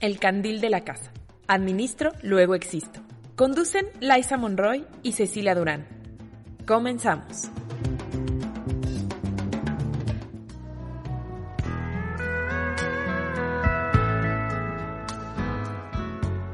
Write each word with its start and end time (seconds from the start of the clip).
El 0.00 0.20
Candil 0.20 0.60
de 0.60 0.70
la 0.70 0.84
Casa. 0.84 1.10
Administro, 1.48 2.12
luego 2.22 2.54
existo. 2.54 3.00
Conducen 3.34 3.86
Liza 4.00 4.36
Monroy 4.36 4.84
y 5.02 5.12
Cecilia 5.12 5.54
Durán. 5.56 5.86
Comenzamos. 6.66 7.50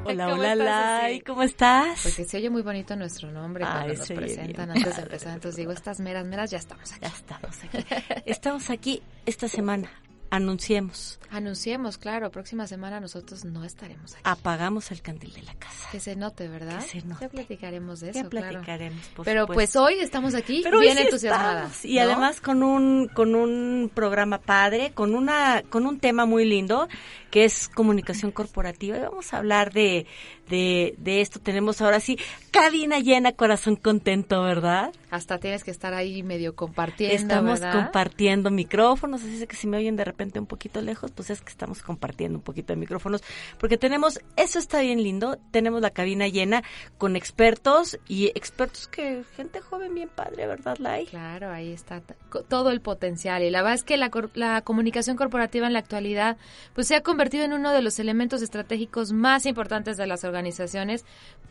Hola, 0.07 0.29
hola, 0.33 0.55
Lai, 0.55 1.21
¿cómo 1.21 1.43
estás? 1.43 2.01
Porque 2.03 2.25
se 2.25 2.37
oye 2.37 2.49
muy 2.49 2.63
bonito 2.63 2.95
nuestro 2.95 3.31
nombre 3.33 3.65
Ay, 3.67 3.73
cuando 3.73 3.95
nos 3.95 4.09
presentan 4.13 4.67
bien. 4.69 4.71
antes 4.71 4.97
de 4.97 5.03
empezar. 5.03 5.35
Entonces 5.35 5.57
digo, 5.57 5.73
estas 5.73 5.99
meras, 6.01 6.25
meras, 6.25 6.51
ya 6.51 6.59
estamos 6.59 6.93
aquí. 6.93 7.01
Ya 7.03 7.09
estamos 7.09 7.65
aquí. 7.65 7.87
Estamos 8.25 8.71
aquí 8.71 9.03
esta 9.27 9.49
semana. 9.49 9.91
Anunciemos. 10.35 11.21
Anunciemos, 11.31 11.97
claro, 11.99 12.31
próxima 12.31 12.67
semana 12.67 12.99
nosotros 13.01 13.45
no 13.45 13.65
estaremos 13.65 14.13
aquí. 14.15 14.21
Apagamos 14.25 14.91
el 14.91 15.01
candil 15.01 15.33
de 15.33 15.43
la 15.43 15.55
casa. 15.55 15.89
Que 15.93 16.01
se 16.01 16.17
note, 16.17 16.49
¿verdad? 16.49 16.81
Que 16.83 17.01
se 17.01 17.07
note. 17.07 17.25
Ya 17.25 17.29
platicaremos 17.29 18.01
de 18.01 18.11
eso, 18.11 18.23
Ya 18.23 18.29
claro. 18.29 18.49
platicaremos, 18.51 19.07
por 19.09 19.25
Pero 19.25 19.43
supuesto. 19.43 19.55
pues 19.55 19.77
hoy 19.77 20.01
estamos 20.01 20.35
aquí 20.35 20.61
Pero 20.65 20.81
bien 20.81 20.97
sí 20.97 21.03
entusiasmadas. 21.05 21.85
Y 21.85 21.97
¿no? 21.97 22.03
además 22.03 22.41
con 22.41 22.63
un, 22.63 23.09
con 23.09 23.35
un 23.35 23.91
programa 23.95 24.39
padre, 24.39 24.93
con 24.93 25.15
una, 25.15 25.63
con 25.71 25.87
un 25.87 25.99
tema 25.99 26.27
muy 26.27 26.45
lindo, 26.45 26.89
que 27.31 27.45
es 27.45 27.69
comunicación 27.69 28.31
corporativa. 28.33 28.97
Y 28.97 29.01
vamos 29.01 29.33
a 29.35 29.39
hablar 29.39 29.73
de, 29.73 30.07
de, 30.49 30.95
de 30.99 31.21
esto. 31.21 31.41
Tenemos 31.41 31.81
ahora 31.81 32.01
sí 32.01 32.19
cabina 32.51 33.01
llena, 33.01 33.33
corazón 33.33 33.77
contento, 33.77 34.43
¿verdad? 34.43 34.93
Hasta 35.11 35.39
tienes 35.39 35.65
que 35.65 35.71
estar 35.71 35.93
ahí 35.93 36.23
medio 36.23 36.55
compartiendo, 36.55 37.17
Estamos 37.17 37.61
¿verdad? 37.61 37.85
compartiendo 37.85 38.51
micrófonos, 38.51 39.23
así 39.23 39.43
es 39.43 39.49
que 39.49 39.57
si 39.57 39.67
me 39.67 39.77
oyen 39.77 39.97
de 39.97 40.05
repente 40.05 40.39
un 40.39 40.47
poquito 40.47 40.81
lejos, 40.81 41.11
pues 41.11 41.31
es 41.31 41.41
que 41.41 41.51
estamos 41.51 41.83
compartiendo 41.83 42.39
un 42.39 42.45
poquito 42.45 42.73
de 42.73 42.77
micrófonos, 42.77 43.23
porque 43.59 43.77
tenemos, 43.77 44.21
eso 44.37 44.59
está 44.59 44.81
bien 44.81 45.03
lindo, 45.03 45.39
tenemos 45.51 45.81
la 45.81 45.91
cabina 45.91 46.29
llena 46.29 46.63
con 46.99 47.17
expertos 47.17 47.99
y 48.07 48.27
expertos 48.35 48.89
que, 48.89 49.25
gente 49.37 49.61
joven 49.61 49.95
bien 49.95 50.09
padre, 50.09 50.47
¿verdad, 50.47 50.77
Lai? 50.79 51.07
Claro, 51.07 51.51
ahí 51.51 51.73
está 51.73 52.03
todo 52.49 52.71
el 52.71 52.81
potencial. 52.81 53.43
Y 53.43 53.51
la 53.51 53.63
verdad 53.63 53.75
es 53.75 53.85
que 53.85 53.97
la, 53.97 54.11
la 54.35 54.63
comunicación 54.63 55.17
corporativa 55.17 55.67
en 55.67 55.73
la 55.73 55.79
actualidad 55.81 56.37
pues 56.75 56.89
se 56.89 56.95
ha 56.97 57.03
convertido 57.03 57.45
en 57.45 57.53
uno 57.53 57.73
de 57.73 57.83
los 57.83 57.99
elementos 57.99 58.43
estratégicos 58.43 59.13
más 59.13 59.47
importantes 59.47 59.97
de 59.97 60.07
las 60.07 60.25
organizaciones, 60.25 60.34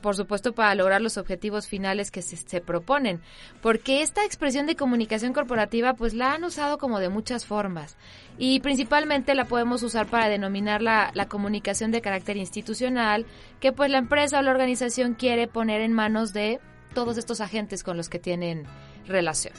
por 0.02 0.16
supuesto 0.16 0.54
para 0.54 0.76
lograr 0.76 1.02
los 1.02 1.18
objetivos 1.18 1.68
finales 1.68 2.12
que 2.12 2.22
se, 2.22 2.62
proponen. 2.62 3.22
Porque 3.62 4.02
esta 4.02 4.26
expresión 4.26 4.66
de 4.68 4.76
comunicación 4.76 5.34
corporativa 5.34 5.94
pues 5.94 6.14
la 6.14 6.34
han 6.34 6.44
usado 6.44 6.78
como 6.78 7.00
de 7.00 7.10
muchas 7.10 7.46
formas. 7.46 7.96
Y 8.38 8.60
principalmente 8.60 9.36
la 9.36 9.46
podemos 9.46 9.82
usar 9.84 10.08
para 10.08 10.28
denominar 10.28 10.82
la 10.82 11.28
comunicación 11.30 11.92
de 11.92 12.02
carácter 12.02 12.38
institucional, 12.38 13.26
que 13.60 13.72
pues 13.72 13.90
la 13.90 14.00
empresa 14.00 14.40
o 14.40 14.42
la 14.42 14.52
organización 14.52 15.14
quiere 15.14 15.48
poner 15.48 15.82
en 15.82 15.94
manos 15.94 16.34
de 16.34 16.60
todos 16.94 17.18
estos 17.18 17.42
agentes 17.42 17.84
con 17.84 17.98
los 17.98 18.10
que 18.10 18.20
tienen 18.20 18.66
relación. 19.08 19.54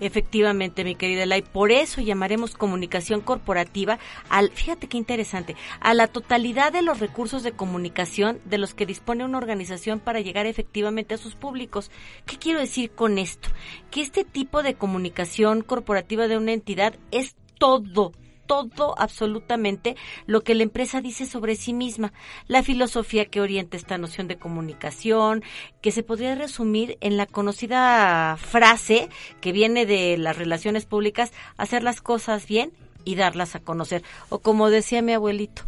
Efectivamente, 0.00 0.84
mi 0.84 0.94
querida 0.94 1.26
Lai, 1.26 1.42
por 1.42 1.70
eso 1.70 2.00
llamaremos 2.00 2.54
comunicación 2.54 3.20
corporativa 3.20 3.98
al, 4.28 4.50
fíjate 4.50 4.88
qué 4.88 4.96
interesante, 4.96 5.56
a 5.80 5.94
la 5.94 6.06
totalidad 6.06 6.72
de 6.72 6.82
los 6.82 7.00
recursos 7.00 7.42
de 7.42 7.52
comunicación 7.52 8.40
de 8.44 8.58
los 8.58 8.74
que 8.74 8.86
dispone 8.86 9.24
una 9.24 9.38
organización 9.38 10.00
para 10.00 10.20
llegar 10.20 10.46
efectivamente 10.46 11.14
a 11.14 11.18
sus 11.18 11.34
públicos. 11.34 11.90
¿Qué 12.26 12.38
quiero 12.38 12.60
decir 12.60 12.90
con 12.90 13.18
esto? 13.18 13.50
Que 13.90 14.00
este 14.00 14.24
tipo 14.24 14.62
de 14.62 14.74
comunicación 14.74 15.62
corporativa 15.62 16.28
de 16.28 16.36
una 16.36 16.52
entidad 16.52 16.94
es 17.10 17.36
todo, 17.58 18.12
todo 18.50 18.98
absolutamente 18.98 19.94
lo 20.26 20.40
que 20.40 20.56
la 20.56 20.64
empresa 20.64 21.00
dice 21.00 21.24
sobre 21.24 21.54
sí 21.54 21.72
misma, 21.72 22.12
la 22.48 22.64
filosofía 22.64 23.26
que 23.26 23.40
orienta 23.40 23.76
esta 23.76 23.96
noción 23.96 24.26
de 24.26 24.38
comunicación, 24.38 25.44
que 25.80 25.92
se 25.92 26.02
podría 26.02 26.34
resumir 26.34 26.98
en 27.00 27.16
la 27.16 27.26
conocida 27.26 28.36
frase 28.38 29.08
que 29.40 29.52
viene 29.52 29.86
de 29.86 30.18
las 30.18 30.36
relaciones 30.36 30.84
públicas, 30.84 31.32
hacer 31.56 31.84
las 31.84 32.00
cosas 32.00 32.46
bien 32.48 32.72
y 33.04 33.14
darlas 33.14 33.54
a 33.54 33.60
conocer, 33.60 34.02
o 34.30 34.40
como 34.40 34.68
decía 34.68 35.00
mi 35.00 35.12
abuelito, 35.12 35.62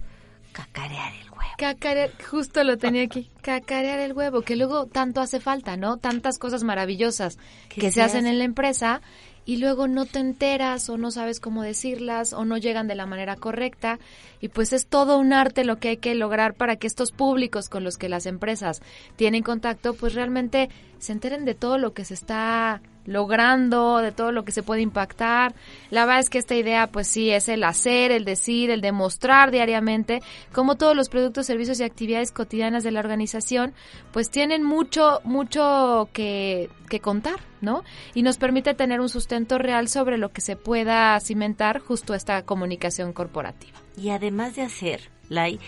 cacarear 0.50 1.12
el 1.14 1.30
huevo. 1.30 1.42
Cacarear, 1.56 2.10
justo 2.28 2.64
lo 2.64 2.78
tenía 2.78 3.04
aquí, 3.04 3.30
cacarear 3.42 4.00
el 4.00 4.12
huevo, 4.12 4.42
que 4.42 4.56
luego 4.56 4.86
tanto 4.86 5.20
hace 5.20 5.38
falta, 5.38 5.76
¿no? 5.76 5.98
Tantas 5.98 6.38
cosas 6.38 6.64
maravillosas 6.64 7.38
Que 7.68 7.80
que, 7.80 7.92
se 7.92 8.02
hacen. 8.02 8.26
en 8.26 8.38
la 8.38 8.44
empresa 8.44 9.02
y 9.44 9.56
luego 9.56 9.88
no 9.88 10.06
te 10.06 10.18
enteras 10.18 10.88
o 10.88 10.96
no 10.96 11.10
sabes 11.10 11.40
cómo 11.40 11.62
decirlas 11.62 12.32
o 12.32 12.44
no 12.44 12.56
llegan 12.58 12.86
de 12.88 12.94
la 12.94 13.06
manera 13.06 13.36
correcta. 13.36 13.98
Y 14.40 14.48
pues 14.48 14.72
es 14.72 14.86
todo 14.86 15.18
un 15.18 15.32
arte 15.32 15.64
lo 15.64 15.78
que 15.78 15.88
hay 15.88 15.96
que 15.96 16.14
lograr 16.14 16.54
para 16.54 16.76
que 16.76 16.86
estos 16.86 17.12
públicos 17.12 17.68
con 17.68 17.84
los 17.84 17.98
que 17.98 18.08
las 18.08 18.26
empresas 18.26 18.82
tienen 19.16 19.42
contacto 19.42 19.94
pues 19.94 20.14
realmente 20.14 20.68
se 20.98 21.12
enteren 21.12 21.44
de 21.44 21.54
todo 21.54 21.78
lo 21.78 21.92
que 21.92 22.04
se 22.04 22.14
está 22.14 22.80
logrando, 23.04 23.98
de 23.98 24.12
todo 24.12 24.32
lo 24.32 24.44
que 24.44 24.52
se 24.52 24.62
puede 24.62 24.82
impactar. 24.82 25.54
La 25.90 26.04
verdad 26.04 26.20
es 26.20 26.30
que 26.30 26.38
esta 26.38 26.54
idea 26.54 26.86
pues 26.86 27.08
sí 27.08 27.30
es 27.30 27.48
el 27.48 27.64
hacer, 27.64 28.12
el 28.12 28.24
decir, 28.24 28.70
el 28.70 28.80
demostrar 28.80 29.50
diariamente 29.50 30.22
cómo 30.52 30.76
todos 30.76 30.96
los 30.96 31.08
productos, 31.08 31.46
servicios 31.46 31.80
y 31.80 31.84
actividades 31.84 32.32
cotidianas 32.32 32.84
de 32.84 32.90
la 32.90 33.00
organización 33.00 33.74
pues 34.12 34.30
tienen 34.30 34.62
mucho, 34.62 35.20
mucho 35.24 36.08
que, 36.12 36.70
que 36.88 37.00
contar, 37.00 37.40
¿no? 37.60 37.84
Y 38.14 38.22
nos 38.22 38.36
permite 38.38 38.74
tener 38.74 39.00
un 39.00 39.08
sustento 39.08 39.58
real 39.58 39.88
sobre 39.88 40.18
lo 40.18 40.30
que 40.30 40.40
se 40.40 40.56
pueda 40.56 41.18
cimentar 41.20 41.80
justo 41.80 42.14
esta 42.14 42.42
comunicación 42.42 43.12
corporativa. 43.12 43.78
Y 43.96 44.10
además 44.10 44.56
de 44.56 44.62
hacer, 44.62 45.10
Lai, 45.28 45.58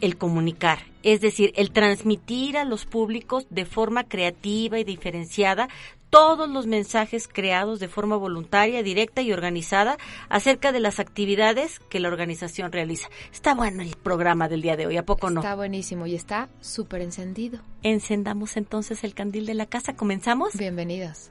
el 0.00 0.16
comunicar, 0.16 0.78
es 1.02 1.20
decir, 1.20 1.52
el 1.56 1.70
transmitir 1.70 2.56
a 2.56 2.64
los 2.64 2.86
públicos 2.86 3.46
de 3.50 3.64
forma 3.64 4.04
creativa 4.04 4.78
y 4.78 4.84
diferenciada 4.84 5.68
todos 6.10 6.48
los 6.48 6.66
mensajes 6.66 7.28
creados 7.28 7.80
de 7.80 7.88
forma 7.88 8.16
voluntaria, 8.16 8.82
directa 8.82 9.22
y 9.22 9.32
organizada 9.32 9.98
acerca 10.28 10.72
de 10.72 10.80
las 10.80 11.00
actividades 11.00 11.80
que 11.90 12.00
la 12.00 12.08
organización 12.08 12.72
realiza. 12.72 13.08
Está 13.32 13.54
bueno 13.54 13.82
el 13.82 13.96
programa 13.96 14.48
del 14.48 14.62
día 14.62 14.76
de 14.76 14.86
hoy, 14.86 14.96
¿a 14.96 15.04
poco 15.04 15.30
no? 15.30 15.40
Está 15.40 15.54
buenísimo 15.54 16.06
y 16.06 16.14
está 16.14 16.48
súper 16.60 17.02
encendido. 17.02 17.60
Encendamos 17.82 18.56
entonces 18.56 19.04
el 19.04 19.14
candil 19.14 19.46
de 19.46 19.54
la 19.54 19.66
casa, 19.66 19.94
¿comenzamos? 19.94 20.56
Bienvenidas. 20.56 21.30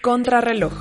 Contrarreloj. 0.00 0.72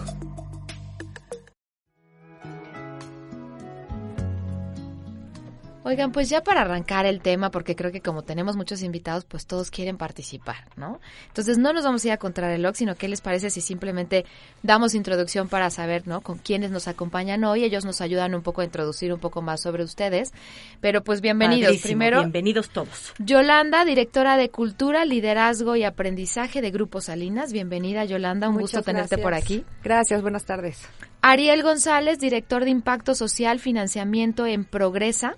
Oigan, 5.91 6.13
pues 6.13 6.29
ya 6.29 6.41
para 6.41 6.62
arrancar 6.62 7.06
el 7.06 7.19
tema, 7.19 7.52
porque 7.52 7.75
creo 7.75 7.91
que 7.91 8.00
como 8.00 8.22
tenemos 8.22 8.56
muchos 8.56 8.81
invitados, 8.81 9.25
pues 9.25 9.46
todos 9.46 9.69
quieren 9.72 9.97
participar, 9.97 10.63
¿no? 10.78 11.02
Entonces 11.28 11.57
no 11.57 11.74
nos 11.74 11.84
vamos 11.84 12.06
a 12.06 12.07
ir 12.07 12.13
a 12.13 12.18
contrarreloj, 12.18 12.75
sino 12.75 12.96
qué 12.96 13.09
les 13.09 13.19
parece 13.19 13.50
si 13.50 13.59
simplemente 13.59 14.24
damos 14.63 14.96
introducción 14.96 15.50
para 15.50 15.69
saber, 15.69 16.08
¿no? 16.08 16.22
Con 16.22 16.38
quiénes 16.38 16.72
nos 16.72 16.88
acompañan 16.88 17.43
hoy. 17.43 17.66
Ellos 17.66 17.84
nos 17.84 17.99
ayudan 17.99 18.34
un 18.35 18.41
poco 18.41 18.61
a 18.61 18.64
introducir 18.64 19.11
un 19.11 19.20
poco 19.20 19.41
más 19.41 19.64
sobre 19.64 19.84
ustedes. 19.84 20.32
Pero 20.79 21.03
pues 21.03 21.20
bienvenidos. 21.20 21.72
Padrísimo, 21.72 21.90
Primero, 21.90 22.20
Bienvenidos 22.20 22.70
todos. 22.70 23.11
Yolanda, 23.20 23.84
directora 23.84 24.38
de 24.38 24.49
Cultura, 24.49 25.03
Liderazgo 25.03 25.76
y 25.76 25.84
Aprendizaje 25.84 26.61
de 26.61 26.72
Grupo 26.72 27.02
Salinas. 27.02 27.52
Bienvenida, 27.52 28.05
Yolanda. 28.05 28.47
Un 28.47 28.59
gusto 28.59 28.82
tenerte 28.82 29.17
por 29.17 29.34
aquí. 29.34 29.66
Gracias, 29.84 30.22
buenas 30.22 30.46
tardes. 30.46 30.88
Ariel 31.22 31.64
González, 31.64 32.17
director 32.17 32.64
de 32.64 32.70
Impacto 32.70 33.14
Social, 33.14 33.59
Financiamiento 33.59 34.46
en 34.46 34.64
Progresa. 34.64 35.35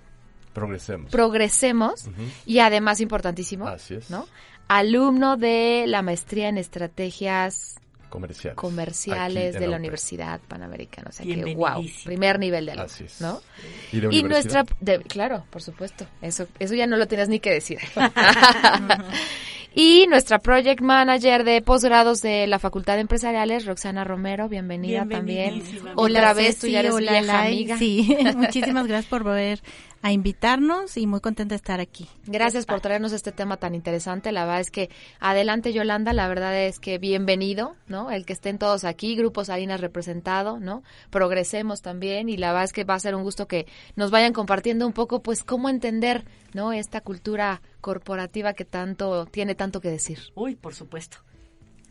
Progresemos. 0.54 1.10
Progresemos 1.10 2.06
y 2.46 2.60
además 2.60 3.00
importantísimo, 3.00 3.66
Así 3.68 3.94
es. 3.94 4.08
¿no? 4.08 4.26
Alumno 4.68 5.36
de 5.36 5.84
la 5.86 6.00
maestría 6.00 6.48
en 6.48 6.56
estrategias 6.56 7.74
Comerciales. 8.08 8.56
comerciales 8.56 9.54
de 9.58 9.66
la. 9.66 9.76
Universidad 9.76 10.40
Panamericana, 10.46 11.08
o 11.10 11.12
sea 11.12 11.26
que 11.26 11.54
wow, 11.54 11.84
primer 12.04 12.38
nivel 12.38 12.66
de 12.66 12.72
alumno, 12.72 12.86
Así 12.86 13.04
es. 13.04 13.20
¿no? 13.20 13.40
¿Y 13.92 14.00
de 14.00 14.14
Y 14.14 14.22
nuestra 14.22 14.64
de- 14.80 15.00
claro, 15.00 15.44
por 15.50 15.60
supuesto, 15.60 16.06
eso 16.22 16.46
eso 16.60 16.74
ya 16.74 16.86
no 16.86 16.96
lo 16.96 17.08
tenías 17.08 17.28
ni 17.28 17.40
que 17.40 17.50
decir. 17.50 17.80
Y 19.76 20.06
nuestra 20.06 20.38
project 20.38 20.80
manager 20.80 21.42
de 21.42 21.60
posgrados 21.60 22.22
de 22.22 22.46
la 22.46 22.60
Facultad 22.60 22.94
de 22.94 23.00
Empresariales, 23.00 23.66
Roxana 23.66 24.04
Romero, 24.04 24.48
bienvenida 24.48 25.04
también. 25.04 25.64
Otra 25.96 26.32
vez, 26.32 26.60
tú 26.60 26.68
ya 26.68 26.78
eres 26.78 26.92
hola, 26.92 27.10
vieja 27.20 27.42
amiga. 27.42 27.78
Sí, 27.78 28.16
muchísimas 28.36 28.86
gracias 28.86 29.10
por 29.10 29.24
volver 29.24 29.60
a 30.04 30.12
invitarnos 30.12 30.98
y 30.98 31.06
muy 31.06 31.20
contenta 31.20 31.54
de 31.54 31.56
estar 31.56 31.80
aquí. 31.80 32.06
Gracias 32.26 32.66
por 32.66 32.82
traernos 32.82 33.12
este 33.12 33.32
tema 33.32 33.56
tan 33.56 33.74
interesante. 33.74 34.32
La 34.32 34.44
verdad 34.44 34.60
es 34.60 34.70
que 34.70 34.90
adelante 35.18 35.72
Yolanda, 35.72 36.12
la 36.12 36.28
verdad 36.28 36.54
es 36.60 36.78
que 36.78 36.98
bienvenido, 36.98 37.74
¿no? 37.86 38.10
El 38.10 38.26
que 38.26 38.34
estén 38.34 38.58
todos 38.58 38.84
aquí, 38.84 39.16
Grupo 39.16 39.46
Salinas 39.46 39.80
representado, 39.80 40.60
¿no? 40.60 40.82
Progresemos 41.08 41.80
también 41.80 42.28
y 42.28 42.36
la 42.36 42.48
verdad 42.48 42.64
es 42.64 42.74
que 42.74 42.84
va 42.84 42.92
a 42.92 43.00
ser 43.00 43.14
un 43.14 43.22
gusto 43.22 43.48
que 43.48 43.66
nos 43.96 44.10
vayan 44.10 44.34
compartiendo 44.34 44.86
un 44.86 44.92
poco 44.92 45.22
pues 45.22 45.42
cómo 45.42 45.70
entender, 45.70 46.26
¿no? 46.52 46.74
Esta 46.74 47.00
cultura 47.00 47.62
corporativa 47.80 48.52
que 48.52 48.66
tanto 48.66 49.24
tiene 49.24 49.54
tanto 49.54 49.80
que 49.80 49.88
decir. 49.88 50.18
Uy, 50.34 50.54
por 50.54 50.74
supuesto. 50.74 51.16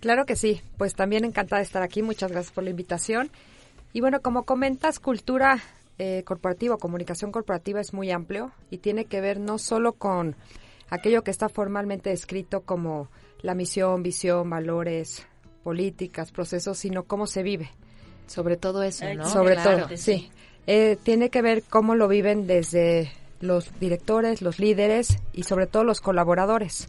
Claro 0.01 0.27
que 0.27 0.35
sí, 0.35 0.61
pues 0.77 0.93
también 0.93 1.25
encantada 1.25 1.61
de 1.61 1.65
estar 1.65 1.81
aquí, 1.81 2.03
muchas 2.03 2.31
gracias 2.31 2.53
por 2.53 2.63
la 2.63 2.69
invitación. 2.69 3.31
Y 3.91 4.01
bueno, 4.01 4.21
como 4.21 4.43
comentas, 4.43 4.99
cultura 4.99 5.63
eh, 5.99 6.23
corporativa 6.25 6.75
o 6.75 6.77
comunicación 6.77 7.31
corporativa 7.31 7.79
es 7.79 7.93
muy 7.93 8.11
amplio 8.11 8.51
y 8.71 8.79
tiene 8.79 9.05
que 9.05 9.21
ver 9.21 9.39
no 9.39 9.57
solo 9.57 9.93
con 9.93 10.35
aquello 10.89 11.23
que 11.23 11.31
está 11.31 11.49
formalmente 11.49 12.09
descrito 12.09 12.61
como 12.61 13.09
la 13.41 13.53
misión, 13.55 14.03
visión, 14.03 14.49
valores, 14.49 15.25
políticas, 15.63 16.31
procesos, 16.31 16.77
sino 16.77 17.03
cómo 17.03 17.27
se 17.27 17.43
vive. 17.43 17.69
Sobre 18.27 18.57
todo 18.57 18.83
eso, 18.83 19.05
¿no? 19.13 19.27
Sobre 19.27 19.55
Claro. 19.55 19.87
todo, 19.87 19.97
sí. 19.97 20.31
Eh, 20.65 20.97
tiene 21.03 21.29
que 21.29 21.41
ver 21.41 21.63
cómo 21.69 21.93
lo 21.95 22.07
viven 22.07 22.47
desde 22.47 23.11
los 23.41 23.77
directores, 23.79 24.41
los 24.41 24.59
líderes 24.59 25.19
y 25.33 25.43
sobre 25.43 25.67
todo 25.67 25.83
los 25.83 25.99
colaboradores. 25.99 26.87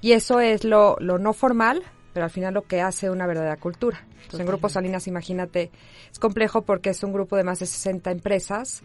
Y 0.00 0.12
eso 0.12 0.40
es 0.40 0.64
lo, 0.64 0.96
lo 1.00 1.18
no 1.18 1.34
formal, 1.34 1.82
pero 2.14 2.24
al 2.24 2.30
final 2.30 2.54
lo 2.54 2.62
que 2.62 2.80
hace 2.80 3.10
una 3.10 3.26
verdadera 3.26 3.58
cultura. 3.58 4.00
Entonces, 4.16 4.40
en 4.40 4.46
Grupo 4.46 4.70
Salinas, 4.70 5.06
imagínate, 5.06 5.70
es 6.10 6.18
complejo 6.18 6.62
porque 6.62 6.88
es 6.90 7.02
un 7.02 7.12
grupo 7.12 7.36
de 7.36 7.44
más 7.44 7.58
de 7.58 7.66
60 7.66 8.10
empresas, 8.10 8.82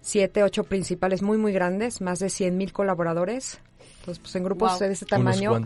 siete, 0.00 0.42
ocho 0.42 0.64
principales 0.64 1.20
muy, 1.20 1.36
muy 1.36 1.52
grandes, 1.52 2.00
más 2.00 2.20
de 2.20 2.30
100 2.30 2.56
mil 2.56 2.72
colaboradores. 2.72 3.58
Entonces, 4.00 4.20
pues 4.20 4.34
en 4.36 4.44
grupos 4.44 4.70
Wow. 4.70 4.80
de 4.80 4.92
ese 4.92 5.04
tamaño 5.04 5.60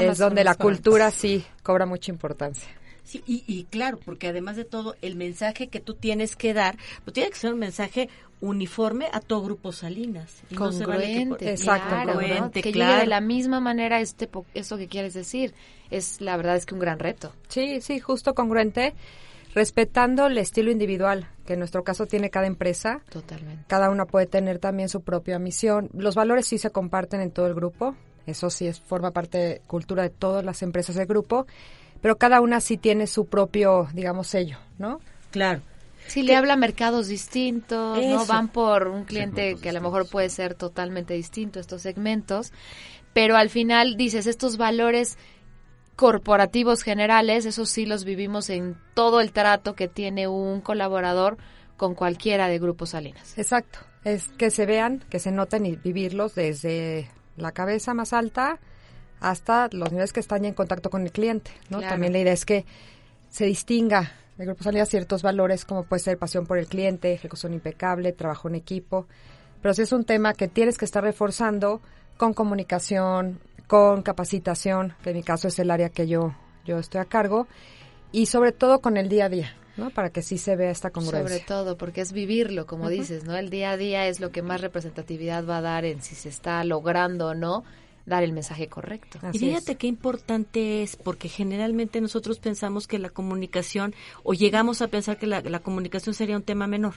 es 0.00 0.16
donde 0.18 0.44
la 0.44 0.54
cuantos. 0.54 0.78
cultura 0.80 1.10
sí 1.10 1.44
cobra 1.62 1.84
mucha 1.84 2.10
importancia. 2.10 2.68
Sí, 3.08 3.22
y, 3.26 3.42
y 3.46 3.64
claro, 3.64 3.98
porque 4.04 4.28
además 4.28 4.56
de 4.56 4.64
todo, 4.66 4.94
el 5.00 5.16
mensaje 5.16 5.68
que 5.68 5.80
tú 5.80 5.94
tienes 5.94 6.36
que 6.36 6.52
dar, 6.52 6.76
pues 7.04 7.14
tiene 7.14 7.30
que 7.30 7.36
ser 7.36 7.54
un 7.54 7.58
mensaje 7.58 8.10
uniforme 8.42 9.06
a 9.12 9.20
todo 9.20 9.42
grupo 9.42 9.72
Salinas. 9.72 10.42
Y 10.50 10.56
no 10.56 10.70
se 10.72 10.84
vale 10.84 11.06
que 11.06 11.12
por- 11.14 11.28
congruente, 11.38 11.50
Exacto, 11.50 11.88
claro, 11.88 12.06
¿no? 12.12 12.18
congruente, 12.20 12.62
que 12.62 12.70
claro. 12.72 12.90
llegue 12.92 13.00
de 13.04 13.08
la 13.08 13.20
misma 13.22 13.60
manera 13.60 13.98
este 14.00 14.26
po- 14.26 14.44
eso 14.52 14.76
que 14.76 14.88
quieres 14.88 15.14
decir. 15.14 15.54
Es 15.90 16.20
la 16.20 16.36
verdad 16.36 16.56
es 16.56 16.66
que 16.66 16.74
un 16.74 16.80
gran 16.80 16.98
reto. 16.98 17.32
Sí, 17.48 17.80
sí, 17.80 17.98
justo 17.98 18.34
congruente, 18.34 18.92
respetando 19.54 20.26
el 20.26 20.38
estilo 20.38 20.70
individual, 20.70 21.28
que 21.46 21.54
en 21.54 21.58
nuestro 21.60 21.82
caso 21.84 22.06
tiene 22.06 22.30
cada 22.30 22.46
empresa. 22.46 23.00
Totalmente. 23.10 23.64
Cada 23.66 23.90
una 23.90 24.04
puede 24.04 24.26
tener 24.26 24.58
también 24.58 24.88
su 24.88 25.00
propia 25.00 25.38
misión. 25.38 25.88
Los 25.94 26.14
valores 26.14 26.46
sí 26.46 26.58
se 26.58 26.70
comparten 26.70 27.20
en 27.20 27.30
todo 27.30 27.46
el 27.46 27.54
grupo. 27.54 27.96
Eso 28.26 28.50
sí 28.50 28.66
es 28.66 28.78
forma 28.78 29.10
parte 29.12 29.38
de 29.38 29.62
cultura 29.66 30.02
de 30.02 30.10
todas 30.10 30.44
las 30.44 30.60
empresas 30.62 30.96
del 30.96 31.06
grupo, 31.06 31.46
pero 32.00 32.16
cada 32.16 32.40
una 32.40 32.60
sí 32.60 32.76
tiene 32.76 33.06
su 33.06 33.26
propio, 33.26 33.88
digamos, 33.92 34.28
sello, 34.28 34.58
¿no? 34.78 35.00
Claro. 35.30 35.60
Sí, 36.06 36.22
le 36.22 36.36
habla 36.36 36.54
a 36.54 36.56
mercados 36.56 37.08
distintos, 37.08 38.02
¿no? 38.02 38.26
Van 38.26 38.48
por 38.48 38.88
un 38.88 39.04
cliente 39.04 39.56
que 39.56 39.68
a 39.68 39.72
lo 39.72 39.82
mejor 39.82 40.08
puede 40.08 40.30
ser 40.30 40.54
totalmente 40.54 41.12
distinto 41.12 41.60
estos 41.60 41.82
segmentos, 41.82 42.52
pero 43.12 43.36
al 43.36 43.50
final 43.50 43.96
dices, 43.96 44.26
estos 44.26 44.56
valores 44.56 45.18
corporativos 45.96 46.82
generales, 46.82 47.44
esos 47.44 47.68
sí 47.68 47.84
los 47.84 48.04
vivimos 48.04 48.48
en 48.48 48.76
todo 48.94 49.20
el 49.20 49.32
trato 49.32 49.74
que 49.74 49.88
tiene 49.88 50.28
un 50.28 50.60
colaborador 50.60 51.36
con 51.76 51.94
cualquiera 51.94 52.48
de 52.48 52.58
Grupo 52.58 52.86
Salinas. 52.86 53.36
Exacto. 53.36 53.80
Es 54.04 54.28
que 54.28 54.50
se 54.50 54.64
vean, 54.64 55.04
que 55.10 55.18
se 55.18 55.32
noten 55.32 55.66
y 55.66 55.76
vivirlos 55.76 56.34
desde 56.34 57.10
la 57.36 57.52
cabeza 57.52 57.94
más 57.94 58.12
alta 58.12 58.60
hasta 59.20 59.68
los 59.72 59.90
niveles 59.90 60.12
que 60.12 60.20
están 60.20 60.42
ya 60.42 60.48
en 60.48 60.54
contacto 60.54 60.90
con 60.90 61.02
el 61.02 61.12
cliente, 61.12 61.50
¿no? 61.70 61.78
Claro. 61.78 61.94
También 61.94 62.12
la 62.12 62.20
idea 62.20 62.32
es 62.32 62.44
que 62.44 62.64
se 63.30 63.44
distinga 63.44 64.12
el 64.38 64.46
grupo 64.46 64.62
salida 64.62 64.86
ciertos 64.86 65.22
valores 65.22 65.64
como 65.64 65.82
puede 65.82 66.00
ser 66.00 66.18
pasión 66.18 66.46
por 66.46 66.58
el 66.58 66.66
cliente, 66.66 67.12
ejecución 67.12 67.54
impecable, 67.54 68.12
trabajo 68.12 68.48
en 68.48 68.54
equipo, 68.54 69.06
pero 69.60 69.74
sí 69.74 69.82
es 69.82 69.92
un 69.92 70.04
tema 70.04 70.32
que 70.34 70.48
tienes 70.48 70.78
que 70.78 70.84
estar 70.84 71.02
reforzando 71.02 71.80
con 72.16 72.34
comunicación, 72.34 73.40
con 73.66 74.02
capacitación, 74.02 74.94
que 75.02 75.10
en 75.10 75.16
mi 75.16 75.22
caso 75.22 75.48
es 75.48 75.58
el 75.58 75.70
área 75.70 75.88
que 75.88 76.06
yo 76.06 76.34
yo 76.64 76.78
estoy 76.78 77.00
a 77.00 77.06
cargo, 77.06 77.48
y 78.12 78.26
sobre 78.26 78.52
todo 78.52 78.80
con 78.80 78.96
el 78.96 79.08
día 79.08 79.24
a 79.24 79.28
día, 79.28 79.56
¿no? 79.76 79.90
Para 79.90 80.10
que 80.10 80.22
sí 80.22 80.38
se 80.38 80.54
vea 80.54 80.70
esta 80.70 80.90
congruencia. 80.90 81.28
Sobre 81.28 81.44
todo, 81.44 81.76
porque 81.76 82.02
es 82.02 82.12
vivirlo, 82.12 82.66
como 82.66 82.88
dices, 82.88 83.24
¿no? 83.24 83.36
El 83.36 83.50
día 83.50 83.72
a 83.72 83.76
día 83.76 84.06
es 84.06 84.20
lo 84.20 84.30
que 84.30 84.42
más 84.42 84.60
representatividad 84.60 85.46
va 85.46 85.58
a 85.58 85.62
dar 85.62 85.84
en 85.84 86.02
si 86.02 86.14
se 86.14 86.28
está 86.28 86.62
logrando 86.64 87.28
o 87.28 87.34
no 87.34 87.64
dar 88.08 88.24
el 88.24 88.32
mensaje 88.32 88.68
correcto. 88.68 89.18
Así 89.22 89.36
y 89.36 89.40
fíjate 89.40 89.72
es. 89.72 89.78
qué 89.78 89.86
importante 89.86 90.82
es, 90.82 90.96
porque 90.96 91.28
generalmente 91.28 92.00
nosotros 92.00 92.38
pensamos 92.38 92.86
que 92.86 92.98
la 92.98 93.10
comunicación, 93.10 93.94
o 94.22 94.34
llegamos 94.34 94.82
a 94.82 94.88
pensar 94.88 95.18
que 95.18 95.26
la, 95.26 95.40
la 95.42 95.60
comunicación 95.60 96.14
sería 96.14 96.36
un 96.36 96.42
tema 96.42 96.66
menor. 96.66 96.94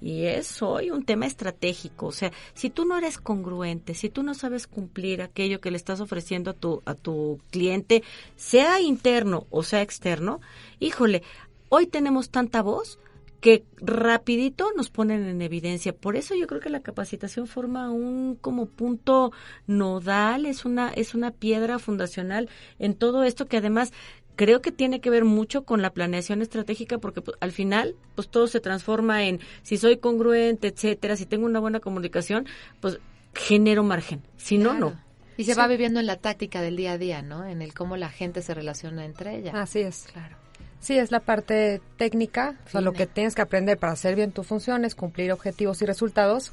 Y 0.00 0.24
es 0.24 0.62
hoy 0.62 0.90
un 0.90 1.04
tema 1.04 1.26
estratégico. 1.26 2.06
O 2.06 2.12
sea, 2.12 2.32
si 2.54 2.70
tú 2.70 2.84
no 2.84 2.96
eres 2.96 3.18
congruente, 3.18 3.94
si 3.94 4.08
tú 4.08 4.22
no 4.22 4.34
sabes 4.34 4.66
cumplir 4.66 5.22
aquello 5.22 5.60
que 5.60 5.70
le 5.70 5.76
estás 5.76 6.00
ofreciendo 6.00 6.52
a 6.52 6.54
tu, 6.54 6.82
a 6.84 6.94
tu 6.94 7.40
cliente, 7.50 8.02
sea 8.36 8.80
interno 8.80 9.46
o 9.50 9.62
sea 9.62 9.82
externo, 9.82 10.40
híjole, 10.80 11.22
hoy 11.68 11.86
tenemos 11.86 12.30
tanta 12.30 12.62
voz 12.62 12.98
que 13.42 13.64
rapidito 13.78 14.68
nos 14.76 14.88
ponen 14.88 15.24
en 15.26 15.42
evidencia. 15.42 15.92
Por 15.92 16.14
eso 16.16 16.34
yo 16.36 16.46
creo 16.46 16.60
que 16.60 16.70
la 16.70 16.80
capacitación 16.80 17.48
forma 17.48 17.90
un 17.90 18.36
como 18.40 18.66
punto 18.66 19.32
nodal, 19.66 20.46
es 20.46 20.64
una 20.64 20.90
es 20.90 21.14
una 21.14 21.32
piedra 21.32 21.78
fundacional 21.80 22.48
en 22.78 22.94
todo 22.94 23.24
esto 23.24 23.46
que 23.46 23.56
además 23.56 23.92
creo 24.36 24.62
que 24.62 24.70
tiene 24.70 25.00
que 25.00 25.10
ver 25.10 25.24
mucho 25.24 25.64
con 25.64 25.82
la 25.82 25.90
planeación 25.92 26.40
estratégica 26.40 26.98
porque 26.98 27.20
pues, 27.20 27.36
al 27.40 27.50
final 27.50 27.96
pues 28.14 28.28
todo 28.28 28.46
se 28.46 28.60
transforma 28.60 29.24
en 29.24 29.40
si 29.62 29.76
soy 29.76 29.96
congruente, 29.98 30.68
etcétera, 30.68 31.16
si 31.16 31.26
tengo 31.26 31.44
una 31.44 31.58
buena 31.60 31.80
comunicación, 31.80 32.46
pues 32.80 32.98
genero 33.34 33.82
margen. 33.82 34.22
Si 34.36 34.56
no, 34.56 34.70
Claro. 34.70 34.90
no. 34.90 35.00
Y 35.36 35.44
se 35.44 35.54
Sí. 35.54 35.58
va 35.58 35.66
viviendo 35.66 35.98
en 35.98 36.06
la 36.06 36.16
táctica 36.16 36.60
del 36.62 36.76
día 36.76 36.92
a 36.92 36.98
día, 36.98 37.22
¿no? 37.22 37.44
En 37.44 37.60
el 37.60 37.74
cómo 37.74 37.96
la 37.96 38.08
gente 38.10 38.40
se 38.40 38.54
relaciona 38.54 39.04
entre 39.04 39.36
ella. 39.36 39.52
Así 39.60 39.80
es. 39.80 40.06
claro. 40.12 40.36
Sí, 40.82 40.98
es 40.98 41.12
la 41.12 41.20
parte 41.20 41.80
técnica, 41.96 42.56
o 42.66 42.68
sea, 42.68 42.80
lo 42.80 42.92
que 42.92 43.06
tienes 43.06 43.36
que 43.36 43.42
aprender 43.42 43.78
para 43.78 43.92
hacer 43.92 44.16
bien 44.16 44.32
tu 44.32 44.42
función 44.42 44.84
es 44.84 44.96
cumplir 44.96 45.30
objetivos 45.30 45.80
y 45.80 45.86
resultados, 45.86 46.50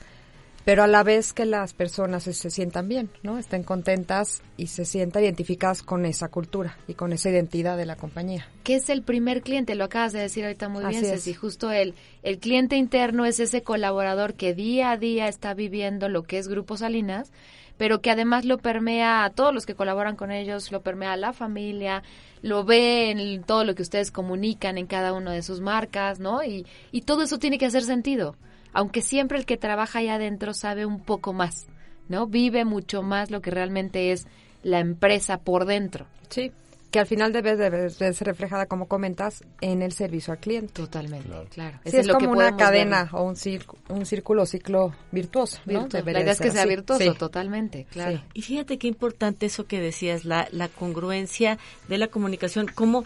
pero 0.66 0.84
a 0.84 0.88
la 0.88 1.02
vez 1.02 1.34
que 1.34 1.46
las 1.46 1.74
personas 1.74 2.26
se, 2.26 2.34
se 2.34 2.52
sientan 2.52 2.88
bien, 2.88 3.10
¿no? 3.24 3.40
Estén 3.40 3.64
contentas 3.64 4.44
y 4.56 4.68
se 4.68 4.86
sientan 4.86 5.24
identificadas 5.24 5.82
con 5.82 6.06
esa 6.06 6.28
cultura 6.28 6.78
y 6.88 6.94
con 6.94 7.12
esa 7.12 7.32
identidad 7.32 7.76
de 7.76 7.88
la 7.88 7.96
compañía. 7.96 8.48
¿Qué 8.64 8.76
es 8.76 8.92
el 8.92 9.02
primer 9.02 9.42
cliente? 9.42 9.74
Lo 9.74 9.86
acabas 9.86 10.14
de 10.14 10.20
decir 10.20 10.44
ahorita 10.44 10.70
muy 10.70 10.86
bien, 10.86 10.98
Así 10.98 11.06
es. 11.08 11.24
Ceci. 11.24 11.34
Justo 11.34 11.72
el, 11.72 11.96
el 12.22 12.38
cliente 12.38 12.76
interno 12.76 13.26
es 13.26 13.40
ese 13.40 13.64
colaborador 13.64 14.36
que 14.36 14.54
día 14.54 14.92
a 14.92 14.98
día 14.98 15.28
está 15.28 15.56
viviendo 15.56 16.08
lo 16.08 16.22
que 16.22 16.38
es 16.38 16.48
Grupo 16.48 16.78
Salinas, 16.78 17.32
pero 17.80 18.02
que 18.02 18.12
además 18.12 18.44
lo 18.44 18.58
permea 18.58 19.24
a 19.24 19.30
todos 19.30 19.54
los 19.54 19.66
que 19.66 19.74
colaboran 19.74 20.18
con 20.18 20.32
ellos, 20.32 20.70
lo 20.70 20.82
permea 20.82 21.14
a 21.14 21.18
la 21.18 21.32
familia, 21.32 22.04
lo 22.42 22.66
ve 22.66 23.10
en 23.10 23.44
todo 23.44 23.64
lo 23.64 23.74
que 23.74 23.84
ustedes 23.84 24.12
comunican 24.12 24.78
en 24.78 24.86
cada 24.86 25.14
una 25.14 25.32
de 25.32 25.42
sus 25.42 25.62
marcas, 25.62 26.20
¿no? 26.20 26.44
Y, 26.44 26.68
y 26.92 27.04
todo 27.04 27.24
eso 27.24 27.40
tiene 27.40 27.58
que 27.58 27.66
hacer 27.66 27.84
sentido, 27.84 28.36
aunque 28.74 29.02
siempre 29.02 29.38
el 29.38 29.46
que 29.46 29.56
trabaja 29.56 30.00
allá 30.00 30.16
adentro 30.16 30.54
sabe 30.54 30.86
un 30.86 31.00
poco 31.00 31.32
más, 31.32 31.68
¿no? 32.10 32.28
Vive 32.28 32.66
mucho 32.66 33.02
más 33.02 33.32
lo 33.32 33.42
que 33.42 33.50
realmente 33.50 34.12
es 34.12 34.28
la 34.62 34.80
empresa 34.80 35.38
por 35.38 35.64
dentro. 35.64 36.06
Sí. 36.28 36.52
Que 36.92 37.00
al 37.00 37.06
final 37.06 37.32
debe 37.32 37.56
de 37.56 37.70
verse 37.70 38.24
reflejada, 38.26 38.66
como 38.66 38.88
comentas, 38.88 39.44
en 39.62 39.84
el 39.84 39.92
servicio 39.92 40.34
al 40.34 40.40
cliente. 40.40 40.74
Totalmente, 40.74 41.28
Claro. 41.28 41.48
claro. 41.52 41.80
Sí, 41.84 41.90
Eso 41.90 41.98
es 42.00 42.08
lo 42.08 42.14
que 42.18 42.26
como 42.26 42.38
una 42.38 42.50
podemos 42.52 42.62
cadena 42.64 43.04
ver. 43.04 43.16
o 43.16 43.24
un, 43.24 43.36
círculo, 43.36 43.82
un 43.90 44.06
círculo 44.08 44.42
o 44.42 44.46
ciclo 44.48 44.96
virtuoso. 45.12 45.60
¿no? 45.66 45.82
Virtuoso. 45.82 45.98
Debería 45.98 46.14
La 46.20 46.24
idea 46.24 46.34
es 46.34 46.40
que 46.42 46.50
sea 46.52 46.62
así. 46.62 46.70
virtuoso, 46.70 47.04
Sí. 47.04 47.18
totalmente, 47.20 47.86
claro. 47.92 48.18
Sí. 48.18 48.24
Y 48.34 48.42
fíjate 48.42 48.78
qué 48.80 48.88
importante 48.88 49.46
eso 49.46 49.68
que 49.68 49.80
decías, 49.80 50.26
la, 50.26 50.48
la 50.52 50.68
congruencia 50.68 51.60
de 51.88 51.98
la 52.00 52.08
comunicación, 52.08 52.66
cómo 52.74 53.04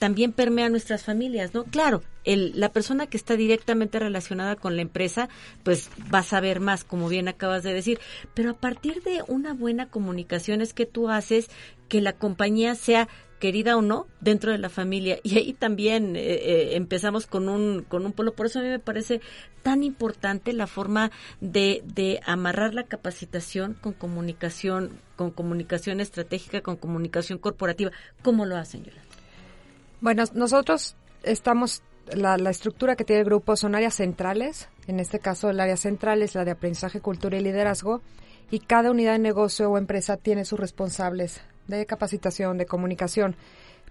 también 0.00 0.32
permea 0.32 0.70
nuestras 0.70 1.04
familias, 1.04 1.52
¿no? 1.52 1.64
Claro, 1.64 2.02
el, 2.24 2.58
la 2.58 2.72
persona 2.72 3.06
que 3.06 3.18
está 3.18 3.36
directamente 3.36 3.98
relacionada 3.98 4.56
con 4.56 4.74
la 4.74 4.82
empresa, 4.82 5.28
pues 5.62 5.90
va 6.12 6.20
a 6.20 6.22
saber 6.22 6.58
más, 6.58 6.84
como 6.84 7.06
bien 7.06 7.28
acabas 7.28 7.62
de 7.62 7.74
decir, 7.74 8.00
pero 8.32 8.52
a 8.52 8.56
partir 8.56 9.02
de 9.02 9.22
una 9.28 9.52
buena 9.52 9.90
comunicación 9.90 10.62
es 10.62 10.72
que 10.72 10.86
tú 10.86 11.10
haces 11.10 11.50
que 11.88 12.00
la 12.00 12.14
compañía 12.14 12.74
sea 12.76 13.08
querida 13.40 13.76
o 13.76 13.82
no, 13.82 14.06
dentro 14.22 14.52
de 14.52 14.58
la 14.58 14.70
familia. 14.70 15.18
Y 15.24 15.36
ahí 15.36 15.52
también 15.52 16.16
eh, 16.16 16.22
eh, 16.22 16.76
empezamos 16.76 17.26
con 17.26 17.50
un, 17.50 17.82
con 17.82 18.06
un 18.06 18.12
polo. 18.12 18.32
Por 18.32 18.46
eso 18.46 18.60
a 18.60 18.62
mí 18.62 18.68
me 18.68 18.78
parece 18.78 19.20
tan 19.62 19.82
importante 19.82 20.54
la 20.54 20.66
forma 20.66 21.10
de, 21.42 21.82
de 21.84 22.20
amarrar 22.24 22.72
la 22.72 22.84
capacitación 22.84 23.74
con 23.74 23.92
comunicación, 23.92 24.98
con 25.16 25.30
comunicación 25.30 26.00
estratégica, 26.00 26.62
con 26.62 26.76
comunicación 26.76 27.38
corporativa. 27.38 27.90
¿Cómo 28.22 28.46
lo 28.46 28.56
hacen, 28.56 28.84
Yolanda? 28.84 29.09
Bueno, 30.00 30.24
nosotros 30.34 30.96
estamos, 31.22 31.82
la, 32.12 32.36
la 32.38 32.50
estructura 32.50 32.96
que 32.96 33.04
tiene 33.04 33.20
el 33.20 33.26
grupo 33.26 33.56
son 33.56 33.74
áreas 33.74 33.94
centrales. 33.94 34.68
En 34.86 35.00
este 35.00 35.18
caso, 35.18 35.50
el 35.50 35.60
área 35.60 35.76
central 35.76 36.22
es 36.22 36.34
la 36.34 36.44
de 36.44 36.52
aprendizaje, 36.52 37.00
cultura 37.00 37.36
y 37.38 37.42
liderazgo. 37.42 38.00
Y 38.50 38.60
cada 38.60 38.90
unidad 38.90 39.12
de 39.12 39.18
negocio 39.20 39.70
o 39.70 39.78
empresa 39.78 40.16
tiene 40.16 40.44
sus 40.44 40.58
responsables 40.58 41.40
de 41.68 41.86
capacitación, 41.86 42.58
de 42.58 42.66
comunicación. 42.66 43.36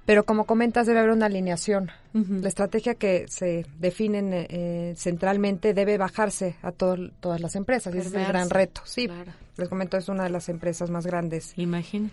Pero 0.05 0.25
como 0.25 0.45
comentas, 0.45 0.87
debe 0.87 0.99
haber 0.99 1.11
una 1.11 1.27
alineación. 1.27 1.91
La 2.13 2.47
estrategia 2.47 2.95
que 2.95 3.25
se 3.29 3.65
define 3.77 4.47
eh, 4.49 4.93
centralmente 4.97 5.73
debe 5.75 5.97
bajarse 5.99 6.55
a 6.63 6.71
todo- 6.71 7.11
todas 7.19 7.39
las 7.41 7.55
empresas. 7.55 7.93
Y 7.93 7.99
ese 7.99 8.07
es 8.09 8.13
el 8.15 8.25
gran 8.25 8.49
reto. 8.49 8.81
Sí, 8.85 9.05
Claro. 9.07 9.31
les 9.55 9.69
comento, 9.69 9.97
es 9.97 10.09
una 10.09 10.23
de 10.23 10.31
las 10.31 10.49
empresas 10.49 10.89
más 10.89 11.05
grandes 11.05 11.53
Imagina. 11.57 12.09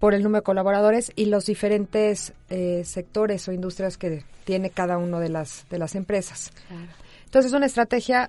Por 0.00 0.14
el 0.14 0.22
número 0.24 0.40
de 0.40 0.44
colaboradores 0.44 1.12
y 1.14 1.26
los 1.26 1.46
diferentes 1.46 2.32
eh, 2.48 2.82
sectores 2.84 3.46
o 3.46 3.52
industrias 3.52 3.96
que 3.96 4.24
tiene 4.44 4.70
cada 4.70 4.98
uno 4.98 5.20
de 5.20 5.28
las, 5.28 5.66
de 5.70 5.78
las 5.78 5.94
empresas. 5.94 6.50
Entonces, 7.26 7.52
es 7.52 7.56
una 7.56 7.66
estrategia 7.66 8.28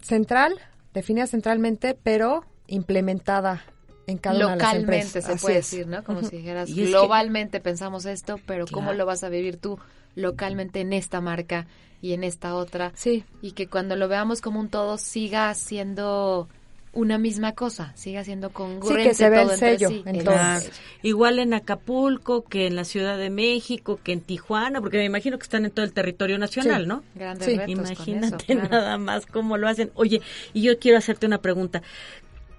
central, 0.00 0.54
definida 0.94 1.26
centralmente, 1.26 1.94
pero 2.02 2.44
implementada 2.68 3.62
en 4.06 4.18
cada 4.18 4.36
una 4.36 4.50
de 4.52 4.56
las 4.56 4.58
Localmente 4.72 4.96
empresas. 5.02 5.24
se 5.24 5.32
Así 5.32 5.40
puede 5.42 5.58
es. 5.58 5.70
decir, 5.70 5.86
¿no? 5.86 6.02
Como 6.04 6.22
si 6.22 6.36
dijeras, 6.38 6.68
Y 6.70 6.72
es 6.72 6.78
que- 6.78 6.92
globalmente 6.92 7.60
pensamos 7.60 8.06
esto, 8.06 8.40
pero 8.46 8.64
¿cómo 8.66 8.86
Claro. 8.88 8.98
lo 8.98 9.06
vas 9.06 9.22
a 9.24 9.28
vivir 9.28 9.56
tú 9.58 9.78
localmente 10.14 10.80
en 10.80 10.92
esta 10.92 11.20
marca 11.20 11.66
y 12.00 12.12
en 12.14 12.24
esta 12.24 12.54
otra? 12.54 12.92
Sí, 12.94 13.24
Y 13.42 13.52
que 13.52 13.66
cuando 13.66 13.96
lo 13.96 14.08
veamos 14.08 14.40
como 14.40 14.58
un 14.60 14.68
todo 14.68 14.96
siga 14.96 15.52
siendo 15.54 16.48
una 16.92 17.18
misma 17.18 17.52
cosa, 17.52 17.92
siga 17.94 18.24
siendo 18.24 18.50
congruente 18.50 19.14
se 19.14 19.26
el 19.26 19.46
todo 19.46 19.56
sello 19.56 19.88
sí. 19.90 20.02
en 20.06 20.16
El 20.16 20.24
todo. 20.24 20.34
Claro. 20.34 20.60
sello. 20.60 20.72
Igual 21.02 21.38
en 21.38 21.54
Acapulco, 21.54 22.42
que 22.44 22.66
en 22.66 22.74
la 22.74 22.84
Ciudad 22.84 23.16
de 23.16 23.30
México, 23.30 24.00
que 24.02 24.12
en 24.12 24.20
Tijuana, 24.20 24.80
porque 24.80 24.98
me 24.98 25.04
imagino 25.04 25.38
que 25.38 25.44
están 25.44 25.64
en 25.64 25.70
todo 25.70 25.84
el 25.84 25.92
territorio 25.92 26.36
nacional, 26.38 26.82
Sí. 26.82 26.88
¿no? 26.88 27.02
Grandes 27.14 27.46
Sí. 27.46 27.56
retos 27.56 27.74
con 27.76 27.86
Imagínate 27.86 28.26
eso, 28.26 28.46
claro. 28.46 28.68
nada 28.70 28.98
más 28.98 29.26
cómo 29.26 29.56
lo 29.56 29.68
hacen. 29.68 29.90
Oye, 29.94 30.20
y 30.52 30.62
yo 30.62 30.78
quiero 30.78 30.98
hacerte 30.98 31.26
una 31.26 31.38
pregunta. 31.40 31.82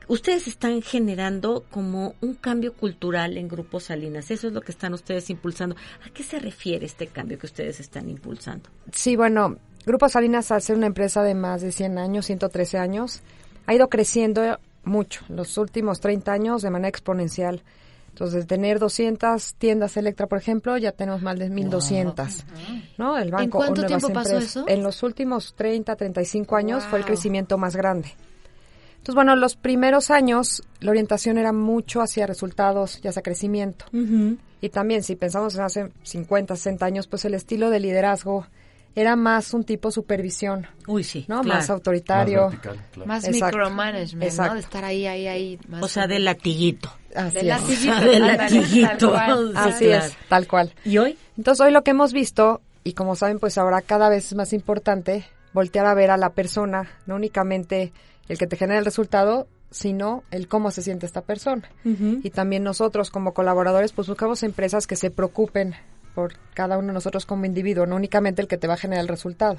Ustedes 0.08 0.48
están 0.48 0.82
generando 0.82 1.66
como 1.70 2.16
un 2.22 2.34
cambio 2.34 2.74
cultural 2.74 3.38
en 3.38 3.48
Grupo 3.48 3.80
Salinas. 3.80 4.30
Eso 4.32 4.48
es 4.48 4.54
lo 4.54 4.62
que 4.62 4.72
están 4.72 4.94
ustedes 4.94 5.30
impulsando. 5.30 5.76
¿A 6.06 6.10
qué 6.10 6.24
se 6.24 6.40
refiere 6.40 6.86
este 6.86 7.08
cambio 7.08 7.38
que 7.38 7.46
ustedes 7.46 7.80
están 7.80 8.10
impulsando? 8.10 8.70
Sí, 8.92 9.16
bueno, 9.16 9.58
Grupo 9.86 10.10
Salinas, 10.10 10.52
al 10.52 10.62
ser 10.62 10.76
una 10.76 10.88
empresa 10.88 11.24
de 11.24 11.34
más 11.34 11.62
de 11.62 11.72
100 11.72 11.98
años, 11.98 12.26
113 12.26 12.78
años, 12.78 13.22
ha 13.65 13.74
ido 13.74 13.89
creciendo 13.89 14.60
mucho 14.84 15.22
en 15.30 15.36
los 15.36 15.58
últimos 15.58 16.00
30 16.00 16.32
años 16.32 16.62
de 16.62 16.70
manera 16.70 16.89
exponencial. 16.89 17.62
Entonces, 18.10 18.46
tener 18.46 18.77
200 18.80 19.53
tiendas 19.56 19.96
Electra, 19.96 20.27
por 20.27 20.38
ejemplo, 20.38 20.77
ya 20.77 20.91
tenemos 20.91 21.22
más 21.22 21.39
de 21.39 21.50
1200. 21.50 22.44
¿No? 22.98 23.18
El 23.18 23.32
banco 23.32 23.58
o 23.58 23.62
cuánto 23.62 23.86
tiempo 23.86 24.10
pasó 24.10 24.32
empresas. 24.34 24.44
eso? 24.58 24.65
En 24.68 24.84
los 24.84 25.01
últimos 25.03 25.53
30, 25.56 25.96
35 25.96 26.56
años 26.58 26.84
fue 26.86 27.00
el 27.00 27.03
Wow. 27.03 27.08
crecimiento 27.08 27.58
más 27.58 27.75
grande. 27.75 28.10
Entonces, 28.91 29.15
bueno, 29.15 29.36
los 29.36 29.56
primeros 29.56 30.12
años 30.12 30.62
la 30.82 30.91
orientación 30.91 31.38
era 31.38 31.53
mucho 31.53 32.01
hacia 32.01 32.27
resultados 32.27 33.00
y 33.03 33.08
hacia 33.08 33.22
crecimiento. 33.22 33.86
Y 34.60 34.70
también, 34.70 35.01
si 35.03 35.15
pensamos 35.15 35.56
en 35.56 35.62
hace 35.62 35.91
50, 36.03 36.56
60 36.56 36.86
años, 36.86 37.08
pues 37.08 37.25
el 37.25 37.34
estilo 37.34 37.70
de 37.72 37.80
liderazgo 37.80 38.46
era 38.95 39.15
más 39.15 39.53
un 39.53 39.63
tipo 39.63 39.89
supervisión, 39.91 40.67
Uy, 40.88 41.03
sí. 41.03 41.25
¿no? 41.27 41.41
claro. 41.41 41.60
Más 41.60 41.69
autoritario. 41.69 42.41
Más 42.43 42.51
vertical, 42.51 42.86
claro. 42.91 43.07
Más 43.07 43.24
Exacto. 43.25 43.45
micromanagement, 43.57 44.24
Exacto. 44.24 44.50
¿no? 44.50 44.55
De 44.55 44.60
estar 44.62 44.83
ahí, 44.86 45.05
ahí, 45.07 45.27
ahí. 45.27 45.60
Más 45.67 45.83
O 45.83 45.88
sea, 45.88 46.07
de 46.07 46.19
latiguito. 46.19 46.91
Así 47.15 47.36
De 47.36 47.39
es. 47.41 47.45
latiguito. 47.48 47.95
De 48.05 48.15
ándale, 48.15 48.38
latiguito. 48.38 49.12
tal 49.12 49.27
cual. 49.27 49.53
Así 49.55 49.86
Claro. 49.86 50.05
es, 50.05 50.17
tal 50.29 50.48
cual. 50.48 50.74
¿Y 50.86 50.98
hoy? 50.98 51.17
Entonces, 51.38 51.65
hoy 51.65 51.71
lo 51.71 51.83
que 51.83 51.91
hemos 51.91 52.13
visto, 52.13 52.62
y 52.83 52.93
como 52.93 53.15
saben, 53.15 53.39
pues 53.39 53.57
ahora 53.57 53.81
cada 53.81 54.10
vez 54.10 54.25
es 54.27 54.36
más 54.36 54.53
importante 54.53 55.25
voltear 55.53 55.86
a 55.86 55.93
ver 55.93 56.12
a 56.12 56.17
la 56.17 56.29
persona, 56.31 56.89
no 57.05 57.15
únicamente 57.15 57.91
el 58.29 58.38
que 58.38 58.48
te 58.48 58.55
genera 58.57 58.79
el 58.79 58.86
resultado, 58.86 59.48
sino 59.69 60.24
el 60.31 60.48
cómo 60.48 60.69
se 60.71 60.81
siente 60.81 61.05
esta 61.05 61.21
persona. 61.21 61.69
Y 61.86 62.29
también 62.29 62.63
nosotros 62.63 63.10
como 63.10 63.33
colaboradores, 63.33 63.93
pues 63.93 64.07
buscamos 64.10 64.43
empresas 64.43 64.86
que 64.88 64.95
se 64.98 65.12
preocupen 65.12 65.75
por 66.13 66.34
cada 66.53 66.77
uno 66.77 66.88
de 66.88 66.94
nosotros 66.94 67.25
como 67.25 67.46
individuo, 67.46 67.86
no 67.86 67.96
únicamente 67.96 68.41
el 68.41 68.48
que 68.48 68.58
te 68.58 68.68
va 68.68 68.75
a 68.75 68.77
generar 68.77 69.01
el 69.03 69.08
resultado. 69.08 69.58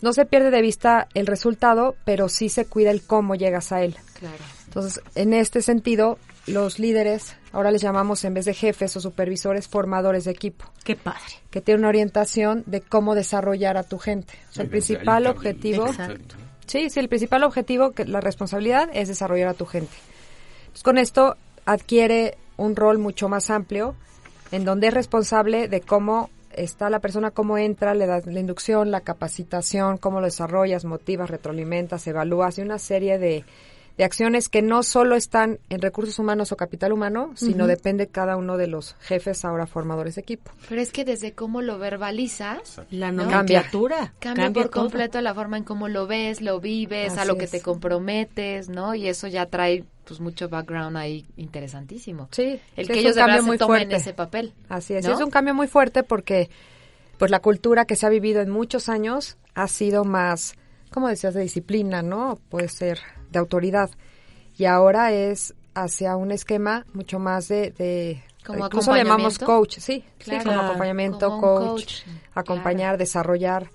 No 0.00 0.12
se 0.12 0.24
pierde 0.26 0.50
de 0.50 0.62
vista 0.62 1.08
el 1.14 1.26
resultado, 1.26 1.96
pero 2.04 2.28
sí 2.28 2.48
se 2.48 2.66
cuida 2.66 2.90
el 2.90 3.02
cómo 3.02 3.34
llegas 3.34 3.72
a 3.72 3.82
él. 3.82 3.96
Claro. 4.18 4.42
Entonces, 4.66 5.02
en 5.14 5.32
este 5.34 5.62
sentido, 5.62 6.18
los 6.46 6.78
líderes, 6.78 7.34
ahora 7.52 7.70
les 7.70 7.82
llamamos 7.82 8.24
en 8.24 8.34
vez 8.34 8.44
de 8.44 8.54
jefes 8.54 8.96
o 8.96 9.00
supervisores, 9.00 9.68
formadores 9.68 10.24
de 10.24 10.30
equipo, 10.30 10.64
Qué 10.84 10.96
padre. 10.96 11.20
que 11.50 11.60
tienen 11.60 11.80
una 11.80 11.88
orientación 11.88 12.62
de 12.66 12.80
cómo 12.80 13.14
desarrollar 13.14 13.76
a 13.76 13.82
tu 13.82 13.98
gente. 13.98 14.34
O 14.50 14.52
sea, 14.54 14.64
el 14.64 14.70
principal 14.70 15.26
objetivo, 15.26 15.86
sí, 16.66 16.88
sí, 16.90 17.00
el 17.00 17.08
principal 17.08 17.42
objetivo, 17.44 17.92
que 17.92 18.04
la 18.04 18.20
responsabilidad 18.20 18.88
es 18.92 19.08
desarrollar 19.08 19.48
a 19.48 19.54
tu 19.54 19.66
gente. 19.66 19.92
Entonces, 20.60 20.82
con 20.82 20.98
esto 20.98 21.36
adquiere 21.66 22.36
un 22.56 22.76
rol 22.76 22.98
mucho 22.98 23.28
más 23.28 23.50
amplio, 23.50 23.96
en 24.52 24.64
donde 24.64 24.88
es 24.88 24.94
responsable 24.94 25.68
de 25.68 25.80
cómo 25.80 26.30
está 26.52 26.90
la 26.90 26.98
persona, 26.98 27.30
cómo 27.30 27.58
entra, 27.58 27.94
le 27.94 28.06
das 28.06 28.26
la 28.26 28.40
inducción, 28.40 28.90
la 28.90 29.00
capacitación, 29.00 29.98
cómo 29.98 30.20
lo 30.20 30.26
desarrollas, 30.26 30.84
motivas, 30.84 31.30
retroalimentas, 31.30 32.06
evalúas 32.06 32.58
y 32.58 32.62
una 32.62 32.78
serie 32.78 33.18
de, 33.18 33.44
de 34.00 34.04
acciones 34.06 34.48
que 34.48 34.62
no 34.62 34.82
solo 34.82 35.14
están 35.14 35.58
en 35.68 35.82
recursos 35.82 36.18
humanos 36.18 36.52
o 36.52 36.56
capital 36.56 36.90
humano, 36.94 37.32
sino 37.34 37.66
depende 37.66 38.06
cada 38.06 38.38
uno 38.38 38.56
de 38.56 38.66
los 38.66 38.94
jefes 39.00 39.44
ahora 39.44 39.66
formadores 39.66 40.14
de 40.14 40.22
equipo. 40.22 40.50
Pero 40.70 40.80
es 40.80 40.90
que 40.90 41.04
desde 41.04 41.34
cómo 41.34 41.60
lo 41.60 41.78
verbalizas, 41.78 42.80
La 42.90 43.12
¿no? 43.12 43.24
nomenclatura. 43.24 44.14
cambia, 44.18 44.50
por 44.54 44.70
todo. 44.70 44.82
completo 44.84 45.20
la 45.20 45.34
forma 45.34 45.58
en 45.58 45.64
cómo 45.64 45.86
lo 45.88 46.06
ves, 46.06 46.40
lo 46.40 46.60
vives, 46.60 47.18
a 47.18 47.26
lo 47.26 47.36
que 47.36 47.44
es. 47.44 47.50
te 47.50 47.60
comprometes, 47.60 48.70
¿no? 48.70 48.94
Y 48.94 49.06
eso 49.06 49.26
ya 49.28 49.44
trae 49.44 49.84
pues 50.06 50.18
mucho 50.18 50.48
background 50.48 50.96
ahí 50.96 51.26
interesantísimo. 51.36 52.30
Sí, 52.32 52.58
El 52.76 52.86
sí, 52.86 52.92
que 52.94 53.00
es 53.00 53.04
ellos 53.04 53.16
un 53.16 53.20
de 53.20 53.26
verdad 53.26 53.36
se 53.52 53.58
tomen 53.58 53.58
fuerte. 53.80 53.96
ese 53.96 54.14
papel. 54.14 54.54
Así 54.70 54.94
es, 54.94 55.04
¿no? 55.06 55.12
es 55.12 55.20
un 55.20 55.30
cambio 55.30 55.52
muy 55.52 55.66
fuerte 55.66 56.04
porque 56.04 56.48
pues 57.18 57.30
la 57.30 57.40
cultura 57.40 57.84
que 57.84 57.96
se 57.96 58.06
ha 58.06 58.08
vivido 58.08 58.40
en 58.40 58.48
muchos 58.48 58.88
años 58.88 59.36
ha 59.54 59.68
sido 59.68 60.04
más, 60.06 60.54
como 60.90 61.06
decías, 61.08 61.34
de 61.34 61.42
disciplina, 61.42 62.00
¿no? 62.00 62.38
Puede 62.48 62.68
ser 62.68 62.98
de 63.30 63.38
autoridad. 63.38 63.90
Y 64.56 64.64
ahora 64.64 65.12
es 65.12 65.54
hacia 65.74 66.16
un 66.16 66.30
esquema 66.32 66.84
mucho 66.92 67.18
más 67.18 67.48
de... 67.48 67.70
de 67.70 68.22
Como 68.44 68.66
incluso 68.66 68.92
le 68.92 69.04
llamamos 69.04 69.38
coach, 69.38 69.78
sí, 69.78 70.04
Claro. 70.18 70.42
sí, 70.42 70.48
como 70.48 70.60
acompañamiento, 70.60 71.28
Como 71.30 71.40
coach, 71.40 72.02
coach, 72.02 72.02
acompañar, 72.34 72.98
desarrollar, 72.98 73.70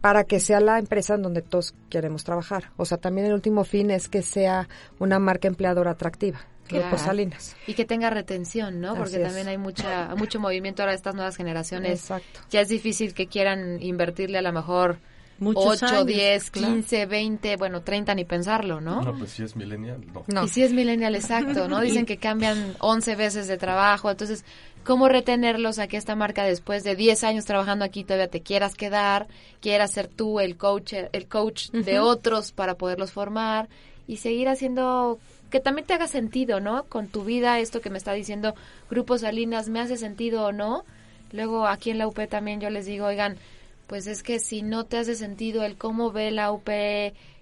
para 0.00 0.24
que 0.24 0.40
sea 0.40 0.60
la 0.60 0.78
empresa 0.78 1.14
en 1.14 1.22
donde 1.22 1.42
todos 1.42 1.74
queremos 1.90 2.24
trabajar. 2.24 2.70
O 2.76 2.84
sea, 2.84 2.98
también 2.98 3.26
el 3.26 3.34
último 3.34 3.64
fin 3.64 3.90
es 3.90 4.08
que 4.08 4.22
sea 4.22 4.68
una 4.98 5.18
marca 5.18 5.48
empleadora 5.48 5.92
atractiva. 5.92 6.40
Claro. 6.68 6.96
Salinas. 6.96 7.54
Y 7.66 7.74
que 7.74 7.84
tenga 7.84 8.08
retención, 8.08 8.80
¿no? 8.80 8.94
Porque 8.94 9.16
es. 9.16 9.22
también 9.22 9.48
hay 9.48 9.58
mucha 9.58 10.14
mucho 10.16 10.40
movimiento 10.40 10.82
ahora 10.82 10.92
de 10.92 10.96
estas 10.96 11.14
nuevas 11.14 11.36
generaciones. 11.36 12.00
Exacto. 12.00 12.40
Ya 12.50 12.60
es 12.62 12.68
difícil 12.68 13.12
que 13.12 13.26
quieran 13.26 13.82
invertirle 13.82 14.38
a 14.38 14.42
lo 14.42 14.52
mejor 14.52 14.98
Muchos 15.42 15.82
8, 15.82 15.86
años, 15.86 16.06
10, 16.06 16.50
claro. 16.50 16.74
15, 16.74 17.06
20, 17.06 17.56
bueno, 17.56 17.82
30 17.82 18.14
ni 18.14 18.24
pensarlo, 18.24 18.80
¿no? 18.80 19.02
No, 19.02 19.18
pues 19.18 19.32
si 19.32 19.42
es 19.42 19.56
millennial, 19.56 20.00
no. 20.12 20.24
No. 20.28 20.44
Y 20.44 20.48
si 20.48 20.62
es 20.62 20.72
millennial, 20.72 21.14
exacto, 21.14 21.68
¿no? 21.68 21.80
Dicen 21.80 22.06
que 22.06 22.16
cambian 22.16 22.76
11 22.78 23.16
veces 23.16 23.48
de 23.48 23.58
trabajo, 23.58 24.10
entonces, 24.10 24.44
¿cómo 24.84 25.08
retenerlos 25.08 25.78
a 25.78 25.88
que 25.88 25.96
esta 25.96 26.14
marca 26.14 26.44
después 26.44 26.84
de 26.84 26.94
10 26.94 27.24
años 27.24 27.44
trabajando 27.44 27.84
aquí 27.84 28.04
todavía 28.04 28.28
te 28.28 28.40
quieras 28.40 28.74
quedar, 28.74 29.26
quieras 29.60 29.90
ser 29.90 30.08
tú 30.08 30.38
el 30.38 30.56
coach, 30.56 30.94
el 31.12 31.26
coach 31.26 31.70
de 31.70 31.98
otros 31.98 32.52
para 32.52 32.74
poderlos 32.74 33.10
formar 33.10 33.68
y 34.06 34.18
seguir 34.18 34.48
haciendo 34.48 35.18
que 35.50 35.60
también 35.60 35.86
te 35.86 35.94
haga 35.94 36.06
sentido, 36.06 36.60
¿no? 36.60 36.84
Con 36.84 37.08
tu 37.08 37.24
vida, 37.24 37.58
esto 37.58 37.80
que 37.80 37.90
me 37.90 37.98
está 37.98 38.12
diciendo 38.12 38.54
Grupo 38.90 39.18
Salinas, 39.18 39.68
¿me 39.68 39.80
hace 39.80 39.96
sentido 39.96 40.46
o 40.46 40.52
no? 40.52 40.84
Luego 41.32 41.66
aquí 41.66 41.90
en 41.90 41.98
la 41.98 42.06
UP 42.06 42.18
también 42.28 42.60
yo 42.60 42.70
les 42.70 42.86
digo, 42.86 43.06
oigan, 43.06 43.36
pues 43.86 44.06
es 44.06 44.22
que 44.22 44.38
si 44.38 44.62
no 44.62 44.84
te 44.84 44.98
hace 44.98 45.14
sentido 45.14 45.64
el 45.64 45.76
cómo 45.76 46.12
ve 46.12 46.30
la 46.30 46.52
UP, 46.52 46.68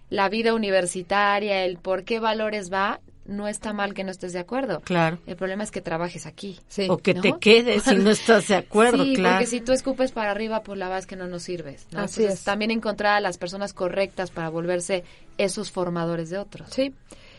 la 0.08 0.28
vida 0.28 0.54
universitaria, 0.54 1.64
el 1.64 1.78
por 1.78 2.04
qué 2.04 2.18
valores 2.18 2.72
va, 2.72 3.00
no 3.26 3.46
está 3.46 3.72
mal 3.72 3.94
que 3.94 4.02
no 4.02 4.10
estés 4.10 4.32
de 4.32 4.40
acuerdo. 4.40 4.80
Claro. 4.80 5.18
El 5.26 5.36
problema 5.36 5.62
es 5.62 5.70
que 5.70 5.80
trabajes 5.80 6.26
aquí. 6.26 6.58
Sí. 6.68 6.86
o 6.90 6.98
que 6.98 7.14
¿no? 7.14 7.20
te 7.20 7.34
quedes 7.38 7.84
si 7.84 7.94
no 7.94 8.10
estás 8.10 8.48
de 8.48 8.56
acuerdo, 8.56 9.04
sí, 9.04 9.14
claro. 9.14 9.36
porque 9.36 9.46
si 9.46 9.60
tú 9.60 9.72
escupes 9.72 10.10
para 10.12 10.32
arriba, 10.32 10.62
pues 10.62 10.78
la 10.78 10.86
verdad 10.86 10.98
es 10.98 11.06
que 11.06 11.16
no 11.16 11.28
nos 11.28 11.44
sirves. 11.44 11.86
¿no? 11.92 12.00
Así 12.00 12.22
Entonces, 12.22 12.40
es. 12.40 12.44
También 12.44 12.70
encontrar 12.72 13.14
a 13.14 13.20
las 13.20 13.38
personas 13.38 13.72
correctas 13.72 14.30
para 14.30 14.48
volverse 14.48 15.04
esos 15.38 15.70
formadores 15.70 16.30
de 16.30 16.38
otros. 16.38 16.68
Sí, 16.70 16.94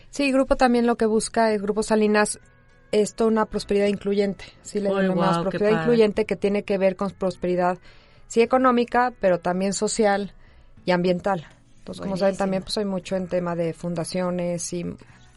sí, 0.10 0.32
Grupo 0.32 0.56
también 0.56 0.88
lo 0.88 0.96
que 0.96 1.06
busca 1.06 1.52
es 1.52 1.62
Grupo 1.62 1.84
Salinas 1.84 2.40
esto 2.92 3.28
una 3.28 3.46
prosperidad 3.46 3.88
incluyente, 3.88 4.46
sí 4.64 4.80
le 4.80 4.90
guau, 4.90 5.44
qué 5.46 5.58
prosperidad 5.58 5.82
incluyente 5.82 6.26
que 6.26 6.36
tiene 6.36 6.64
que 6.64 6.78
ver 6.78 6.96
con 6.96 7.12
prosperidad 7.12 7.78
sí 8.32 8.42
económica, 8.42 9.12
pero 9.20 9.42
también 9.42 9.74
social 9.74 10.32
y 10.86 10.92
ambiental. 10.92 11.46
Entonces, 11.80 12.02
como 12.02 12.16
saben, 12.16 12.38
también 12.38 12.64
pues 12.64 12.78
hay 12.78 12.86
mucho 12.86 13.18
en 13.18 13.28
tema 13.28 13.58
de 13.58 13.74
fundaciones 13.74 14.72
y 14.72 14.86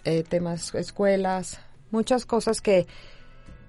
eh, 0.04 0.22
temas 0.22 0.72
escuelas, 0.76 1.58
muchas 1.90 2.24
cosas 2.24 2.60
que 2.60 2.86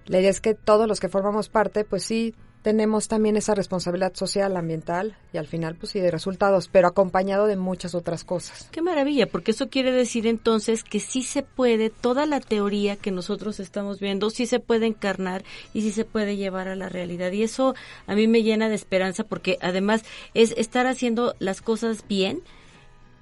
la 0.05 0.20
idea 0.20 0.29
es 0.29 0.41
que 0.41 0.53
todos 0.53 0.88
los 0.88 1.00
que 1.00 1.10
formamos 1.10 1.50
parte, 1.50 1.86
pues 1.86 2.03
sí 2.03 2.36
tenemos 2.65 3.07
también 3.07 3.38
esa 3.38 3.53
responsabilidad 3.53 4.15
social, 4.15 4.57
ambiental 4.57 5.15
y 5.31 5.38
al 5.38 5.45
final 5.45 5.75
pues 5.75 5.91
sí 5.91 6.00
de 6.00 6.10
resultados, 6.10 6.67
pero 6.67 6.88
acompañado 6.88 7.45
de 7.45 7.57
muchas 7.57 7.93
otras 7.93 8.24
cosas. 8.24 8.67
Qué 8.72 8.81
maravilla, 8.81 9.27
porque 9.27 9.51
eso 9.51 9.69
quiere 9.69 9.91
decir 9.91 10.25
entonces 10.25 10.84
que 10.84 11.00
sí 11.00 11.22
se 11.22 11.43
puede, 11.43 11.91
toda 11.91 12.25
la 12.25 12.39
teoría 12.39 12.95
que 12.95 13.12
nosotros 13.12 13.60
estamos 13.60 14.00
viendo, 14.00 14.31
sí 14.31 14.48
se 14.48 14.60
puede 14.60 14.88
encarnar 14.88 15.43
y 15.75 15.81
sí 15.81 15.91
se 15.91 16.05
puede 16.05 16.38
llevar 16.38 16.67
a 16.67 16.75
la 16.75 16.89
realidad. 16.89 17.31
Y 17.34 17.43
eso 17.43 17.75
a 18.07 18.15
mí 18.15 18.27
me 18.27 18.41
llena 18.41 18.67
de 18.67 18.74
esperanza 18.74 19.25
porque 19.25 19.60
además 19.62 20.03
es 20.34 20.51
estar 20.57 20.88
haciendo 20.88 21.36
las 21.38 21.62
cosas 21.62 22.07
bien 22.07 22.41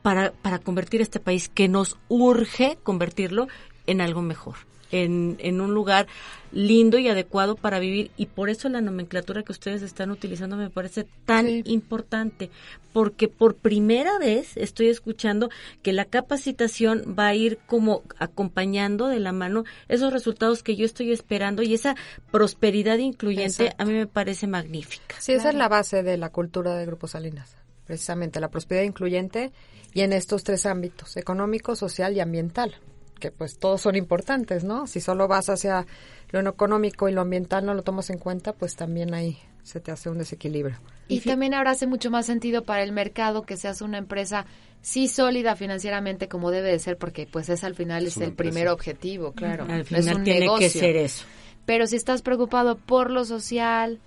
para, 0.04 0.32
para 0.32 0.60
convertir 0.60 1.02
este 1.02 1.20
país 1.20 1.50
que 1.50 1.68
nos 1.68 1.98
urge 2.08 2.78
convertirlo 2.82 3.50
en 3.88 4.00
algo 4.00 4.22
mejor. 4.22 4.56
En, 4.94 5.38
en 5.40 5.60
un 5.60 5.74
lugar 5.74 6.06
lindo 6.52 7.00
y 7.00 7.08
adecuado 7.10 7.56
para 7.56 7.80
vivir 7.80 8.12
y 8.16 8.28
por 8.28 8.50
eso 8.52 8.70
la 8.70 8.80
nomenclatura 8.80 9.42
que 9.42 9.52
ustedes 9.52 9.82
están 9.82 10.12
utilizando 10.12 10.56
me 10.56 10.70
parece 10.70 11.08
tan 11.26 11.48
Sí. 11.48 11.64
importante 11.66 12.52
porque 12.94 13.28
por 13.28 13.56
primera 13.56 14.20
vez 14.20 14.56
estoy 14.56 14.90
escuchando 14.90 15.50
que 15.82 15.94
la 15.94 16.06
capacitación 16.06 17.16
va 17.18 17.28
a 17.30 17.34
ir 17.36 17.58
como 17.66 18.04
acompañando 18.20 19.08
de 19.08 19.20
la 19.20 19.32
mano 19.32 19.64
esos 19.90 20.14
resultados 20.14 20.62
que 20.62 20.76
yo 20.76 20.86
estoy 20.86 21.12
esperando 21.12 21.64
y 21.64 21.74
esa 21.74 21.96
prosperidad 22.30 23.00
incluyente 23.00 23.64
Exacto. 23.64 23.82
a 23.84 23.86
mí 23.88 23.94
me 23.94 24.06
parece 24.08 24.46
magnífica. 24.46 25.16
Sí, 25.20 25.32
esa 25.34 25.50
es 25.50 25.56
la 25.56 25.70
base 25.70 26.04
de 26.04 26.18
la 26.18 26.30
cultura 26.30 26.76
de 26.76 26.86
Grupo 26.86 27.08
Salinas, 27.08 27.56
precisamente 27.88 28.40
la 28.40 28.50
prosperidad 28.50 28.86
incluyente 28.86 29.52
y 29.96 30.02
en 30.02 30.14
estos 30.14 30.44
tres 30.44 30.68
ámbitos, 30.68 31.18
económico, 31.18 31.76
social 31.76 32.14
y 32.16 32.20
ambiental, 32.20 32.76
que 33.24 33.32
pues 33.32 33.58
todos 33.58 33.80
son 33.80 33.96
importantes, 33.96 34.66
¿no? 34.66 34.86
Si 34.86 35.00
solo 35.00 35.30
vas 35.30 35.48
hacia 35.48 35.86
lo 36.30 36.42
económico 36.50 37.08
y 37.08 37.14
lo 37.14 37.22
ambiental 37.22 37.66
no 37.66 37.74
lo 37.74 37.82
tomas 37.82 38.10
en 38.10 38.18
cuenta, 38.18 38.52
pues 38.52 38.76
también 38.76 39.14
ahí 39.14 39.38
se 39.64 39.80
te 39.80 39.92
hace 39.94 40.10
un 40.10 40.18
desequilibrio. 40.18 40.78
Y 41.08 41.22
también 41.22 41.54
ahora 41.54 41.72
hace 41.72 41.88
mucho 41.88 42.12
más 42.12 42.26
sentido 42.26 42.66
para 42.66 42.84
el 42.84 42.92
mercado 42.92 43.44
que 43.44 43.56
seas 43.56 43.82
una 43.82 43.98
empresa 43.98 44.46
sí 44.82 45.08
sólida 45.08 45.56
financieramente 45.56 46.28
como 46.28 46.52
debe 46.52 46.70
de 46.70 46.80
ser, 46.80 46.98
porque 46.98 47.26
pues 47.32 47.48
es 47.48 47.64
al 47.64 47.76
final 47.76 48.06
es, 48.06 48.18
el 48.18 48.24
empresa. 48.24 48.52
primer 48.52 48.68
objetivo, 48.68 49.32
claro. 49.32 49.64
Al 49.64 49.70
No 49.70 49.76
es 49.78 49.88
final 49.88 50.16
un 50.18 50.24
tiene 50.26 50.50
que 50.60 50.70
ser 50.70 50.98
eso. 50.98 51.24
Pero 51.66 51.88
si 51.88 51.96
estás 51.96 52.24
preocupado 52.24 52.78
por 52.78 53.10
lo 53.10 53.24
social, 53.24 54.02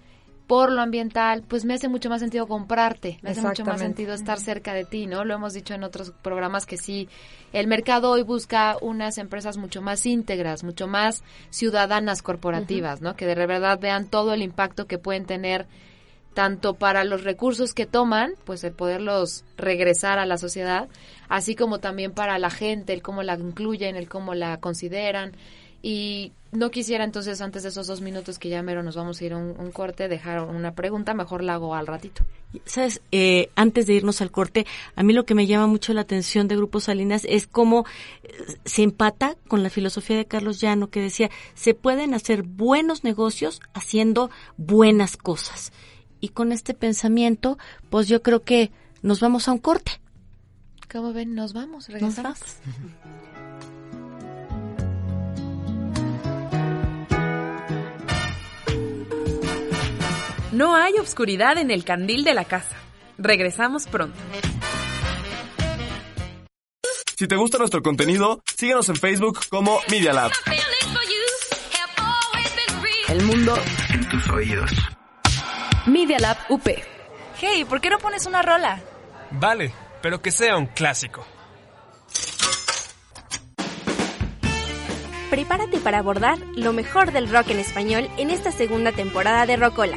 por 0.47 0.71
lo 0.71 0.81
ambiental, 0.81 1.43
pues 1.47 1.65
me 1.65 1.75
hace 1.75 1.88
mucho 1.88 2.09
más 2.09 2.21
sentido 2.21 2.47
comprarte, 2.47 3.19
me 3.23 3.31
hace 3.31 3.43
mucho 3.43 3.65
más 3.65 3.81
sentido 3.81 4.15
estar 4.15 4.38
cerca 4.38 4.75
de 4.75 4.85
ti, 4.85 5.07
¿no? 5.07 5.25
Lo 5.25 5.35
hemos 5.35 5.55
dicho 5.55 5.75
en 5.75 5.83
otros 5.83 6.12
programas 6.23 6.67
que 6.67 6.76
sí, 6.76 7.09
el 7.53 7.67
mercado 7.67 8.11
hoy 8.11 8.23
busca 8.23 8.76
unas 8.81 9.19
empresas 9.19 9.57
mucho 9.57 9.83
más 9.83 10.07
íntegras, 10.07 10.62
mucho 10.62 10.87
más 10.87 11.25
ciudadanas 11.50 12.23
corporativas, 12.23 13.00
¿no? 13.00 13.17
Que 13.17 13.26
de 13.26 13.35
verdad 13.35 13.79
vean 13.81 14.07
todo 14.07 14.35
el 14.35 14.43
impacto 14.43 14.87
que 14.87 14.99
pueden 14.99 15.26
tener 15.26 15.67
tanto 16.33 16.75
para 16.75 17.03
los 17.05 17.25
recursos 17.25 17.73
que 17.73 17.87
toman, 17.87 18.35
pues 18.45 18.62
el 18.62 18.73
poderlos 18.73 19.45
regresar 19.57 20.19
a 20.19 20.26
la 20.26 20.37
sociedad, 20.37 20.87
así 21.29 21.57
como 21.57 21.79
también 21.79 22.12
para 22.12 22.38
la 22.38 22.50
gente, 22.50 22.93
el 22.93 23.03
cómo 23.03 23.23
la 23.23 23.35
incluyen, 23.35 23.97
el 23.97 24.09
cómo 24.09 24.35
la 24.35 24.59
consideran. 24.59 25.33
Y 25.83 26.33
no 26.56 26.70
quisiera 26.70 27.04
entonces, 27.04 27.40
antes 27.40 27.62
de 27.62 27.68
esos 27.68 27.86
dos 27.86 28.00
minutos 28.00 28.38
que 28.38 28.48
ya 28.48 28.62
mero 28.62 28.82
nos 28.82 28.96
vamos 28.96 29.20
a 29.20 29.25
ir 29.25 29.32
a 29.32 29.36
un, 29.36 29.58
un 29.58 29.70
corte, 29.72 30.08
dejar 30.08 30.42
una 30.42 30.75
pregunta, 30.75 31.14
mejor 31.14 31.42
la 31.44 31.54
hago 31.54 31.75
al 31.75 31.86
ratito. 31.86 32.25
Sabes, 32.64 33.00
Eh, 33.12 33.50
antes 33.54 33.86
de 33.86 33.94
irnos 33.94 34.20
al 34.22 34.30
corte, 34.30 34.66
a 34.94 35.02
mí 35.02 35.12
lo 35.12 35.25
que 35.26 35.34
me 35.34 35.46
llama 35.46 35.66
mucho 35.66 35.92
la 35.92 36.00
atención 36.00 36.48
de 36.48 36.56
Grupo 36.56 36.80
Salinas 36.80 37.25
es 37.28 37.46
cómo 37.46 37.84
eh, 38.22 38.28
se 38.64 38.82
empata 38.82 39.36
con 39.48 39.62
la 39.62 39.70
filosofía 39.70 40.16
de 40.16 40.26
Carlos 40.26 40.60
Llano, 40.60 40.88
que 40.88 41.00
decía, 41.00 41.30
se 41.54 41.75
pueden 41.75 42.14
hacer 42.14 42.42
buenos 42.42 43.04
negocios 43.04 43.60
haciendo 43.75 44.30
buenas 44.56 45.16
cosas. 45.16 45.72
Y 46.20 46.30
con 46.30 46.50
este 46.52 46.72
pensamiento, 46.72 47.58
pues 47.90 48.08
yo 48.08 48.22
creo 48.22 48.42
que 48.42 48.70
nos 49.02 49.20
vamos 49.20 49.48
a 49.48 49.52
un 49.52 49.58
corte. 49.58 49.92
¿Cómo 50.90 51.12
ven? 51.12 51.34
Nos 51.34 51.52
vamos, 51.52 51.88
Nos 51.88 51.88
regresamos. 51.88 52.38
vamos. 52.40 52.56
No 60.56 60.75
hay 60.75 60.95
obscuridad 60.99 61.58
en 61.58 61.71
el 61.71 61.84
candil 61.84 62.25
de 62.25 62.32
la 62.32 62.47
casa. 62.47 62.76
Regresamos 63.19 63.86
pronto. 63.86 64.19
Si 67.14 67.28
te 67.28 67.36
gusta 67.36 67.58
nuestro 67.58 67.82
contenido, 67.82 68.42
síguenos 68.56 68.88
en 68.88 68.97
Facebook 68.97 69.38
como 69.50 69.80
Media 69.90 70.14
Lab. 70.14 70.32
El 73.10 73.23
mundo 73.25 73.54
En 73.90 74.08
tus 74.08 74.26
oídos. 74.30 74.71
Media 75.84 76.19
Lab 76.21 76.38
UP. 76.49 76.66
Hey, 77.38 77.66
¿por 77.66 77.82
qué 77.82 77.90
no 77.90 77.99
pones 77.99 78.25
una 78.25 78.40
rola? 78.40 78.80
Vale, 79.32 79.75
pero 80.00 80.23
que 80.23 80.30
sea 80.30 80.56
un 80.56 80.69
clásico. 80.69 81.26
Prepárate 85.28 85.80
para 85.80 85.99
abordar 85.99 86.38
lo 86.54 86.73
mejor 86.73 87.12
del 87.12 87.28
rock 87.28 87.50
en 87.50 87.58
español 87.58 88.08
en 88.16 88.30
esta 88.30 88.52
segunda 88.52 88.92
temporada 88.92 89.45
de 89.45 89.56
Rocola. 89.56 89.97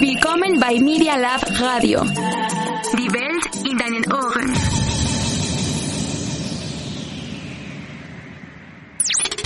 Willkommen 0.00 0.58
bei 0.58 0.80
Media 0.80 1.14
Lab 1.14 1.42
Radio. 1.60 2.02
Die 2.02 3.12
Welt 3.12 3.66
in 3.70 3.76
deinen 3.76 4.10
Ohren. 4.10 4.54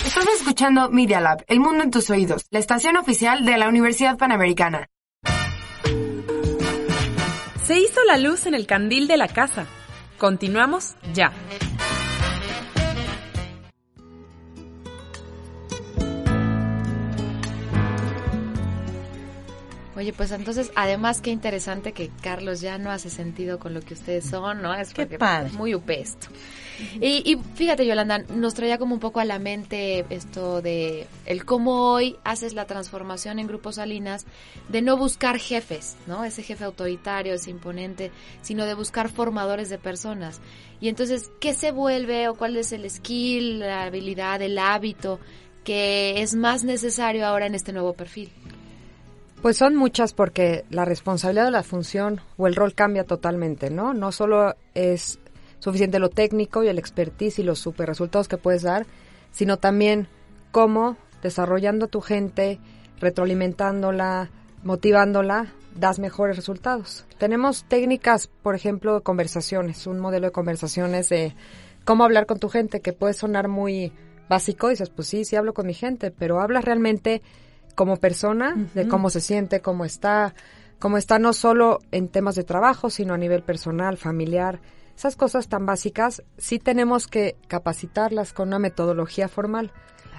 Estás 0.07 0.27
escuchando 0.39 0.91
Media 0.91 1.21
Lab, 1.21 1.43
El 1.49 1.59
Mundo 1.59 1.83
en 1.83 1.91
tus 1.91 2.09
Oídos, 2.09 2.47
la 2.51 2.61
estación 2.61 2.97
oficial 2.97 3.45
de 3.45 3.59
la 3.59 3.69
Universidad 3.69 4.17
Panamericana. 4.17 4.89
Se 7.65 7.77
hizo 7.77 8.05
la 8.07 8.17
luz 8.19 8.47
en 8.47 8.55
el 8.55 8.69
candil 8.69 9.09
de 9.09 9.17
la 9.17 9.27
casa. 9.27 9.67
Continuamos 10.19 10.95
ya. 11.15 11.33
Oye, 20.05 20.13
pues 20.13 20.33
entonces, 20.33 20.71
además, 20.75 21.23
qué 21.23 21.31
interesante 21.31 21.93
que 21.93 22.11
Carlos 22.21 22.61
ya 22.61 22.77
no 22.77 22.91
hace 22.91 23.09
sentido 23.09 23.59
con 23.59 23.73
lo 23.73 23.81
que 23.81 23.95
ustedes 23.95 24.27
son, 24.29 24.61
¿no? 24.61 24.75
Es 24.75 24.93
Qué 24.93 25.05
porque 25.05 25.17
padre. 25.19 25.47
es 25.47 25.55
muy 25.55 25.75
upesto. 25.75 26.27
Y, 27.01 27.23
y 27.25 27.41
fíjate, 27.55 27.87
Yolanda, 27.87 28.19
nos 28.19 28.53
traía 28.53 28.77
como 28.77 28.93
un 28.93 29.01
poco 29.01 29.21
a 29.21 29.25
la 29.25 29.39
mente 29.39 30.05
esto 30.11 30.61
de 30.61 31.07
el 31.25 31.47
cómo 31.47 31.91
hoy 31.91 32.19
haces 32.23 32.53
la 32.53 32.67
transformación 32.67 33.39
en 33.39 33.47
Grupo 33.47 33.73
Salinas 33.73 34.27
de 34.69 34.83
no 34.83 34.99
buscar 34.99 35.39
jefes, 35.39 35.97
¿no? 36.07 36.23
Ese 36.23 36.43
jefe 36.43 36.65
autoritario, 36.65 37.33
ese 37.33 37.51
imponente, 37.51 38.11
sino 38.43 38.67
de 38.67 38.75
buscar 38.75 39.09
formadores 39.09 39.71
de 39.71 39.79
personas. 39.79 40.43
Y 40.83 40.91
entonces, 40.91 41.31
¿qué 41.41 41.55
se 41.55 41.71
vuelve 41.71 42.29
o 42.29 42.35
cuál 42.35 42.59
es 42.59 42.73
el 42.73 42.91
skill, 42.91 43.61
la 43.61 43.85
habilidad, 43.85 44.43
el 44.43 44.59
hábito 44.59 45.19
que 45.65 46.21
es 46.21 46.35
más 46.35 46.63
necesario 46.63 47.27
ahora 47.27 47.47
en 47.47 47.55
este 47.55 47.73
nuevo 47.73 47.95
perfil? 47.95 48.31
Pues 49.45 49.59
son 49.59 49.77
muchas 49.77 50.15
porque 50.15 50.65
la 50.71 50.87
responsabilidad 50.87 51.45
de 51.45 51.51
la 51.51 51.63
función 51.63 52.23
o 52.39 52.47
el 52.47 52.57
rol 52.57 52.75
cambia 52.75 53.05
totalmente, 53.05 53.69
¿no? 53.69 53.93
No 53.93 54.11
solo 54.11 54.55
es 54.73 55.21
suficiente 55.59 55.99
lo 55.99 56.09
técnico 56.09 56.65
y 56.65 56.69
el 56.69 56.79
expertise 56.79 57.41
y 57.41 57.43
los 57.43 57.59
super 57.59 57.87
resultados 57.87 58.27
que 58.27 58.39
puedes 58.39 58.63
dar, 58.63 58.87
sino 59.33 59.59
también 59.59 60.09
cómo 60.51 60.97
desarrollando 61.23 61.85
a 61.85 61.89
tu 61.89 62.01
gente, 62.01 62.59
retroalimentándola, 63.01 64.31
motivándola, 64.63 65.53
das 65.77 65.99
mejores 65.99 66.37
resultados. 66.37 67.05
Tenemos 67.19 67.65
técnicas, 67.65 68.29
por 68.29 68.55
ejemplo, 68.55 68.95
de 68.95 69.03
conversaciones, 69.03 69.87
un 69.87 70.01
modelo 70.01 70.29
de 70.29 70.33
conversaciones 70.33 71.11
de 71.11 71.35
cómo 71.85 72.05
hablar 72.05 72.25
con 72.25 72.39
tu 72.39 72.49
gente 72.49 72.81
que 72.81 72.95
puede 72.95 73.13
sonar 73.13 73.49
muy 73.49 73.93
básico, 74.27 74.71
dices, 74.71 74.89
pues 74.89 75.07
sí, 75.09 75.27
sí 75.27 75.37
hablo 75.37 75.53
con 75.53 75.67
mi 75.67 75.75
gente, 75.75 76.11
pero 76.11 76.41
hablas 76.41 76.65
realmente 76.65 77.21
como 77.75 77.97
persona, 77.97 78.55
de 78.75 78.89
cómo 78.89 79.11
se 79.11 79.21
siente, 79.21 79.61
cómo 79.61 79.85
está, 79.85 80.35
cómo 80.79 80.97
está 80.97 81.19
no 81.19 81.33
solo 81.33 81.81
en 81.91 82.09
temas 82.09 82.35
de 82.35 82.45
trabajo, 82.45 82.91
sino 82.91 83.15
a 83.15 83.19
nivel 83.19 83.43
personal, 83.43 83.97
familiar. 83.97 84.61
Esas 84.97 85.17
cosas 85.17 85.49
tan 85.49 85.67
básicas 85.67 86.23
sí 86.39 86.59
tenemos 86.59 87.07
que 87.07 87.37
capacitarlas 87.49 88.33
con 88.33 88.49
una 88.49 88.59
metodología 88.59 89.29
formal 89.29 89.73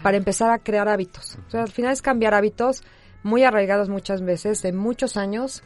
para 0.04 0.18
empezar 0.18 0.52
a 0.52 0.60
crear 0.60 0.90
hábitos. 0.90 1.38
O 1.48 1.50
sea, 1.50 1.64
al 1.64 1.72
final 1.72 1.94
es 1.94 2.02
cambiar 2.02 2.34
hábitos 2.34 2.84
muy 3.24 3.44
arraigados 3.44 3.90
muchas 3.90 4.22
veces 4.22 4.62
de 4.62 4.74
muchos 4.74 5.18
años 5.18 5.64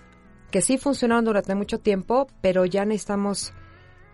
que 0.52 0.62
sí 0.62 0.78
funcionaron 0.78 1.26
durante 1.26 1.56
mucho 1.56 1.80
tiempo, 1.80 2.28
pero 2.42 2.66
ya 2.66 2.86
necesitamos 2.86 3.54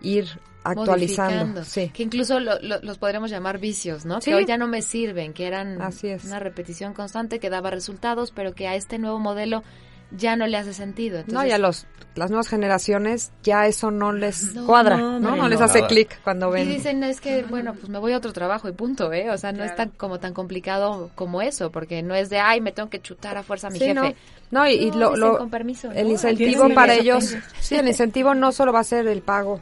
ir 0.00 0.40
actualizando. 0.70 1.64
Sí. 1.64 1.90
Que 1.90 2.02
incluso 2.02 2.40
los 2.40 2.98
podríamos 2.98 3.30
llamar 3.30 3.58
vicios, 3.58 4.04
¿no? 4.04 4.20
Que 4.20 4.34
hoy 4.34 4.44
ya 4.44 4.58
no 4.58 4.66
me 4.66 4.82
sirven, 4.82 5.32
que 5.32 5.46
eran 5.46 5.78
una 6.24 6.38
repetición 6.38 6.94
constante 6.94 7.38
que 7.38 7.50
daba 7.50 7.70
resultados, 7.70 8.32
pero 8.32 8.54
que 8.54 8.68
a 8.68 8.74
este 8.74 8.98
nuevo 8.98 9.18
modelo 9.18 9.62
ya 10.10 10.36
no 10.36 10.46
le 10.46 10.56
hace 10.56 10.72
sentido. 10.72 11.22
no, 11.26 11.44
y 11.44 11.50
a 11.50 11.58
los, 11.58 11.86
las 12.14 12.30
nuevas 12.30 12.48
generaciones 12.48 13.32
ya 13.42 13.66
eso 13.66 13.90
no 13.90 14.12
les 14.12 14.52
cuadra, 14.66 14.96
¿no? 14.96 15.18
No, 15.18 15.48
les 15.48 15.60
hace 15.60 15.86
clic 15.86 16.20
cuando 16.22 16.50
ven. 16.50 16.68
Y 16.68 16.74
dicen, 16.74 17.02
es 17.04 17.20
que, 17.20 17.42
bueno, 17.42 17.74
pues 17.74 17.88
me 17.88 17.98
voy 17.98 18.12
a 18.12 18.18
otro 18.18 18.32
trabajo 18.32 18.68
y 18.68 18.72
punto, 18.72 19.12
¿eh? 19.12 19.30
O 19.30 19.38
sea, 19.38 19.52
no 19.52 19.64
es 19.64 19.74
tan, 19.74 19.90
como 19.90 20.20
tan 20.20 20.32
complicado 20.32 21.10
como 21.14 21.42
eso, 21.42 21.70
porque 21.70 22.02
no 22.02 22.14
es 22.14 22.30
de, 22.30 22.38
ay, 22.38 22.60
me 22.60 22.72
tengo 22.72 22.88
que 22.88 23.00
chutar 23.00 23.36
a 23.36 23.42
fuerza 23.42 23.68
a 23.68 23.70
mi 23.70 23.78
jefe. 23.78 24.16
No, 24.50 24.66
y, 24.68 24.90
lo, 24.92 25.16
lo 25.16 25.38
con 25.38 25.50
permiso, 25.50 25.90
el 25.90 26.08
incentivo 26.08 26.72
para 26.72 26.94
ellos, 26.94 27.36
sí, 27.60 27.74
el 27.74 27.88
incentivo 27.88 28.34
no 28.34 28.52
solo 28.52 28.72
va 28.72 28.80
a 28.80 28.84
ser 28.84 29.08
el 29.08 29.22
pago. 29.22 29.60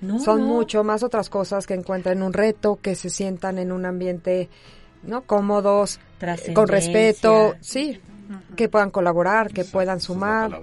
No, 0.00 0.18
Son 0.20 0.42
mucho 0.42 0.84
más 0.84 1.02
otras 1.02 1.28
cosas 1.28 1.66
que 1.66 1.74
encuentran 1.74 2.22
un 2.22 2.32
reto, 2.32 2.78
que 2.80 2.94
se 2.94 3.10
sientan 3.10 3.58
en 3.58 3.72
un 3.72 3.86
ambiente, 3.86 4.48
¿no? 5.02 5.22
Cómodos, 5.22 5.98
con 6.54 6.68
respeto, 6.68 7.56
sí, 7.60 8.00
que 8.56 8.68
puedan 8.68 8.90
colaborar, 8.90 9.52
que 9.52 9.64
puedan 9.64 10.00
sumar, 10.00 10.60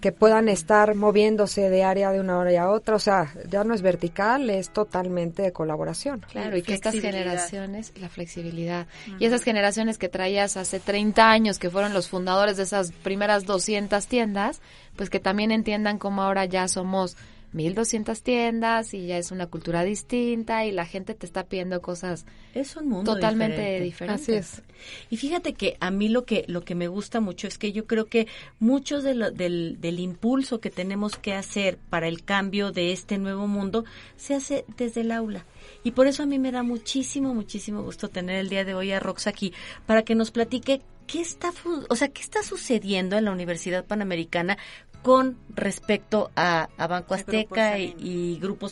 que 0.00 0.12
puedan 0.12 0.48
estar 0.48 0.94
moviéndose 0.94 1.68
de 1.68 1.84
área 1.84 2.10
de 2.10 2.20
una 2.20 2.38
hora 2.38 2.62
a 2.62 2.70
otra. 2.70 2.96
O 2.96 2.98
sea, 2.98 3.34
ya 3.48 3.64
no 3.64 3.74
es 3.74 3.82
vertical, 3.82 4.48
es 4.48 4.70
totalmente 4.70 5.42
de 5.42 5.52
colaboración. 5.52 6.24
Claro, 6.30 6.56
y 6.56 6.62
que 6.62 6.74
estas 6.74 6.94
generaciones, 6.94 7.92
la 7.96 8.08
flexibilidad, 8.08 8.86
y 9.18 9.26
esas 9.26 9.42
generaciones 9.42 9.98
que 9.98 10.08
traías 10.08 10.56
hace 10.56 10.80
30 10.80 11.30
años, 11.30 11.58
que 11.58 11.68
fueron 11.68 11.92
los 11.92 12.08
fundadores 12.08 12.56
de 12.56 12.62
esas 12.62 12.92
primeras 12.92 13.44
200 13.44 14.06
tiendas, 14.06 14.60
pues 14.96 15.10
que 15.10 15.20
también 15.20 15.50
entiendan 15.50 15.98
cómo 15.98 16.22
ahora 16.22 16.46
ya 16.46 16.66
somos 16.68 17.16
1200 17.52 18.22
tiendas 18.22 18.94
y 18.94 19.06
ya 19.06 19.18
es 19.18 19.30
una 19.30 19.46
cultura 19.46 19.82
distinta 19.82 20.64
y 20.64 20.72
la 20.72 20.86
gente 20.86 21.14
te 21.14 21.26
está 21.26 21.44
pidiendo 21.44 21.82
cosas 21.82 22.26
es 22.54 22.76
un 22.76 22.88
mundo 22.88 23.14
totalmente 23.14 23.80
diferente. 23.80 24.22
Así 24.22 24.32
es. 24.32 24.62
Y 25.08 25.16
fíjate 25.16 25.54
que 25.54 25.76
a 25.80 25.90
mí 25.90 26.08
lo 26.08 26.24
que 26.24 26.44
lo 26.48 26.64
que 26.64 26.74
me 26.74 26.88
gusta 26.88 27.20
mucho 27.20 27.46
es 27.46 27.58
que 27.58 27.72
yo 27.72 27.86
creo 27.86 28.06
que 28.06 28.26
muchos 28.58 29.04
de 29.04 29.14
del, 29.32 29.80
del 29.80 30.00
impulso 30.00 30.60
que 30.60 30.70
tenemos 30.70 31.16
que 31.16 31.34
hacer 31.34 31.78
para 31.90 32.08
el 32.08 32.24
cambio 32.24 32.72
de 32.72 32.92
este 32.92 33.18
nuevo 33.18 33.46
mundo 33.46 33.84
se 34.16 34.34
hace 34.34 34.64
desde 34.76 35.02
el 35.02 35.12
aula. 35.12 35.44
Y 35.82 35.92
por 35.92 36.06
eso 36.06 36.22
a 36.22 36.26
mí 36.26 36.38
me 36.38 36.52
da 36.52 36.62
muchísimo, 36.62 37.34
muchísimo 37.34 37.82
gusto 37.82 38.08
tener 38.08 38.36
el 38.36 38.48
día 38.48 38.64
de 38.64 38.74
hoy 38.74 38.92
a 38.92 39.00
Rox 39.00 39.26
aquí 39.26 39.52
para 39.86 40.02
que 40.02 40.14
nos 40.14 40.30
platique 40.30 40.82
qué 41.06 41.20
está, 41.20 41.52
o 41.88 41.96
sea, 41.96 42.08
qué 42.08 42.22
está 42.22 42.42
sucediendo 42.42 43.16
en 43.16 43.24
la 43.24 43.32
Universidad 43.32 43.84
Panamericana 43.84 44.58
con 45.02 45.38
respecto 45.54 46.30
a, 46.36 46.68
Banco 46.76 47.14
Azteca 47.14 47.78
y, 47.78 48.38
Grupo, 48.40 48.68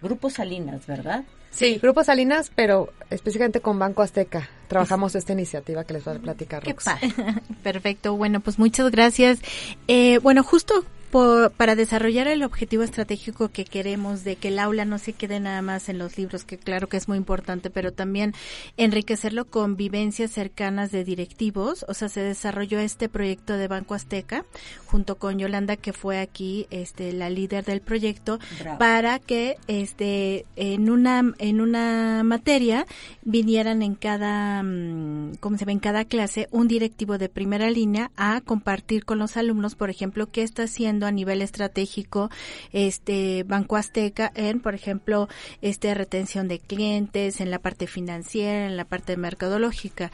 Grupo 0.00 0.30
Salinas, 0.30 0.86
¿verdad? 0.86 1.24
Sí, 1.50 1.78
Grupo 1.82 2.02
Salinas, 2.02 2.50
pero 2.54 2.92
específicamente 3.10 3.60
con 3.60 3.78
Banco 3.78 4.02
Azteca. 4.02 4.48
Trabajamos 4.68 5.14
esta 5.14 5.34
iniciativa 5.34 5.84
que 5.84 5.92
les 5.92 6.04
voy 6.04 6.16
a 6.16 6.18
platicar. 6.18 6.62
Qué 6.62 6.74
Perfecto, 7.62 8.16
bueno, 8.16 8.40
pues 8.40 8.58
muchas 8.58 8.90
gracias. 8.90 9.40
Eh, 9.86 10.18
bueno, 10.18 10.42
justo 10.42 10.84
para 11.12 11.76
desarrollar 11.76 12.26
el 12.26 12.42
objetivo 12.42 12.82
estratégico 12.82 13.48
que 13.48 13.66
queremos 13.66 14.24
de 14.24 14.36
que 14.36 14.48
el 14.48 14.58
aula 14.58 14.86
no 14.86 14.98
se 14.98 15.12
quede 15.12 15.40
nada 15.40 15.60
más 15.60 15.90
en 15.90 15.98
los 15.98 16.16
libros, 16.16 16.44
que 16.44 16.56
claro 16.56 16.88
que 16.88 16.96
es 16.96 17.06
muy 17.06 17.18
importante, 17.18 17.68
pero 17.68 17.92
también 17.92 18.32
enriquecerlo 18.78 19.44
con 19.44 19.76
vivencias 19.76 20.30
cercanas 20.30 20.90
de 20.90 21.04
directivos. 21.04 21.84
O 21.86 21.92
sea, 21.92 22.08
se 22.08 22.20
desarrolló 22.20 22.78
este 22.78 23.10
proyecto 23.10 23.58
de 23.58 23.68
Banco 23.68 23.94
Azteca 23.94 24.46
junto 24.86 25.16
con 25.16 25.38
Yolanda, 25.38 25.76
que 25.76 25.92
fue 25.92 26.18
aquí 26.18 26.66
este, 26.70 27.12
la 27.12 27.28
líder 27.28 27.64
del 27.64 27.82
proyecto, 27.82 28.38
para 28.78 29.18
que 29.18 29.56
este, 29.68 30.46
en, 30.56 30.88
una, 30.88 31.34
en 31.38 31.60
una 31.60 32.22
materia 32.24 32.86
vinieran 33.22 33.82
en 33.82 33.96
cada, 33.96 34.62
mm, 34.62 35.36
¿cómo 35.40 35.58
se 35.58 35.66
ve? 35.66 35.72
En 35.72 35.78
cada 35.78 36.06
clase 36.06 36.48
un 36.50 36.68
directivo 36.68 37.18
de 37.18 37.28
primera 37.28 37.70
línea 37.70 38.10
a 38.16 38.40
compartir 38.40 39.04
con 39.04 39.18
los 39.18 39.36
alumnos, 39.36 39.74
por 39.74 39.90
ejemplo, 39.90 40.30
qué 40.30 40.42
está 40.42 40.62
haciendo 40.62 41.01
a 41.06 41.12
nivel 41.12 41.42
estratégico 41.42 42.30
este 42.72 43.44
Banco 43.44 43.76
Azteca 43.76 44.32
en, 44.34 44.60
por 44.60 44.74
ejemplo, 44.74 45.28
este 45.60 45.94
retención 45.94 46.48
de 46.48 46.58
clientes, 46.58 47.40
en 47.40 47.50
la 47.50 47.58
parte 47.58 47.86
financiera, 47.86 48.66
en 48.66 48.76
la 48.76 48.84
parte 48.84 49.16
mercadológica. 49.16 50.10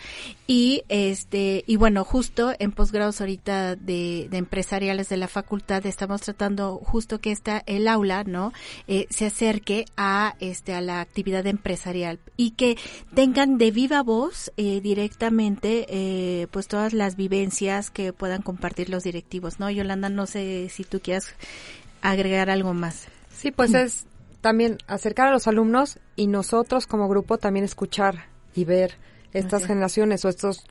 Y 0.46 0.82
este 0.88 1.64
y 1.66 1.76
bueno, 1.76 2.04
justo 2.04 2.52
en 2.58 2.72
posgrados 2.72 3.20
ahorita 3.20 3.76
de, 3.76 4.28
empresariales 4.32 5.08
de 5.08 5.16
la 5.16 5.28
facultad 5.28 5.84
estamos 5.86 6.20
tratando 6.22 6.80
justo 6.84 7.20
que 7.20 7.32
está 7.32 7.62
el 7.66 7.88
aula, 7.88 8.24
¿no? 8.24 8.52
Eh, 8.86 9.06
se 9.10 9.26
acerque 9.26 9.84
a 9.96 10.36
este 10.40 10.74
a 10.74 10.80
la 10.80 11.00
actividad 11.00 11.46
empresarial 11.46 12.18
y 12.36 12.52
que 12.52 12.76
tengan 13.14 13.58
de 13.58 13.70
viva 13.70 14.02
voz 14.02 14.52
eh, 14.56 14.80
directamente 14.80 15.86
eh, 15.88 16.46
pues 16.50 16.68
todas 16.68 16.92
las 16.92 17.16
vivencias 17.16 17.90
que 17.90 18.12
puedan 18.12 18.42
compartir 18.42 18.90
los 18.90 19.04
directivos, 19.04 19.60
¿no? 19.60 19.70
Yolanda, 19.70 20.08
no 20.08 20.26
sé 20.26 20.68
si 20.70 20.77
tú 20.84 21.00
quieres 21.00 21.34
agregar 22.02 22.50
algo 22.50 22.74
más. 22.74 23.08
Sí, 23.36 23.50
pues 23.50 23.74
es 23.74 24.06
también 24.40 24.78
acercar 24.86 25.28
a 25.28 25.32
los 25.32 25.46
alumnos 25.46 25.98
y 26.16 26.26
nosotros 26.26 26.86
como 26.86 27.08
grupo 27.08 27.38
también 27.38 27.64
escuchar 27.64 28.26
y 28.54 28.64
ver 28.64 28.94
estas 29.32 29.66
generaciones 29.66 30.24
o 30.24 30.28
estos 30.28 30.64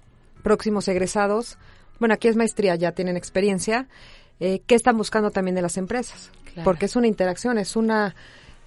próximos 0.44 0.88
egresados. 0.88 1.58
Bueno, 2.00 2.14
aquí 2.14 2.28
es 2.28 2.36
maestría, 2.36 2.76
ya 2.76 2.92
tienen 2.92 3.18
experiencia. 3.18 3.88
Eh, 4.40 4.62
¿Qué 4.66 4.76
están 4.76 4.98
buscando 4.98 5.32
también 5.32 5.56
de 5.56 5.62
las 5.62 5.78
empresas? 5.78 6.32
Porque 6.64 6.86
es 6.86 6.96
una 6.96 7.08
interacción, 7.08 7.58
es 7.58 7.76
una 7.76 8.16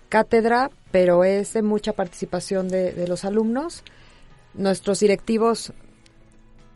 cátedra, 0.09 0.71
pero 0.93 1.25
es 1.25 1.53
de 1.55 1.63
mucha 1.63 1.93
participación 1.93 2.69
de, 2.69 2.93
de 2.93 3.09
los 3.09 3.25
alumnos. 3.25 3.83
Nuestros 4.55 5.01
directivos 5.01 5.73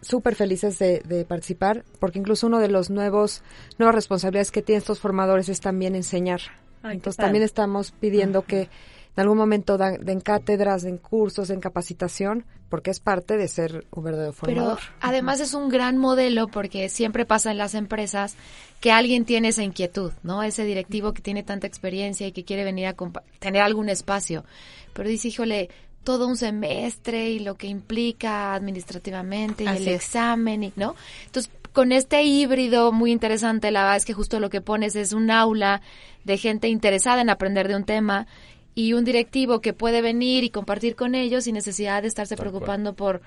súper 0.05 0.35
felices 0.35 0.79
de, 0.79 1.27
participar, 1.29 1.85
porque 1.99 2.19
incluso 2.19 2.47
uno 2.47 2.59
de 2.59 2.69
los 2.69 2.91
nuevos 2.91 3.43
nuevas 3.79 3.95
responsabilidades 3.95 4.51
que 4.51 4.63
tienen 4.63 4.79
estos 4.79 5.01
formadores 5.01 5.49
es 5.49 5.61
también 5.61 5.95
enseñar. 5.95 6.41
Entonces 6.83 7.17
también 7.17 7.43
estamos 7.43 7.93
pidiendo 7.93 8.43
que 8.43 8.69
en 9.17 9.23
algún 9.23 9.39
momento 9.39 9.79
den 9.79 10.21
cátedras, 10.21 10.83
den 10.83 10.99
cursos, 10.99 11.49
den 11.49 11.61
capacitación, 11.61 12.45
porque 12.69 12.91
es 12.91 12.99
parte 12.99 13.37
de 13.37 13.47
ser 13.47 13.87
un 13.93 14.03
verdadero 14.03 14.33
formador. 14.33 14.79
Pero 14.81 14.97
además 15.01 15.39
es 15.39 15.55
un 15.55 15.69
gran 15.69 15.97
modelo 15.97 16.49
porque 16.49 16.89
siempre 16.89 17.25
pasa 17.25 17.53
en 17.53 17.59
las 17.59 17.75
empresas 17.75 18.35
que 18.81 18.91
alguien 18.91 19.25
tiene 19.25 19.49
esa 19.49 19.63
inquietud, 19.63 20.13
¿no? 20.25 20.43
Ese 20.43 20.65
directivo 20.65 21.13
que 21.13 21.23
tiene 21.23 21.45
tanta 21.45 21.69
experiencia 21.69 22.27
y 22.27 22.33
que 22.33 22.45
quiere 22.45 22.65
venir 22.65 22.89
a 22.89 22.97
tener 23.39 23.63
algún 23.63 23.89
espacio. 23.89 24.45
Pero 24.93 25.09
dice, 25.09 25.29
híjole, 25.29 25.71
todo 26.05 26.29
un 26.29 26.37
semestre 26.37 27.31
y 27.31 27.39
lo 27.41 27.57
que 27.57 27.67
implica 27.67 28.55
administrativamente 28.55 29.65
y 29.65 29.67
el 29.67 29.89
examen, 29.89 30.63
y, 30.65 30.73
¿no? 30.77 30.95
Entonces, 31.27 31.51
con 31.73 31.91
este 31.91 32.23
híbrido 32.23 32.93
muy 32.93 33.11
interesante, 33.11 33.71
la 33.73 33.83
verdad 33.83 33.97
es 33.97 34.05
que 34.05 34.13
justo 34.13 34.39
lo 34.39 34.51
que 34.51 34.61
pones 34.61 34.95
es 34.95 35.13
un 35.13 35.31
aula 35.31 35.83
de 36.23 36.39
gente 36.39 36.69
interesada 36.69 37.21
en 37.21 37.31
aprender 37.31 37.67
de 37.67 37.75
un 37.75 37.85
tema 37.85 38.29
y 38.77 38.93
un 38.93 39.05
directivo 39.05 39.61
que 39.61 39.73
puede 39.73 40.01
venir 40.01 40.45
y 40.45 40.51
compartir 40.51 40.95
con 40.95 41.15
ellos 41.15 41.45
sin 41.45 41.55
necesidad 41.55 42.03
de 42.03 42.09
estarse 42.09 42.37
preocupando 42.37 42.93
por 42.93 43.23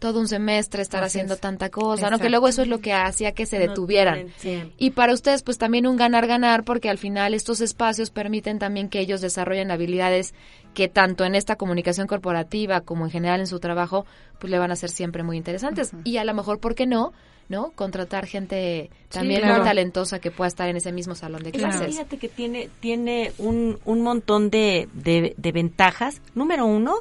todo 0.00 0.18
un 0.18 0.28
semestre 0.28 0.80
estar 0.80 1.04
haciendo 1.04 1.36
tanta 1.36 1.68
cosa, 1.68 2.08
¿no? 2.08 2.18
Que 2.18 2.30
luego 2.30 2.48
eso 2.48 2.62
es 2.62 2.68
lo 2.68 2.80
que 2.80 2.94
hacía 2.94 3.32
que 3.32 3.44
se 3.44 3.58
detuvieran. 3.58 4.32
Y 4.78 4.90
para 4.90 5.12
ustedes, 5.12 5.42
pues 5.42 5.58
también 5.58 5.86
un 5.86 5.96
ganar-ganar, 5.96 6.64
porque 6.64 6.88
al 6.88 6.96
final 6.96 7.34
estos 7.34 7.60
espacios 7.60 8.10
permiten 8.10 8.58
también 8.58 8.88
que 8.88 8.98
ellos 8.98 9.20
desarrollen 9.20 9.70
habilidades 9.70 10.32
que 10.74 10.88
tanto 10.88 11.24
en 11.24 11.34
esta 11.34 11.56
comunicación 11.56 12.06
corporativa 12.06 12.80
como 12.80 13.04
en 13.04 13.10
general 13.10 13.40
en 13.40 13.46
su 13.46 13.60
trabajo, 13.60 14.06
pues 14.38 14.50
le 14.50 14.58
van 14.58 14.70
a 14.70 14.76
ser 14.76 14.90
siempre 14.90 15.22
muy 15.22 15.36
interesantes. 15.36 15.92
Y 16.04 16.16
a 16.18 16.24
lo 16.24 16.34
mejor, 16.34 16.60
¿por 16.60 16.74
qué 16.74 16.86
no? 16.86 17.12
¿no? 17.48 17.72
Contratar 17.72 18.26
gente 18.26 18.90
también 19.08 19.44
muy 19.44 19.60
talentosa 19.62 20.20
que 20.20 20.30
pueda 20.30 20.46
estar 20.46 20.68
en 20.68 20.76
ese 20.76 20.92
mismo 20.92 21.16
salón 21.16 21.42
de 21.42 21.50
clases. 21.50 21.88
Fíjate 21.88 22.16
que 22.16 22.28
tiene, 22.28 22.70
tiene 22.78 23.32
un, 23.38 23.78
un 23.84 24.02
montón 24.02 24.50
de, 24.50 24.88
de, 24.94 25.34
de 25.36 25.52
ventajas. 25.52 26.22
Número 26.36 26.64
uno, 26.64 26.94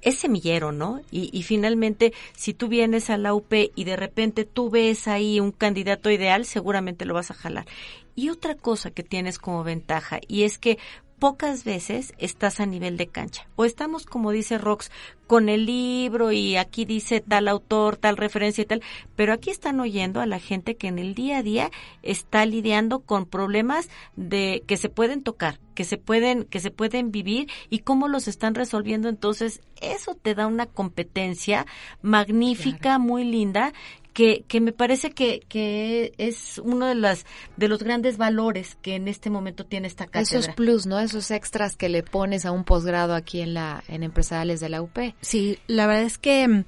es 0.00 0.18
semillero, 0.18 0.72
¿no? 0.72 1.00
Y, 1.10 1.28
y, 1.36 1.42
finalmente, 1.42 2.12
si 2.34 2.54
tú 2.54 2.68
vienes 2.68 3.10
a 3.10 3.18
la 3.18 3.34
UP 3.34 3.52
y 3.74 3.84
de 3.84 3.96
repente 3.96 4.44
tú 4.44 4.70
ves 4.70 5.06
ahí 5.08 5.40
un 5.40 5.52
candidato 5.52 6.10
ideal, 6.10 6.46
seguramente 6.46 7.04
lo 7.04 7.12
vas 7.12 7.30
a 7.30 7.34
jalar. 7.34 7.66
Y 8.14 8.28
otra 8.28 8.54
cosa 8.54 8.90
que 8.90 9.02
tienes 9.02 9.38
como 9.38 9.64
ventaja, 9.64 10.20
y 10.28 10.42
es 10.42 10.58
que 10.58 10.78
pocas 11.22 11.62
veces 11.62 12.14
estás 12.18 12.58
a 12.58 12.66
nivel 12.66 12.96
de 12.96 13.06
cancha. 13.06 13.46
O 13.54 13.64
estamos, 13.64 14.06
como 14.06 14.32
dice 14.32 14.58
Rox, 14.58 14.90
con 15.28 15.48
el 15.48 15.66
libro 15.66 16.32
y 16.32 16.56
aquí 16.56 16.84
dice 16.84 17.20
tal 17.20 17.46
autor, 17.46 17.96
tal 17.96 18.16
referencia 18.16 18.62
y 18.62 18.64
tal, 18.64 18.82
pero 19.14 19.32
aquí 19.32 19.50
están 19.50 19.78
oyendo 19.78 20.20
a 20.20 20.26
la 20.26 20.40
gente 20.40 20.74
que 20.74 20.88
en 20.88 20.98
el 20.98 21.14
día 21.14 21.38
a 21.38 21.42
día 21.44 21.70
está 22.02 22.44
lidiando 22.44 22.98
con 22.98 23.26
problemas 23.26 23.88
de 24.16 24.64
que 24.66 24.76
se 24.76 24.88
pueden 24.88 25.22
tocar, 25.22 25.60
que 25.76 25.84
se 25.84 25.96
pueden 25.96 26.42
que 26.42 26.58
se 26.58 26.72
pueden 26.72 27.12
vivir 27.12 27.48
y 27.70 27.78
cómo 27.78 28.08
los 28.08 28.26
están 28.26 28.56
resolviendo. 28.56 29.08
Entonces, 29.08 29.60
eso 29.80 30.16
te 30.16 30.34
da 30.34 30.48
una 30.48 30.66
competencia 30.66 31.66
magnífica, 32.02 32.98
muy 32.98 33.22
linda 33.22 33.72
que, 34.12 34.44
que 34.46 34.60
me 34.60 34.72
parece 34.72 35.10
que, 35.10 35.40
que 35.48 36.12
es 36.18 36.58
uno 36.58 36.86
de 36.86 36.94
las 36.94 37.24
de 37.56 37.68
los 37.68 37.82
grandes 37.82 38.16
valores 38.18 38.76
que 38.82 38.94
en 38.94 39.08
este 39.08 39.30
momento 39.30 39.64
tiene 39.64 39.88
esta 39.88 40.06
cátedra. 40.06 40.40
Esos 40.40 40.54
plus, 40.54 40.86
¿no? 40.86 40.98
Esos 41.00 41.30
extras 41.30 41.76
que 41.76 41.88
le 41.88 42.02
pones 42.02 42.44
a 42.44 42.52
un 42.52 42.64
posgrado 42.64 43.14
aquí 43.14 43.40
en 43.40 43.54
la 43.54 43.82
en 43.88 44.02
empresariales 44.02 44.60
de 44.60 44.68
la 44.68 44.82
UP. 44.82 44.98
Sí, 45.20 45.58
la 45.66 45.86
verdad 45.86 46.04
es 46.04 46.18
que 46.18 46.46
mm, 46.48 46.64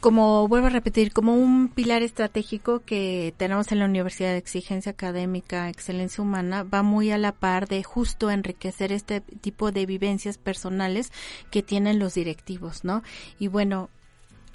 como 0.00 0.46
vuelvo 0.48 0.68
a 0.68 0.70
repetir, 0.70 1.12
como 1.12 1.34
un 1.34 1.68
pilar 1.68 2.02
estratégico 2.02 2.80
que 2.80 3.34
tenemos 3.36 3.72
en 3.72 3.80
la 3.80 3.86
Universidad 3.86 4.30
de 4.30 4.38
Exigencia 4.38 4.92
Académica, 4.92 5.68
Excelencia 5.68 6.22
Humana, 6.22 6.62
va 6.62 6.82
muy 6.82 7.10
a 7.10 7.18
la 7.18 7.32
par 7.32 7.66
de 7.68 7.82
justo 7.82 8.30
enriquecer 8.30 8.92
este 8.92 9.20
tipo 9.20 9.72
de 9.72 9.86
vivencias 9.86 10.38
personales 10.38 11.12
que 11.50 11.62
tienen 11.62 11.98
los 11.98 12.14
directivos, 12.14 12.84
¿no? 12.84 13.02
Y 13.38 13.48
bueno, 13.48 13.90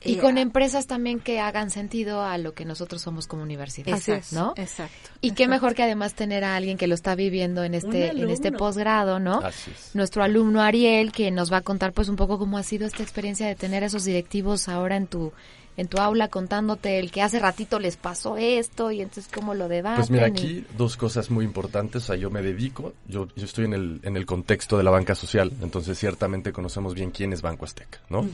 y 0.03 0.15
con 0.17 0.37
empresas 0.37 0.87
también 0.87 1.19
que 1.19 1.39
hagan 1.39 1.69
sentido 1.69 2.21
a 2.23 2.37
lo 2.37 2.53
que 2.53 2.65
nosotros 2.65 3.01
somos 3.01 3.27
como 3.27 3.43
universidad, 3.43 3.95
exacto, 3.97 4.35
¿no? 4.35 4.53
Exacto. 4.55 5.09
Y 5.21 5.31
qué 5.31 5.47
mejor 5.47 5.75
que 5.75 5.83
además 5.83 6.13
tener 6.13 6.43
a 6.43 6.55
alguien 6.55 6.77
que 6.77 6.87
lo 6.87 6.95
está 6.95 7.15
viviendo 7.15 7.63
en 7.63 7.73
este 7.73 8.09
en 8.09 8.29
este 8.29 8.51
posgrado, 8.51 9.19
¿no? 9.19 9.39
Así 9.39 9.71
es. 9.71 9.95
Nuestro 9.95 10.23
alumno 10.23 10.61
Ariel 10.61 11.11
que 11.11 11.31
nos 11.31 11.51
va 11.51 11.57
a 11.57 11.61
contar 11.61 11.93
pues 11.93 12.07
un 12.09 12.15
poco 12.15 12.37
cómo 12.39 12.57
ha 12.57 12.63
sido 12.63 12.87
esta 12.87 13.03
experiencia 13.03 13.47
de 13.47 13.55
tener 13.55 13.83
a 13.83 13.87
esos 13.87 14.05
directivos 14.05 14.69
ahora 14.69 14.95
en 14.95 15.07
tu 15.07 15.31
en 15.77 15.87
tu 15.87 15.97
aula 15.99 16.27
contándote 16.27 16.99
el 16.99 17.09
que 17.09 17.21
hace 17.21 17.39
ratito 17.39 17.79
les 17.79 17.95
pasó 17.95 18.35
esto 18.35 18.91
y 18.91 18.99
entonces 19.01 19.31
cómo 19.33 19.53
lo 19.53 19.69
debaten. 19.69 19.97
Pues 19.99 20.09
mira, 20.11 20.27
y- 20.27 20.31
aquí 20.31 20.65
dos 20.77 20.97
cosas 20.97 21.29
muy 21.31 21.45
importantes. 21.45 22.03
O 22.03 22.05
sea, 22.07 22.15
yo 22.17 22.29
me 22.29 22.41
dedico, 22.41 22.93
yo, 23.07 23.29
yo 23.33 23.45
estoy 23.45 23.63
en 23.63 23.73
el, 23.73 23.99
en 24.03 24.17
el 24.17 24.25
contexto 24.25 24.77
de 24.77 24.83
la 24.83 24.91
banca 24.91 25.15
social, 25.15 25.53
entonces 25.61 25.97
ciertamente 25.97 26.51
conocemos 26.51 26.95
bien 26.95 27.11
quién 27.11 27.31
es 27.31 27.41
Banco 27.41 27.63
Azteca, 27.63 27.99
¿no? 28.09 28.27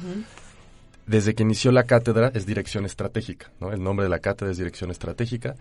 Desde 1.07 1.35
que 1.35 1.43
inició 1.43 1.71
la 1.71 1.83
cátedra 1.83 2.31
es 2.33 2.45
dirección 2.45 2.85
estratégica, 2.85 3.51
¿no? 3.59 3.71
El 3.71 3.83
nombre 3.83 4.05
de 4.05 4.09
la 4.09 4.19
cátedra 4.19 4.51
es 4.51 4.57
dirección 4.57 4.89
estratégica 4.91 5.55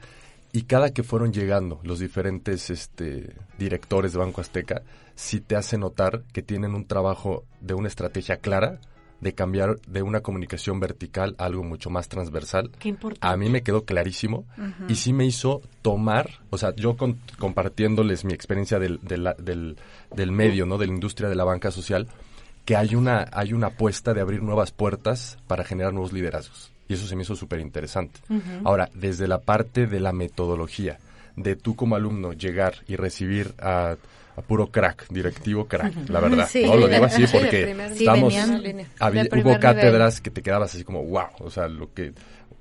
y 0.53 0.63
cada 0.63 0.91
que 0.91 1.03
fueron 1.03 1.33
llegando 1.33 1.81
los 1.83 1.99
diferentes 1.99 2.71
este, 2.71 3.35
directores 3.59 4.13
de 4.13 4.19
Banco 4.21 4.41
Azteca, 4.41 4.83
sí 5.15 5.41
te 5.41 5.57
hace 5.57 5.77
notar 5.79 6.23
que 6.33 6.43
tienen 6.43 6.75
un 6.75 6.87
trabajo 6.87 7.45
de 7.61 7.75
una 7.75 7.89
estrategia 7.89 8.37
clara 8.39 8.79
de 9.21 9.33
cambiar 9.33 9.81
de 9.87 10.03
una 10.03 10.21
comunicación 10.21 10.81
vertical 10.81 11.35
a 11.39 11.47
algo 11.47 11.63
mucho 11.63 11.89
más 11.89 12.09
transversal. 12.09 12.71
Qué 12.79 12.89
importante. 12.91 13.27
A 13.27 13.37
mí 13.37 13.49
me 13.49 13.63
quedó 13.63 13.85
clarísimo 13.85 14.45
y 14.89 14.97
sí 14.97 15.13
me 15.13 15.25
hizo 15.25 15.63
tomar, 15.83 16.31
o 16.51 16.59
sea, 16.59 16.75
yo 16.75 16.97
con- 16.97 17.19
compartiéndoles 17.39 18.25
mi 18.25 18.33
experiencia 18.35 18.79
del, 18.79 18.99
del, 19.03 19.29
del, 19.39 19.77
del 20.15 20.33
medio, 20.33 20.67
¿no? 20.67 20.79
De 20.79 20.87
la 20.87 20.93
industria 20.93 21.29
de 21.29 21.37
la 21.37 21.45
banca 21.45 21.71
social, 21.71 22.07
que 22.65 22.77
hay 22.77 22.95
una, 22.95 23.27
hay 23.33 23.53
una 23.53 23.69
apuesta 23.69 24.15
de 24.15 24.21
abrir 24.21 24.43
nuevas 24.43 24.71
puertas 24.71 25.39
para 25.47 25.65
generar 25.65 25.93
nuevos 25.93 26.13
liderazgos. 26.13 26.73
Y 26.89 26.95
eso 26.95 27.07
se 27.07 27.17
me 27.17 27.23
hizo 27.23 27.35
súper 27.37 27.61
interesante. 27.61 28.21
Ahora, 28.65 28.91
desde 28.95 29.27
la 29.29 29.39
parte 29.39 29.87
de 29.87 30.01
la 30.01 30.13
metodología, 30.13 30.99
de 31.37 31.57
tú 31.57 31.77
como 31.77 31.97
alumno 31.97 32.33
llegar 32.33 32.75
y 32.87 32.97
recibir 32.97 33.55
a, 33.59 33.97
a 34.37 34.43
puro 34.43 34.67
crack, 34.69 35.07
directivo 35.09 35.67
crack, 35.67 36.09
la 36.09 36.21
verdad. 36.21 36.49
Sí. 36.51 36.65
¿no? 36.67 36.77
Lo 36.77 36.87
digo 36.89 37.09
Sí, 37.09 37.25
así 37.25 37.39
porque 37.39 37.75
sí, 37.95 38.05
estamos, 38.05 38.33
de 38.35 38.87
había- 38.99 39.23
hubo 39.31 39.37
nivel. 39.37 39.59
cátedras 39.61 40.21
que 40.21 40.31
te 40.31 40.43
quedabas 40.43 40.75
así 40.75 40.85
como, 40.85 41.03
wow, 41.05 41.27
o 41.41 41.51
sea, 41.51 41.69
lo 41.69 41.93
que, 41.93 42.13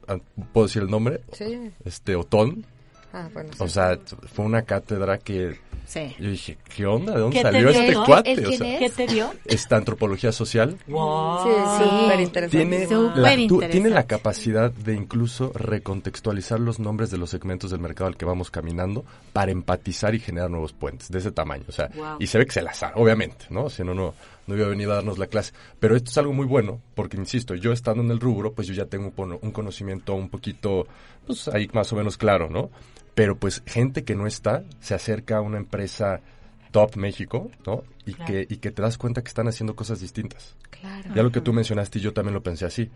ah, 0.07 0.17
¿puedo 0.53 0.67
decir 0.67 0.81
el 0.83 0.89
nombre? 0.89 1.21
Sí. 1.33 1.71
Este, 1.85 2.15
Otón. 2.15 2.65
Ah, 3.13 3.29
bueno, 3.33 3.49
sí. 3.53 3.59
O 3.63 3.67
sea, 3.67 3.97
fue 4.33 4.43
una 4.45 4.63
cátedra 4.63 5.19
que 5.19 5.59
Sí. 5.85 6.15
yo 6.17 6.29
dije, 6.31 6.57
¿qué 6.75 6.85
onda? 6.87 7.13
¿De 7.13 7.19
dónde 7.19 7.35
¿Qué 7.37 7.43
te 7.43 7.51
salió 7.51 7.69
dio? 7.69 7.69
este 7.69 7.87
¿El 7.87 7.93
qué- 7.99 8.03
cuate? 8.05 8.31
el 8.31 8.39
O 8.39 8.47
quién 8.47 8.57
sea, 8.57 8.73
es? 8.73 8.79
¿Qué 8.79 8.89
te 9.05 9.13
dio? 9.13 9.31
Esta 9.45 9.75
antropología 9.77 10.31
social. 10.31 10.77
Wow. 10.87 11.43
Sí, 11.43 11.49
súper 11.83 12.19
interesante. 12.21 12.57
Tiene 12.65 12.87
Súper 12.87 13.17
la, 13.17 13.47
tú- 13.47 13.59
tiene 13.69 13.89
la 13.89 14.07
capacidad 14.07 14.71
de 14.71 14.95
incluso 14.95 15.51
recontextualizar 15.53 16.59
los 16.59 16.79
nombres 16.79 17.11
de 17.11 17.17
los 17.17 17.29
segmentos 17.29 17.69
del 17.69 17.81
mercado 17.81 18.07
al 18.07 18.17
que 18.17 18.25
vamos 18.25 18.49
caminando 18.49 19.05
para 19.33 19.51
empatizar 19.51 20.15
y 20.15 20.19
generar 20.19 20.49
nuevos 20.49 20.73
puentes 20.73 21.09
de 21.11 21.19
ese 21.19 21.31
tamaño. 21.31 21.65
O 21.67 21.71
sea, 21.71 21.89
Wow. 21.95 22.15
y 22.19 22.27
se 22.27 22.37
ve 22.39 22.45
que 22.45 22.53
se 22.53 22.61
las 22.63 22.77
sabe, 22.77 22.93
obviamente, 22.95 23.45
¿no? 23.49 23.69
Si 23.69 23.83
no, 23.83 23.93
no, 23.93 24.15
no 24.47 24.55
iba 24.55 24.65
a 24.65 24.69
venir 24.69 24.89
a 24.89 24.95
darnos 24.95 25.19
la 25.19 25.27
clase. 25.27 25.53
Pero 25.79 25.95
esto 25.95 26.09
es 26.09 26.17
algo 26.17 26.33
muy 26.33 26.47
bueno, 26.47 26.79
porque 26.95 27.17
insisto, 27.17 27.53
yo 27.55 27.71
estando 27.73 28.01
en 28.01 28.09
el 28.09 28.19
rubro, 28.19 28.53
pues 28.53 28.67
yo 28.67 28.73
ya 28.73 28.85
tengo 28.85 29.13
un 29.41 29.51
conocimiento 29.51 30.15
un 30.15 30.29
poquito, 30.29 30.87
pues 31.27 31.47
ahí 31.49 31.69
más 31.73 31.91
o 31.93 31.95
menos 31.97 32.17
claro, 32.17 32.49
¿no? 32.49 32.71
Pero 33.15 33.37
pues 33.37 33.61
gente 33.65 34.03
que 34.03 34.15
no 34.15 34.27
está, 34.27 34.63
se 34.79 34.93
acerca 34.95 35.37
a 35.37 35.41
una 35.41 35.57
empresa 35.57 36.21
top 36.71 36.95
México, 36.97 37.51
¿no? 37.65 37.83
Y, 38.05 38.13
Claro. 38.13 38.25
que, 38.31 38.47
y 38.49 38.57
que 38.57 38.71
te 38.71 38.81
das 38.81 38.97
cuenta 38.97 39.21
que 39.21 39.27
están 39.27 39.47
haciendo 39.47 39.75
cosas 39.75 39.99
distintas. 39.99 40.55
Claro. 40.71 41.11
Ya 41.15 41.23
lo 41.23 41.31
que 41.31 41.39
tú 41.41 41.53
mencionaste, 41.53 41.99
y 41.99 42.01
yo 42.01 42.13
también 42.13 42.33
lo 42.33 42.41
pensé 42.41 42.65
así. 42.65 42.89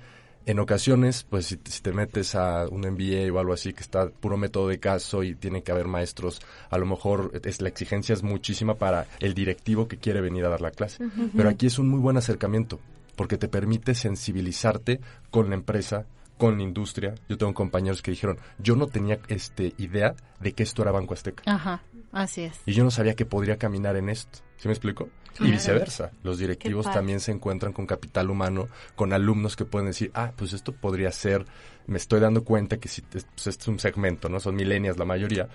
En 0.48 0.60
ocasiones, 0.60 1.26
pues 1.30 1.46
si, 1.46 1.60
si 1.66 1.82
te 1.82 1.92
metes 1.92 2.34
a 2.34 2.68
un 2.70 2.82
MBA 2.82 3.32
o 3.34 3.38
algo 3.40 3.54
así 3.54 3.74
que 3.74 3.82
está 3.82 4.10
puro 4.10 4.38
método 4.38 4.70
de 4.70 4.80
caso 4.80 5.22
y 5.24 5.36
tiene 5.36 5.62
que 5.62 5.72
haber 5.74 5.88
maestros, 5.88 6.42
a 6.70 6.78
lo 6.78 6.86
mejor 6.86 7.32
es, 7.44 7.62
la 7.62 7.68
exigencia 7.70 8.14
es 8.14 8.24
muchísima 8.24 8.76
para 8.76 9.08
el 9.20 9.34
directivo 9.34 9.88
que 9.90 9.98
quiere 9.98 10.22
venir 10.22 10.46
a 10.46 10.50
dar 10.50 10.62
la 10.62 10.72
clase. 10.72 11.04
Pero 11.36 11.50
aquí 11.50 11.68
es 11.68 11.78
un 11.80 11.90
muy 11.90 12.00
buen 12.00 12.16
acercamiento 12.18 12.80
porque 13.18 13.38
te 13.38 13.48
permite 13.50 13.94
sensibilizarte 13.94 15.00
con 15.32 15.50
la 15.50 15.56
empresa, 15.56 16.06
con 16.38 16.58
la 16.58 16.63
industria. 16.63 17.15
Yo 17.28 17.38
tengo 17.38 17.54
compañeros 17.54 18.02
que 18.02 18.12
dijeron, 18.12 18.38
yo 18.60 18.76
no 18.76 18.88
tenía 18.88 19.19
este 19.28 19.73
idea 19.78 20.15
de 20.39 20.54
que 20.54 20.63
esto 20.63 20.82
era 20.82 20.91
Banco 20.91 21.13
Azteca. 21.13 21.43
Ajá, 21.45 21.84
así 22.12 22.43
es. 22.43 22.60
Y 22.65 22.73
yo 22.73 22.84
no 22.84 22.91
sabía 22.91 23.15
que 23.15 23.26
podría 23.26 23.58
caminar 23.58 23.95
en 23.95 24.10
esto. 24.10 24.39
¿Sí 24.58 24.67
me 24.67 24.73
explico? 24.73 25.10
Y 25.39 25.52
viceversa. 25.52 26.12
Los 26.23 26.39
directivos 26.39 26.91
también 26.91 27.19
se 27.19 27.32
encuentran 27.32 27.71
con 27.71 27.86
capital 27.86 28.30
humano, 28.30 28.69
con 28.95 29.13
alumnos 29.13 29.56
que 29.56 29.65
pueden 29.65 29.88
decir, 29.88 30.12
ah, 30.15 30.32
pues 30.36 30.54
esto 30.54 30.71
podría 30.71 31.12
ser, 31.12 31.45
me 31.86 31.97
estoy 31.97 32.19
dando 32.19 32.43
cuenta 32.43 32.78
que 32.78 32.88
si 32.88 33.04
es, 33.13 33.26
pues 33.26 33.47
esto 33.47 33.63
es 33.63 33.67
un 33.67 33.80
segmento, 33.80 34.30
¿no? 34.30 34.39
Son 34.39 34.56
milenias 34.56 34.97
la 34.97 35.06
mayoría, 35.06 35.47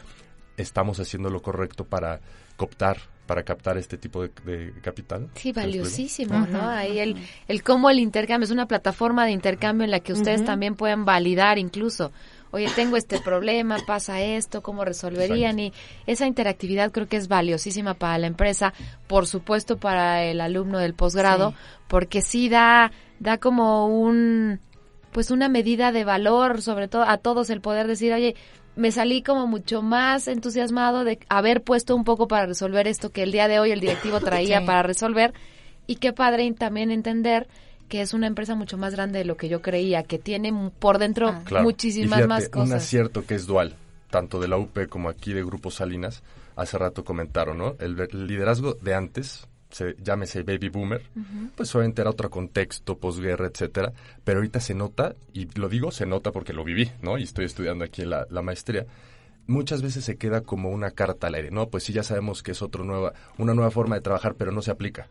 estamos 0.56 1.00
haciendo 1.00 1.30
lo 1.30 1.42
correcto 1.42 1.84
para 1.84 2.20
cooptar, 2.56 2.98
para 3.26 3.42
captar 3.44 3.78
este 3.78 3.96
tipo 3.96 4.22
de, 4.22 4.30
de 4.44 4.72
capital. 4.80 5.28
Sí, 5.34 5.52
valiosísimo, 5.52 6.38
¿no? 6.46 6.58
Ujú. 6.58 6.68
Ahí 6.68 6.98
el, 6.98 7.16
el 7.48 7.62
cómo 7.62 7.88
el 7.88 7.98
intercambio 7.98 8.44
es 8.44 8.50
una 8.50 8.66
plataforma 8.66 9.24
de 9.24 9.30
intercambio 9.32 9.84
en 9.84 9.90
la 9.90 10.00
que 10.00 10.12
ustedes 10.12 10.44
también 10.44 10.74
pueden 10.74 11.04
validar 11.04 11.58
incluso. 11.58 12.12
Oye, 12.50 12.68
tengo 12.76 12.98
este 12.98 13.18
problema, 13.20 13.78
pasa 13.86 14.20
esto, 14.20 14.60
¿cómo 14.62 14.84
resolverían? 14.84 15.58
Y 15.58 15.72
esa 16.06 16.26
interactividad 16.26 16.90
creo 16.92 17.08
que 17.08 17.16
es 17.16 17.28
valiosísima 17.28 17.94
para 17.94 18.18
la 18.18 18.26
empresa, 18.26 18.74
por 19.06 19.26
supuesto 19.26 19.78
para 19.78 20.24
el 20.24 20.38
alumno 20.40 20.78
del 20.78 20.92
posgrado, 20.92 21.50
Sí. 21.52 21.56
porque 21.88 22.20
sí 22.20 22.48
da, 22.50 22.92
da 23.20 23.38
como 23.38 23.86
un, 23.86 24.60
pues 25.12 25.30
una 25.30 25.48
medida 25.48 25.92
de 25.92 26.04
valor, 26.04 26.60
sobre 26.60 26.88
todo 26.88 27.04
a 27.08 27.16
todos 27.16 27.48
el 27.48 27.62
poder 27.62 27.86
decir, 27.86 28.12
oye, 28.12 28.34
me 28.76 28.90
salí 28.92 29.22
como 29.22 29.46
mucho 29.46 29.82
más 29.82 30.28
entusiasmado 30.28 31.04
de 31.04 31.18
haber 31.28 31.62
puesto 31.62 31.94
un 31.94 32.04
poco 32.04 32.26
para 32.28 32.46
resolver 32.46 32.86
esto 32.88 33.10
que 33.10 33.22
el 33.22 33.32
día 33.32 33.48
de 33.48 33.58
hoy 33.60 33.70
el 33.70 33.80
directivo 33.80 34.20
traía 34.20 34.60
Sí. 34.60 34.66
para 34.66 34.82
resolver 34.82 35.34
y 35.86 35.96
qué 35.96 36.12
padre 36.12 36.50
también 36.52 36.90
entender 36.90 37.48
que 37.88 38.00
es 38.00 38.14
una 38.14 38.26
empresa 38.26 38.54
mucho 38.54 38.78
más 38.78 38.94
grande 38.94 39.18
de 39.18 39.24
lo 39.26 39.36
que 39.36 39.50
yo 39.50 39.60
creía, 39.60 40.02
que 40.04 40.18
tiene 40.18 40.50
mu- 40.52 40.70
por 40.70 40.98
dentro 40.98 41.28
Ah. 41.28 41.42
Claro. 41.44 41.64
muchísimas 41.64 42.06
Y 42.20 42.22
fíjate, 42.22 42.28
más 42.28 42.44
Un 42.44 42.50
cosas. 42.50 42.82
acierto 42.82 43.26
que 43.26 43.34
es 43.34 43.46
dual, 43.46 43.74
tanto 44.08 44.40
de 44.40 44.48
la 44.48 44.56
UP 44.56 44.86
como 44.88 45.10
aquí 45.10 45.34
de 45.34 45.44
Grupo 45.44 45.70
Salinas, 45.70 46.22
hace 46.56 46.78
rato 46.78 47.04
comentaron, 47.04 47.58
¿no? 47.58 47.74
El 47.80 47.96
liderazgo 48.26 48.74
de 48.80 48.94
antes, 48.94 49.46
se, 49.72 49.96
llámese 50.02 50.42
Baby 50.42 50.68
Boomer, 50.68 51.02
pues 51.56 51.74
obviamente 51.74 52.02
era 52.02 52.10
otro 52.10 52.30
contexto, 52.30 52.96
posguerra, 52.98 53.46
etcétera, 53.46 53.92
pero 54.22 54.38
ahorita 54.38 54.60
se 54.60 54.74
nota, 54.74 55.16
y 55.32 55.46
lo 55.58 55.68
digo, 55.68 55.90
se 55.90 56.06
nota 56.06 56.30
porque 56.30 56.52
lo 56.52 56.62
viví, 56.62 56.90
¿no? 57.02 57.18
Y 57.18 57.24
estoy 57.24 57.46
estudiando 57.46 57.84
aquí 57.84 58.04
la, 58.04 58.26
la 58.30 58.42
maestría. 58.42 58.86
Muchas 59.48 59.82
veces 59.82 60.04
se 60.04 60.16
queda 60.16 60.42
como 60.42 60.70
una 60.70 60.92
carta 60.92 61.26
al 61.26 61.34
aire, 61.34 61.50
¿no? 61.50 61.68
Pues 61.68 61.82
sí, 61.82 61.92
ya 61.92 62.04
sabemos 62.04 62.42
que 62.44 62.52
es 62.52 62.62
otra 62.62 62.84
nueva, 62.84 63.12
una 63.38 63.54
nueva 63.54 63.72
forma 63.72 63.96
de 63.96 64.02
trabajar, 64.02 64.34
pero 64.36 64.52
no 64.52 64.62
se 64.62 64.70
aplica. 64.70 65.08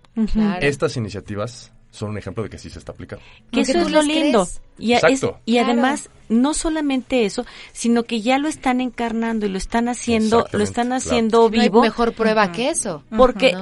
Estas 0.62 0.96
iniciativas 0.96 1.74
son 1.92 2.10
un 2.12 2.18
ejemplo 2.18 2.42
de 2.44 2.50
que 2.50 2.58
sí 2.58 2.70
se 2.70 2.80
está 2.80 2.94
aplicando. 2.94 3.24
Que 3.52 3.62
eso 3.62 3.78
es 3.80 3.92
lo 3.92 4.02
lindo. 4.02 4.48
Y, 4.80 4.94
a- 4.94 4.98
es- 4.98 5.04
Exacto. 5.04 5.40
y 5.46 5.54
Claro. 5.54 5.68
además, 5.74 6.10
no 6.30 6.54
solamente 6.54 7.26
eso, 7.26 7.46
sino 7.74 8.04
que 8.04 8.22
ya 8.22 8.38
lo 8.38 8.48
están 8.48 8.80
encarnando 8.82 9.46
y 9.46 9.50
lo 9.50 9.58
están 9.58 9.90
haciendo, 9.90 10.48
lo 10.54 10.64
están 10.64 10.88
claro. 10.88 10.98
haciendo 10.98 11.50
No 11.50 11.62
hay 11.62 11.68
vivo. 11.68 11.82
mejor 11.82 12.14
prueba 12.14 12.52
que 12.54 12.70
eso. 12.70 13.04
Porque 13.16 13.54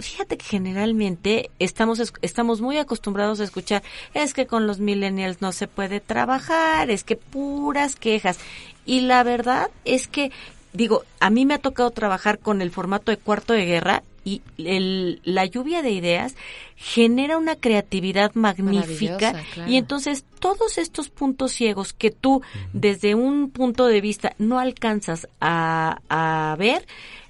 fíjate 0.00 0.36
que 0.36 0.44
generalmente 0.44 1.50
estamos 1.58 1.98
es- 1.98 2.12
estamos 2.22 2.60
muy 2.60 2.76
acostumbrados 2.78 3.40
a 3.40 3.44
escuchar 3.44 3.82
es 4.14 4.34
que 4.34 4.46
con 4.46 4.66
los 4.66 4.78
millennials 4.80 5.40
no 5.40 5.52
se 5.52 5.66
puede 5.66 6.00
trabajar, 6.00 6.90
es 6.90 7.04
que 7.04 7.16
puras 7.16 7.96
quejas. 7.96 8.38
Y 8.84 9.00
la 9.00 9.22
verdad 9.22 9.70
es 9.84 10.06
que 10.08 10.30
digo, 10.72 11.02
a 11.18 11.30
mí 11.30 11.46
me 11.46 11.54
ha 11.54 11.58
tocado 11.58 11.90
trabajar 11.90 12.38
con 12.38 12.62
el 12.62 12.70
formato 12.70 13.10
de 13.10 13.16
cuarto 13.16 13.54
de 13.54 13.64
guerra 13.64 14.02
y 14.24 14.42
el, 14.58 15.20
la 15.24 15.46
lluvia 15.46 15.82
de 15.82 15.90
ideas 15.90 16.34
genera 16.76 17.38
una 17.38 17.56
creatividad 17.56 18.32
magnífica 18.34 19.42
y 19.66 19.76
entonces 19.76 20.24
todos 20.38 20.78
estos 20.78 21.08
puntos 21.08 21.52
ciegos 21.52 21.92
que 21.92 22.10
tú 22.10 22.42
desde 22.72 23.14
un 23.14 23.50
punto 23.50 23.86
de 23.86 24.00
vista 24.00 24.34
no 24.38 24.58
alcanzas 24.58 25.28
a, 25.40 26.00
a 26.08 26.56
ver, 26.56 26.86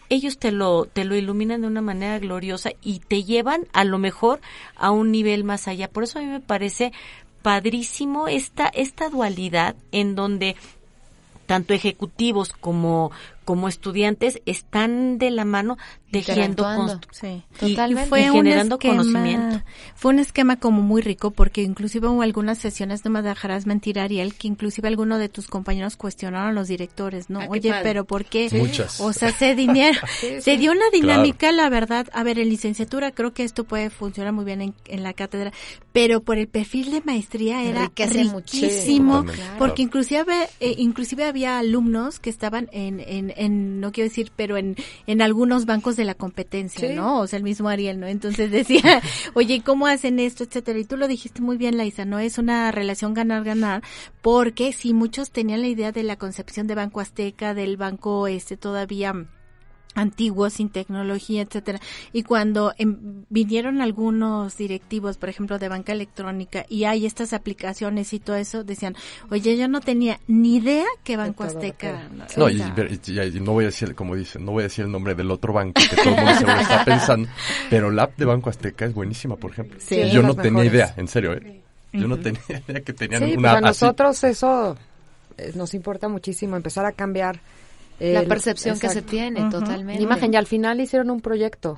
ellos 0.08 0.38
te 0.38 0.50
lo, 0.50 0.86
te 0.86 1.04
lo 1.04 1.14
iluminan 1.14 1.62
de 1.62 1.68
una 1.68 1.80
manera 1.80 2.18
gloriosa 2.18 2.70
y 2.82 2.98
te 2.98 3.22
llevan 3.22 3.66
a 3.72 3.84
lo 3.84 3.98
mejor 3.98 4.40
a 4.76 4.90
un 4.90 5.12
nivel 5.12 5.44
más 5.44 5.68
allá. 5.68 5.88
Por 5.88 6.02
eso 6.02 6.18
a 6.18 6.22
mí 6.22 6.28
me 6.28 6.40
parece 6.40 6.92
padrísimo 7.42 8.28
esta, 8.28 8.66
esta 8.66 9.08
dualidad 9.08 9.76
en 9.92 10.16
donde 10.16 10.56
tanto 11.46 11.74
ejecutivos 11.74 12.52
como, 12.52 13.10
como 13.50 13.66
estudiantes 13.66 14.40
están 14.46 15.18
de 15.18 15.32
la 15.32 15.44
mano 15.44 15.76
tejiendo 16.12 16.64
sí, 17.10 17.42
totalmente. 17.58 18.08
fue 18.08 18.22
generando 18.22 18.78
conocimiento. 18.78 19.62
Fue 19.96 20.12
un 20.12 20.20
esquema 20.20 20.56
como 20.56 20.82
muy 20.82 21.02
rico 21.02 21.32
porque 21.32 21.62
inclusive 21.62 22.06
hubo 22.06 22.22
algunas 22.22 22.58
sesiones, 22.58 23.04
no 23.04 23.10
me 23.10 23.22
dejarás 23.22 23.66
mentir 23.66 23.98
Ariel, 23.98 24.34
que 24.34 24.46
inclusive 24.46 24.86
alguno 24.86 25.18
de 25.18 25.28
tus 25.28 25.48
compañeros 25.48 25.96
cuestionaron 25.96 26.48
a 26.48 26.52
los 26.52 26.68
directores, 26.68 27.28
¿no? 27.28 27.40
Ah, 27.40 27.46
Oye, 27.48 27.72
pero 27.82 28.04
¿por 28.04 28.24
qué? 28.24 28.48
Muchas. 28.52 29.00
O 29.00 29.12
sea, 29.12 29.32
se 29.32 29.56
dinero, 29.56 29.98
se 30.40 30.56
dio 30.58 30.70
una 30.70 30.88
dinámica, 30.92 31.50
la 31.50 31.68
verdad, 31.68 32.06
a 32.12 32.22
ver, 32.22 32.38
en 32.38 32.50
licenciatura 32.50 33.10
creo 33.10 33.32
que 33.32 33.42
esto 33.42 33.64
puede 33.64 33.90
funcionar 33.90 34.32
muy 34.32 34.44
bien 34.44 34.74
en, 34.84 35.02
la 35.02 35.12
cátedra, 35.12 35.52
pero 35.92 36.20
por 36.20 36.38
el 36.38 36.46
perfil 36.46 36.92
de 36.92 37.00
maestría 37.00 37.64
era 37.64 37.90
riquísimo, 37.96 39.24
porque 39.58 39.82
inclusive, 39.82 40.48
eh, 40.60 40.76
inclusive 40.78 41.24
había 41.24 41.58
alumnos 41.58 42.20
que 42.20 42.30
estaban 42.30 42.68
en, 42.72 43.00
en, 43.00 43.32
en, 43.40 43.80
no 43.80 43.90
quiero 43.90 44.08
decir, 44.08 44.30
pero 44.36 44.58
en, 44.58 44.76
en 45.06 45.22
algunos 45.22 45.64
bancos 45.64 45.96
de 45.96 46.04
la 46.04 46.14
competencia, 46.14 46.94
¿no? 46.94 47.20
O 47.20 47.26
sea, 47.26 47.38
el 47.38 47.42
mismo 47.42 47.68
Ariel, 47.68 47.98
¿no? 47.98 48.06
Entonces 48.06 48.50
decía, 48.52 49.02
oye, 49.34 49.62
¿cómo 49.64 49.86
hacen 49.86 50.20
esto, 50.20 50.44
etcétera? 50.44 50.78
Y 50.78 50.84
tú 50.84 50.96
lo 50.96 51.08
dijiste 51.08 51.40
muy 51.40 51.56
bien, 51.56 51.76
Laisa, 51.76 52.04
¿no? 52.04 52.18
Es 52.18 52.38
una 52.38 52.70
relación 52.70 53.14
ganar-ganar, 53.14 53.82
porque 54.20 54.72
si 54.72 54.92
muchos 54.92 55.30
tenían 55.30 55.62
la 55.62 55.68
idea 55.68 55.90
de 55.90 56.02
la 56.02 56.16
concepción 56.16 56.66
de 56.66 56.74
Banco 56.74 57.00
Azteca, 57.00 57.54
del 57.54 57.76
banco 57.76 58.28
este 58.28 58.56
todavía 58.56 59.26
antiguos, 59.94 60.54
sin 60.54 60.70
tecnología, 60.70 61.42
etcétera. 61.42 61.80
Y 62.12 62.22
cuando 62.22 62.72
em, 62.78 63.24
vinieron 63.28 63.80
algunos 63.80 64.56
directivos, 64.56 65.16
por 65.16 65.28
ejemplo, 65.28 65.58
de 65.58 65.68
banca 65.68 65.92
electrónica, 65.92 66.64
y 66.68 66.84
hay 66.84 67.06
estas 67.06 67.32
aplicaciones 67.32 68.12
y 68.12 68.20
todo 68.20 68.36
eso, 68.36 68.64
decían, 68.64 68.94
oye, 69.30 69.56
yo 69.56 69.68
no 69.68 69.80
tenía 69.80 70.20
ni 70.26 70.56
idea 70.56 70.86
que 71.04 71.16
Banco 71.16 71.44
Azteca... 71.44 72.08
No, 72.36 72.48
y, 72.48 72.58
no 73.40 73.52
voy 73.52 73.64
a 73.64 73.68
decir, 73.68 73.94
como 73.94 74.14
dicen, 74.14 74.44
no 74.44 74.52
voy 74.52 74.62
a 74.62 74.64
decir 74.64 74.84
el 74.84 74.92
nombre 74.92 75.14
del 75.14 75.30
otro 75.30 75.52
banco 75.52 75.80
que 75.88 75.96
todo 75.96 76.14
el 76.14 76.16
mundo 76.16 76.34
se 76.34 76.62
está 76.62 76.84
pensando, 76.84 77.28
pero 77.68 77.90
la 77.90 78.04
app 78.04 78.16
de 78.16 78.24
Banco 78.24 78.50
Azteca 78.50 78.84
es 78.84 78.94
buenísima, 78.94 79.36
por 79.36 79.52
ejemplo. 79.52 79.78
yo 79.88 80.22
no 80.22 80.34
tenía 80.34 80.64
idea, 80.64 80.94
en 80.96 81.08
serio, 81.08 81.34
¿eh? 81.34 81.60
Yo 81.92 82.06
no 82.06 82.18
tenía 82.18 82.40
idea 82.48 82.80
que 82.82 82.92
tenían 82.92 83.24
sí, 83.24 83.36
una 83.36 83.52
pues 83.52 83.62
nosotros 83.62 84.22
eso 84.22 84.76
eh, 85.36 85.52
nos 85.54 85.74
importa 85.74 86.08
muchísimo, 86.08 86.56
empezar 86.56 86.86
a 86.86 86.92
cambiar 86.92 87.40
la 88.00 88.22
percepción 88.24 88.78
que 88.78 88.88
se 88.88 89.02
tiene, 89.02 89.48
totalmente. 89.50 90.02
Imagen, 90.02 90.32
y 90.32 90.36
al 90.36 90.46
final 90.46 90.80
hicieron 90.80 91.10
un 91.10 91.20
proyecto 91.20 91.76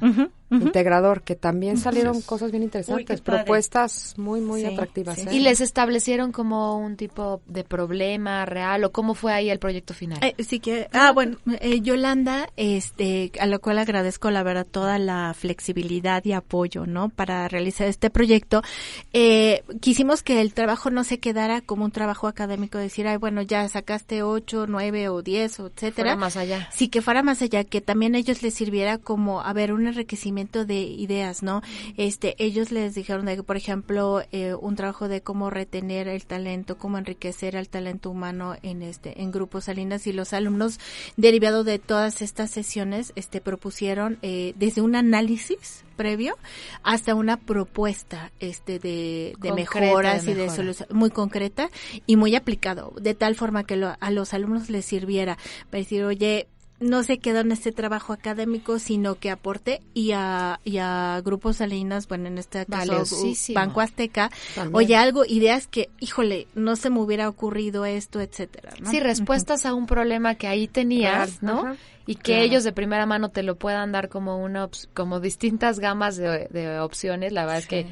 integrador 0.53 1.23
que 1.23 1.35
también 1.35 1.79
salieron 1.79 2.21
cosas 2.23 2.51
bien 2.51 2.63
interesantes, 2.63 3.21
propuestas 3.21 4.15
muy, 4.17 4.41
muy 4.41 4.65
atractivas. 4.65 5.19
¿eh? 5.19 5.29
¿Y 5.33 5.41
les 5.41 5.61
establecieron 5.61 6.33
como 6.33 6.77
un 6.79 6.97
tipo 6.97 7.41
de 7.47 7.65
problema 7.65 8.45
real 8.45 8.85
o 8.85 8.93
cómo 8.93 9.15
fue 9.15 9.33
ahí 9.33 9.51
el 9.51 9.59
proyecto 9.59 9.95
final? 9.95 10.19
Eh, 10.23 10.35
sí 10.43 10.61
que, 10.61 10.89
ah, 10.93 11.13
bueno, 11.13 11.39
eh, 11.61 11.81
Yolanda, 11.81 12.49
este, 12.57 13.33
a 13.41 13.47
lo 13.47 13.61
cual 13.61 13.79
agradezco 13.79 14.31
la 14.31 14.43
verdad 14.43 14.67
toda 14.69 14.99
la 14.99 15.35
flexibilidad 15.35 16.25
y 16.25 16.33
apoyo, 16.33 16.87
¿no? 16.87 17.09
Para 17.09 17.49
realizar 17.49 17.87
este 17.87 18.11
proyecto. 18.11 18.63
quisimos 19.81 20.23
que 20.23 20.41
el 20.41 20.55
trabajo 20.55 20.91
no 20.91 21.05
se 21.05 21.19
quedara 21.19 21.61
como 21.61 21.85
un 21.85 21.91
trabajo 21.91 22.29
académico, 22.29 22.79
decir, 22.79 23.07
ay, 23.07 23.17
bueno, 23.17 23.43
ya 23.43 23.69
sacaste 23.69 24.23
ocho, 24.23 24.67
nueve 24.67 25.09
o 25.09 25.23
diez, 25.23 25.59
etcétera 25.59 26.17
más 26.17 26.37
allá. 26.37 26.69
Sí, 26.73 26.89
que 26.89 27.03
fuera 27.03 27.23
más 27.23 27.43
allá, 27.43 27.65
que 27.65 27.81
también 27.81 28.15
ellos 28.15 28.43
les 28.43 28.55
sirviera 28.55 28.99
como, 28.99 29.41
a 29.41 29.53
ver, 29.53 29.73
un 29.73 29.87
enriquecimiento 29.87 30.42
de 30.51 30.81
ideas, 30.81 31.43
¿no? 31.43 31.63
Este, 31.97 32.35
ellos 32.39 32.71
les 32.71 32.95
dijeron 32.95 33.27
de 33.27 33.37
que, 33.37 33.43
por 33.43 33.57
ejemplo, 33.57 34.23
eh, 34.33 34.55
un 34.55 34.77
trabajo 34.77 35.09
de 35.09 35.23
cómo 35.23 35.51
retener 35.51 36.09
el 36.09 36.27
talento, 36.27 36.79
cómo 36.79 36.99
enriquecer 36.99 37.57
el 37.57 37.69
talento 37.69 38.11
humano 38.11 38.57
en 38.63 38.83
este, 38.83 39.23
en 39.23 39.31
grupos 39.31 39.65
Salinas 39.65 40.07
y 40.07 40.13
los 40.13 40.33
alumnos, 40.33 40.79
derivado 41.17 41.65
de 41.65 41.79
todas 41.79 42.23
estas 42.23 42.51
sesiones, 42.51 43.13
este, 43.17 43.41
propusieron 43.41 44.19
eh, 44.23 44.55
desde 44.57 44.81
un 44.81 44.97
análisis 44.97 45.85
previo 45.93 46.37
hasta 46.83 47.15
una 47.15 47.37
propuesta 47.37 48.33
este 48.41 48.79
de, 48.79 49.35
de 49.39 49.53
mejoras 49.53 50.27
y 50.27 50.35
de 50.35 50.51
solución 50.51 50.89
muy 50.93 51.11
concreta 51.11 51.71
y 52.07 52.17
muy 52.17 52.35
aplicado 52.35 52.93
de 53.01 53.15
tal 53.15 53.35
forma 53.35 53.65
que 53.65 53.75
a 53.75 54.11
los 54.11 54.35
alumnos 54.35 54.71
les 54.71 54.85
sirviera 54.85 55.37
para 55.71 55.79
decir 55.79 56.05
oye 56.05 56.49
no 56.83 57.03
se 57.03 57.19
quedó 57.19 57.41
en 57.41 57.53
este 57.53 57.73
trabajo 57.73 58.13
académico, 58.13 58.79
sino 58.79 59.15
que 59.15 59.31
aporte 59.31 59.81
y 59.95 60.13
a, 60.13 60.61
y 60.65 60.79
a 60.79 61.21
Grupos 61.25 61.57
Salinas, 61.59 62.09
bueno, 62.09 62.29
en 62.29 62.39
este 62.39 62.67
caso 62.67 63.05
Banco 63.55 63.81
Azteca, 63.81 64.31
oye, 64.73 64.97
algo, 64.97 65.25
ideas 65.25 65.67
que, 65.67 65.89
híjole, 66.01 66.47
no 66.55 66.77
se 66.77 66.91
me 66.91 67.01
hubiera 67.01 67.29
ocurrido 67.29 67.85
esto, 67.85 68.21
etcétera. 68.21 68.73
Sí, 68.91 69.01
respuestas 69.01 69.65
a 69.67 69.75
un 69.75 69.87
problema 69.87 70.35
que 70.35 70.49
ahí 70.49 70.69
tenías, 70.69 71.43
¿no? 71.43 71.77
y 72.07 72.17
que 72.17 72.43
ellos 72.43 72.65
de 72.65 72.73
primera 72.73 73.07
mano 73.07 73.31
te 73.31 73.43
lo 73.43 73.57
puedan 73.57 73.93
dar 73.93 74.09
como 74.09 74.43
una 74.43 74.69
como 74.93 75.21
distintas 75.21 75.79
gamas 75.79 76.17
de, 76.17 76.81
opciones 76.81 77.33
la 77.33 77.43
verdad 77.43 77.59
es 77.59 77.67
que 77.69 77.87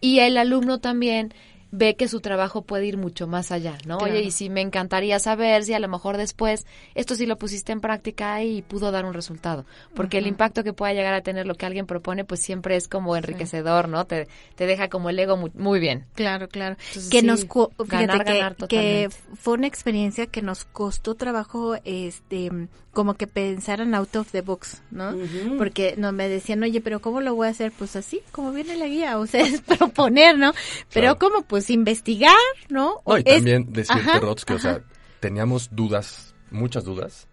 y 0.00 0.18
el 0.18 0.36
alumno 0.36 0.80
también 0.80 1.32
ve 1.72 1.96
que 1.96 2.06
su 2.06 2.20
trabajo 2.20 2.62
puede 2.62 2.86
ir 2.86 2.98
mucho 2.98 3.26
más 3.26 3.50
allá, 3.50 3.78
¿no? 3.86 3.96
Oye, 3.96 4.20
y 4.22 4.30
si 4.30 4.50
me 4.50 4.60
encantaría 4.60 5.18
saber 5.18 5.64
si 5.64 5.72
a 5.72 5.80
lo 5.80 5.88
mejor 5.88 6.18
después 6.18 6.66
esto 6.94 7.14
sí 7.14 7.24
lo 7.24 7.38
pusiste 7.38 7.72
en 7.72 7.80
práctica 7.80 8.42
y 8.44 8.60
pudo 8.60 8.92
dar 8.92 9.06
un 9.06 9.14
resultado, 9.14 9.64
porque 9.94 10.18
el 10.18 10.26
impacto 10.26 10.62
que 10.62 10.74
pueda 10.74 10.92
llegar 10.92 11.14
a 11.14 11.22
tener 11.22 11.46
lo 11.46 11.54
que 11.54 11.64
alguien 11.64 11.86
propone, 11.86 12.24
pues 12.24 12.40
siempre 12.40 12.76
es 12.76 12.88
como 12.88 13.16
enriquecedor, 13.16 13.88
¿no? 13.88 14.04
Te, 14.04 14.28
te 14.54 14.66
deja 14.66 14.88
como 14.88 15.08
el 15.08 15.18
ego 15.18 15.36
muy, 15.54 15.80
bien. 15.80 16.04
Claro, 16.14 16.48
claro. 16.48 16.76
que 17.10 17.22
nos 17.22 17.46
ganar, 17.88 18.56
que 18.68 19.08
fue 19.34 19.54
una 19.54 19.66
experiencia 19.66 20.26
que 20.26 20.42
nos 20.42 20.66
costó 20.66 21.14
trabajo, 21.14 21.76
este, 21.84 22.50
como 22.92 23.14
que 23.14 23.26
pensaran 23.26 23.94
out 23.94 24.14
of 24.16 24.30
the 24.32 24.42
box, 24.42 24.82
¿no? 24.90 25.14
Porque 25.56 25.94
no 25.96 26.12
me 26.12 26.28
decían, 26.28 26.62
oye, 26.62 26.80
pero 26.82 27.00
¿cómo 27.00 27.22
lo 27.22 27.34
voy 27.34 27.46
a 27.46 27.50
hacer? 27.50 27.72
Pues 27.72 27.96
así, 27.96 28.20
como 28.32 28.52
viene 28.52 28.76
la 28.76 28.86
guía, 28.86 29.18
o 29.18 29.26
sea, 29.26 29.40
es 29.46 29.62
proponer, 29.62 30.38
¿no? 30.38 30.52
Pero 30.92 31.18
¿cómo? 31.18 31.42
Pues 31.42 31.61
investigar, 31.70 32.34
¿no? 32.68 33.02
No, 33.06 33.18
y 33.18 33.24
también 33.24 33.72
decirte, 33.72 34.20
que, 34.46 34.54
o 34.54 34.58
sea, 34.58 34.82
teníamos 35.20 35.70
dudas, 35.72 36.34
muchas 36.50 36.84
dudas, 36.84 37.28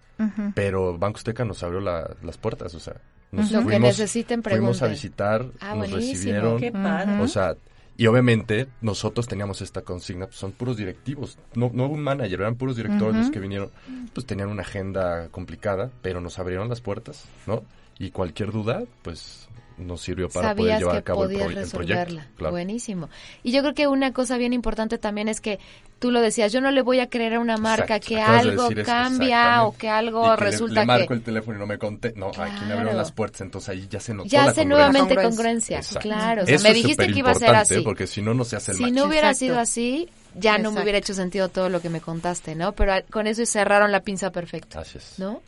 pero 0.53 0.97
Banco 0.97 1.17
Azteca 1.17 1.45
nos 1.45 1.63
abrió 1.63 1.79
las 1.79 2.37
puertas, 2.37 2.75
o 2.75 2.79
sea, 2.79 2.95
nos 3.31 3.51
lo 3.51 3.65
que 3.65 3.79
necesiten 3.79 4.43
Fuimos 4.43 4.81
a 4.81 4.87
visitar, 4.87 5.45
ah, 5.59 5.75
nos 5.75 5.91
recibieron, 5.91 6.59
Qué 6.59 6.71
padre. 6.71 7.21
o 7.21 7.27
sea, 7.27 7.55
y 7.99 8.07
obviamente 8.07 8.67
nosotros 8.81 9.27
teníamos 9.27 9.61
esta 9.61 9.81
consigna, 9.81 10.27
pues 10.27 10.37
son 10.37 10.53
puros 10.53 10.77
directivos, 10.77 11.37
no, 11.53 11.69
no 11.73 11.87
un 11.87 12.01
manager, 12.01 12.41
eran 12.41 12.55
puros 12.55 12.77
directores 12.77 13.15
los 13.15 13.29
que 13.29 13.39
vinieron, 13.39 13.71
pues 14.13 14.25
tenían 14.25 14.49
una 14.49 14.61
agenda 14.61 15.27
complicada, 15.29 15.91
pero 16.01 16.21
nos 16.21 16.39
abrieron 16.39 16.69
las 16.69 16.79
puertas, 16.79 17.25
¿no? 17.45 17.63
Y 17.97 18.11
cualquier 18.11 18.53
duda, 18.53 18.83
pues 19.01 19.48
nos 19.79 20.01
sirvió 20.01 20.29
para 20.29 20.55
poder 20.55 20.79
llevar 20.79 20.97
a 20.97 21.01
cabo 21.01 21.25
el, 21.25 21.67
proyecto. 21.71 22.19
Buenísimo. 22.49 23.09
Y 23.43 23.51
yo 23.51 23.61
creo 23.61 23.73
que 23.73 23.87
una 23.87 24.13
cosa 24.13 24.37
bien 24.37 24.53
importante 24.53 24.97
también 24.97 25.27
es 25.27 25.41
que 25.41 25.59
tú 25.99 26.11
lo 26.11 26.21
decías, 26.21 26.51
yo 26.51 26.61
no 26.61 26.71
le 26.71 26.81
voy 26.81 26.99
a 26.99 27.09
creer 27.09 27.35
a 27.35 27.39
una 27.39 27.57
marca 27.57 27.99
que 27.99 28.21
algo 28.21 28.69
cambia 28.85 29.63
o 29.63 29.75
que 29.75 29.89
algo 29.89 30.35
resulta 30.35 30.81
le, 30.81 30.85
marco 30.85 31.13
el 31.13 31.21
teléfono 31.21 31.57
y 31.57 31.59
no 31.59 31.67
me 31.67 31.77
conté. 31.77 32.13
No, 32.15 32.27
aquí 32.27 32.65
me 32.65 32.73
abrieron 32.73 32.97
las 32.97 33.11
puertas, 33.11 33.41
entonces 33.41 33.69
ahí 33.69 33.87
ya 33.89 33.99
se 33.99 34.13
notó 34.13 34.29
Ya 34.29 34.45
hace 34.45 34.65
nuevamente 34.65 35.15
congruencia, 35.15 35.81
claro. 35.99 36.43
me 36.45 36.73
dijiste 36.73 37.07
que 37.07 37.19
iba 37.19 37.31
a 37.31 37.35
ser 37.35 37.55
así. 37.55 37.81
porque 37.81 38.07
si 38.07 38.21
no, 38.21 38.33
no 38.33 38.45
se 38.45 38.55
hace 38.55 38.71
el 38.71 38.77
Si 38.77 38.91
no 38.91 39.05
hubiera 39.05 39.33
sido 39.33 39.59
así, 39.59 40.09
ya 40.35 40.57
no 40.57 40.71
me 40.71 40.81
hubiera 40.81 40.97
hecho 40.97 41.13
sentido 41.13 41.49
todo 41.49 41.69
lo 41.69 41.81
que 41.81 41.89
me 41.89 42.01
contaste, 42.01 42.55
¿no? 42.55 42.73
Pero 42.73 42.93
con 43.09 43.27
eso 43.27 43.45
cerraron 43.45 43.91
la 43.91 44.01
pinza 44.01 44.31
perfecta. 44.31 44.79
Así 44.79 44.97
es. 44.97 45.19
¿No? 45.19 45.41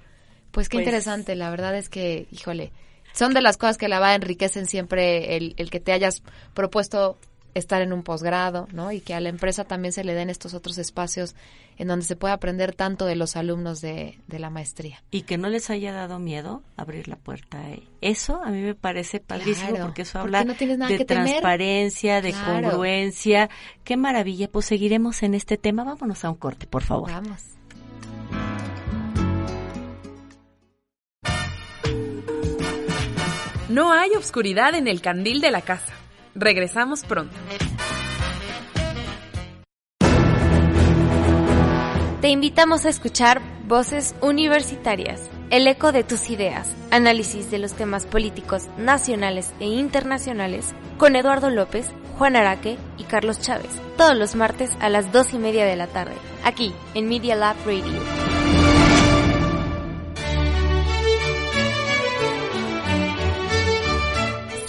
Pues 0.51 0.67
qué 0.67 0.77
pues 0.77 0.85
interesante, 0.85 1.35
la 1.35 1.49
verdad 1.49 1.75
es 1.77 1.87
que, 1.87 2.27
híjole, 2.31 2.71
son 3.13 3.33
de 3.33 3.41
las 3.41 3.57
cosas 3.57 3.77
que 3.77 3.87
la 3.87 3.99
va 3.99 4.15
enriquecen 4.15 4.65
siempre 4.65 5.37
el, 5.37 5.53
el 5.57 5.69
que 5.69 5.79
te 5.79 5.91
hayas 5.91 6.23
propuesto 6.53 7.17
estar 7.53 7.81
en 7.81 7.93
un 7.93 8.03
posgrado, 8.03 8.67
¿no? 8.71 8.91
Y 8.91 9.01
que 9.01 9.13
a 9.13 9.19
la 9.19 9.29
empresa 9.29 9.65
también 9.65 9.91
se 9.91 10.03
le 10.03 10.13
den 10.13 10.29
estos 10.29 10.53
otros 10.53 10.77
espacios 10.77 11.35
en 11.77 11.87
donde 11.87 12.05
se 12.05 12.15
puede 12.15 12.33
aprender 12.33 12.73
tanto 12.73 13.05
de 13.05 13.15
los 13.15 13.35
alumnos 13.35 13.81
de, 13.81 14.19
de 14.27 14.39
la 14.39 14.49
maestría. 14.49 15.03
Y 15.11 15.23
que 15.23 15.37
no 15.37 15.49
les 15.49 15.69
haya 15.69 15.91
dado 15.91 16.19
miedo 16.19 16.63
abrir 16.77 17.07
la 17.07 17.15
puerta. 17.15 17.59
Eso 18.01 18.41
a 18.43 18.49
mí 18.49 18.61
me 18.61 18.75
parece 18.75 19.19
padrísimo 19.19 19.77
porque 19.81 20.03
eso 20.03 20.19
habla 20.19 20.43
de 20.43 21.05
transparencia, 21.05 22.21
de 22.21 22.33
congruencia. 22.33 23.49
Qué 23.83 23.97
maravilla. 23.97 24.47
Pues 24.47 24.65
seguiremos 24.65 25.23
en 25.23 25.33
este 25.33 25.57
tema. 25.57 25.83
Vámonos 25.83 26.23
a 26.23 26.29
un 26.29 26.35
corte, 26.35 26.67
por 26.67 26.83
favor. 26.83 27.11
Vamos. 27.11 27.41
No 33.71 33.93
hay 33.93 34.09
obscuridad 34.17 34.75
en 34.75 34.89
el 34.89 34.99
candil 34.99 35.39
de 35.39 35.49
la 35.49 35.61
casa. 35.61 35.93
Regresamos 36.35 37.05
pronto. 37.05 37.33
Te 42.19 42.27
invitamos 42.27 42.83
a 42.83 42.89
escuchar 42.89 43.41
Voces 43.67 44.13
Universitarias, 44.21 45.21
el 45.51 45.65
eco 45.67 45.93
de 45.93 46.03
tus 46.03 46.29
ideas, 46.29 46.69
análisis 46.91 47.49
de 47.49 47.59
los 47.59 47.71
temas 47.71 48.05
políticos 48.05 48.63
nacionales 48.77 49.53
e 49.61 49.67
internacionales 49.67 50.75
con 50.97 51.15
Eduardo 51.15 51.49
López, 51.49 51.87
Juan 52.17 52.35
Araque 52.35 52.77
y 52.97 53.05
Carlos 53.05 53.39
Chávez, 53.39 53.71
todos 53.95 54.17
los 54.17 54.35
martes 54.35 54.71
a 54.81 54.89
las 54.89 55.13
dos 55.13 55.33
y 55.33 55.37
media 55.37 55.63
de 55.63 55.77
la 55.77 55.87
tarde, 55.87 56.15
aquí 56.43 56.73
en 56.93 57.07
Media 57.07 57.37
Lab 57.37 57.55
Radio. 57.65 58.30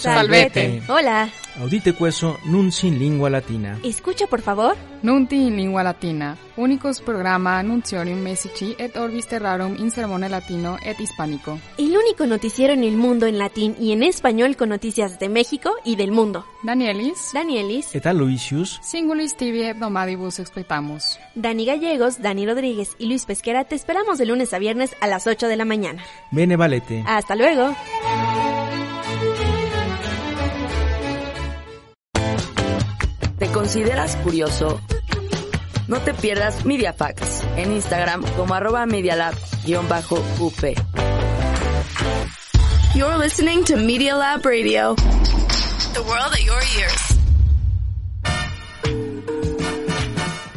Salvete. 0.03 0.81
Hola. 0.87 1.29
Audite 1.59 1.93
queso 1.93 2.39
nun 2.45 2.71
sin 2.71 2.97
lingua 2.97 3.29
latina. 3.29 3.77
Escucha, 3.83 4.25
por 4.25 4.41
favor. 4.41 4.75
Nunti 5.03 5.35
in 5.35 5.55
lingua 5.55 5.83
latina. 5.83 6.35
Unicus 6.55 6.99
programa 7.01 7.59
annunciorium 7.59 8.19
messici 8.19 8.75
et 8.79 8.95
orbis 8.97 9.27
terrarum 9.27 9.75
in 9.77 9.91
sermone 9.91 10.29
latino 10.29 10.77
et 10.83 10.99
hispánico. 10.99 11.59
El 11.77 11.95
único 11.95 12.25
noticiero 12.25 12.73
en 12.73 12.83
el 12.83 12.95
mundo 12.95 13.27
en 13.27 13.37
latín 13.37 13.75
y 13.79 13.91
en 13.91 14.01
español 14.01 14.55
con 14.55 14.69
noticias 14.69 15.19
de 15.19 15.29
México 15.29 15.75
y 15.83 15.95
del 15.95 16.11
mundo. 16.11 16.45
Danielis. 16.63 17.31
Danielis. 17.33 17.93
Et 17.93 18.05
Aloysius. 18.05 18.79
Singulis 18.81 19.35
tibi 19.35 19.63
hebdomadibus 19.63 20.39
expectamus. 20.39 21.19
Dani 21.35 21.65
Gallegos, 21.65 22.21
Dani 22.21 22.47
Rodríguez 22.47 22.95
y 22.97 23.07
Luis 23.07 23.25
Pesquera 23.25 23.65
te 23.65 23.75
esperamos 23.75 24.17
de 24.17 24.25
lunes 24.25 24.53
a 24.53 24.59
viernes 24.59 24.95
a 25.01 25.07
las 25.07 25.27
8 25.27 25.47
de 25.47 25.55
la 25.55 25.65
mañana. 25.65 26.03
Bene 26.31 26.55
valete. 26.55 27.03
Hasta 27.05 27.35
luego. 27.35 27.75
¿Te 33.43 33.51
consideras 33.51 34.15
curioso? 34.23 34.79
No 35.89 35.99
te 35.99 36.13
pierdas 36.13 36.65
MediaFacts 36.65 37.43
en 37.57 37.73
Instagram 37.73 38.23
como 38.37 38.53
arroba 38.53 38.85
medialab-up. 38.85 39.37
You're 42.95 43.17
listening 43.17 43.65
to 43.65 43.75
Media 43.75 44.15
Lab 44.15 44.45
Radio. 44.45 44.95
The 44.95 45.99
world 45.99 46.31
at 46.31 46.39
your 46.39 46.61
ears. 46.79 47.17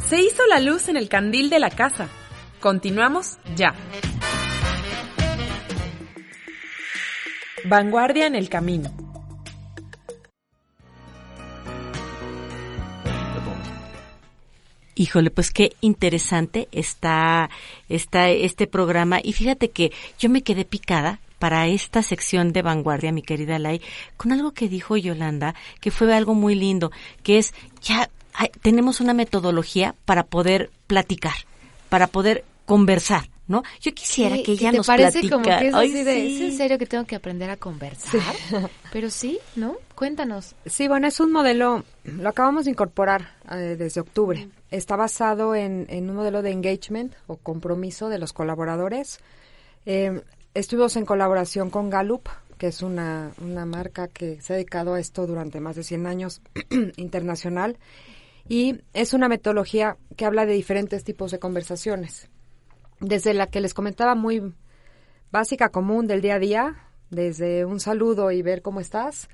Se 0.09 0.21
hizo 0.21 0.47
la 0.47 0.61
luz 0.61 0.89
en 0.89 0.97
el 0.97 1.09
candil 1.09 1.51
de 1.51 1.59
la 1.59 1.71
casa. 1.71 2.07
Continuamos 2.61 3.39
ya. 3.57 3.75
Vanguardia 7.65 8.29
en 8.29 8.37
el 8.37 8.49
camino. 8.49 9.06
Híjole, 14.97 15.31
pues 15.31 15.51
qué 15.51 15.77
interesante 15.83 16.69
está, 16.73 17.51
está 17.89 18.31
este 18.31 18.67
programa. 18.67 19.21
Y 19.23 19.35
fíjate 19.35 19.71
que 19.71 19.93
yo 20.19 20.29
me 20.31 20.43
quedé 20.43 20.65
picada 20.65 21.21
para 21.39 21.67
esta 21.69 22.03
sección 22.03 22.53
de 22.55 22.63
vanguardia, 22.63 23.13
mi 23.13 23.21
querida 23.21 23.59
Lai, 23.59 23.83
con 24.17 24.33
algo 24.33 24.53
que 24.53 24.69
dijo 24.71 24.97
Yolanda, 24.97 25.55
que 25.81 25.91
fue 25.91 26.13
algo 26.15 26.33
muy 26.35 26.55
lindo, 26.55 26.91
que 27.23 27.37
es 27.37 27.53
ya 27.83 28.09
hay- 28.33 28.51
tenemos 28.63 29.01
una 29.01 29.13
metodología 29.13 29.95
para 30.07 30.23
poder 30.25 30.71
platicar, 30.87 31.35
para 31.91 32.07
poder 32.07 32.45
conversar, 32.65 33.29
¿no? 33.49 33.63
Yo 33.83 33.93
quisiera 33.93 34.37
Sí, 34.37 34.43
que 34.45 34.53
ella 34.53 34.71
te 34.71 34.77
nos 34.79 34.87
parece 34.87 35.21
platica. 35.21 35.37
como 35.37 35.45
que 35.59 35.69
es 35.69 35.75
Ay, 35.75 35.91
así 35.91 36.05
de, 36.05 36.15
sí. 36.15 36.37
¿es 36.37 36.41
en 36.53 36.57
serio 36.57 36.79
que 36.79 36.87
tengo 36.87 37.05
que 37.05 37.17
aprender 37.17 37.51
a 37.51 37.57
conversar? 37.59 38.23
Pero 38.93 39.11
sí, 39.11 39.39
¿no? 39.57 39.77
Cuéntanos. 39.95 40.55
Sí, 40.65 40.89
bueno, 40.89 41.07
es 41.07 41.21
un 41.21 41.33
modelo, 41.33 41.85
lo 42.05 42.29
acabamos 42.31 42.65
de 42.65 42.71
incorporar 42.71 43.35
eh, 43.51 43.77
desde 43.79 44.01
octubre. 44.01 44.49
Está 44.71 44.97
basado 44.97 45.55
en, 45.55 45.87
un 45.91 46.15
modelo 46.17 46.43
de 46.43 46.51
engagement 46.51 47.15
o 47.27 47.37
compromiso 47.37 48.09
de 48.09 48.19
los 48.19 48.33
colaboradores. 48.33 49.21
Eh, 49.85 50.23
estuvimos 50.55 50.97
en 50.97 51.07
colaboración 51.07 51.71
con 51.71 51.91
Gallup, 51.91 52.29
que 52.59 52.69
es 52.69 52.83
una, 52.83 53.31
una 53.41 53.65
marca 53.65 54.09
que 54.09 54.41
se 54.41 54.53
ha 54.53 54.57
dedicado 54.57 54.95
a 54.95 55.01
esto 55.01 55.27
durante 55.27 55.61
más 55.61 55.77
de 55.77 55.85
100 55.85 56.07
años 56.07 56.43
internacional. 56.97 57.79
Y 58.49 58.81
es 58.93 59.13
una 59.13 59.29
metodología 59.29 59.97
que 60.17 60.25
habla 60.25 60.47
de 60.47 60.55
diferentes 60.55 61.05
tipos 61.05 61.31
de 61.31 61.39
conversaciones. 61.39 62.29
Desde 63.01 63.35
la 63.35 63.47
que 63.47 63.61
les 63.61 63.75
comentaba 63.75 64.15
muy 64.15 64.55
básica, 65.31 65.71
común 65.71 66.07
del 66.07 66.23
día 66.23 66.37
a 66.37 66.39
día, 66.39 66.77
desde 67.11 67.65
un 67.65 67.81
saludo 67.81 68.31
y 68.31 68.43
ver 68.43 68.63
cómo 68.63 68.81
estás, 68.81 69.29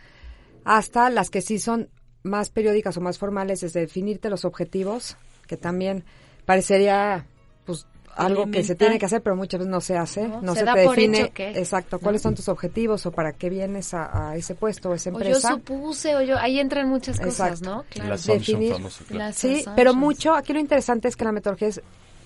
hasta 0.65 1.11
las 1.11 1.31
que 1.31 1.43
sí 1.43 1.59
son 1.59 1.89
más 2.23 2.51
periódicas 2.51 2.97
o 2.97 3.01
más 3.01 3.19
formales, 3.19 3.61
desde 3.61 3.81
definirte 3.81 4.31
los 4.31 4.45
objetivos, 4.45 5.17
que 5.47 5.57
también 5.57 6.05
parecería 6.47 7.27
pues 7.65 7.87
algo 8.15 8.51
que 8.51 8.63
se 8.63 8.75
tiene 8.75 8.99
que 8.99 9.07
hacer, 9.07 9.23
pero 9.23 9.37
muchas 9.37 9.61
veces 9.61 9.71
no 9.71 9.81
se 9.81 9.97
hace, 9.97 10.29
No, 10.29 10.43
no, 10.43 10.53
se 10.53 10.61
se, 10.61 10.65
da 10.67 10.75
te 10.75 10.85
por 10.85 10.95
define 10.97 11.21
hecho 11.23 11.33
que- 11.33 11.59
exacto 11.59 11.99
cuáles 11.99 12.21
son 12.21 12.35
tus 12.35 12.49
objetivos 12.49 13.07
o 13.07 13.11
para 13.13 13.33
qué 13.33 13.49
vienes 13.49 13.95
a, 13.95 14.31
a 14.31 14.37
ese 14.37 14.55
puesto 14.55 14.91
o 14.91 14.95
esa 14.95 15.09
O 15.11 15.15
yo 15.15 15.19
empresa. 15.21 15.49
supuse, 15.53 16.15
o 16.17 16.21
yo, 16.21 16.37
ahí 16.39 16.61
entran 16.61 16.89
muchas 16.89 17.19
cosas, 17.19 17.61
Exacto. 17.61 17.71
¿no? 17.77 17.85
Claro. 17.89 18.11
Las 18.11 19.35
Sí, 19.37 19.65
pero 19.75 19.95
mucho, 19.95 20.35
aquí 20.35 20.53
lo 20.53 20.61
interesante 20.61 21.09
es 21.09 21.17
que 21.17 21.25
la 21.25 21.33
metodología 21.33 21.69
es 21.69 21.81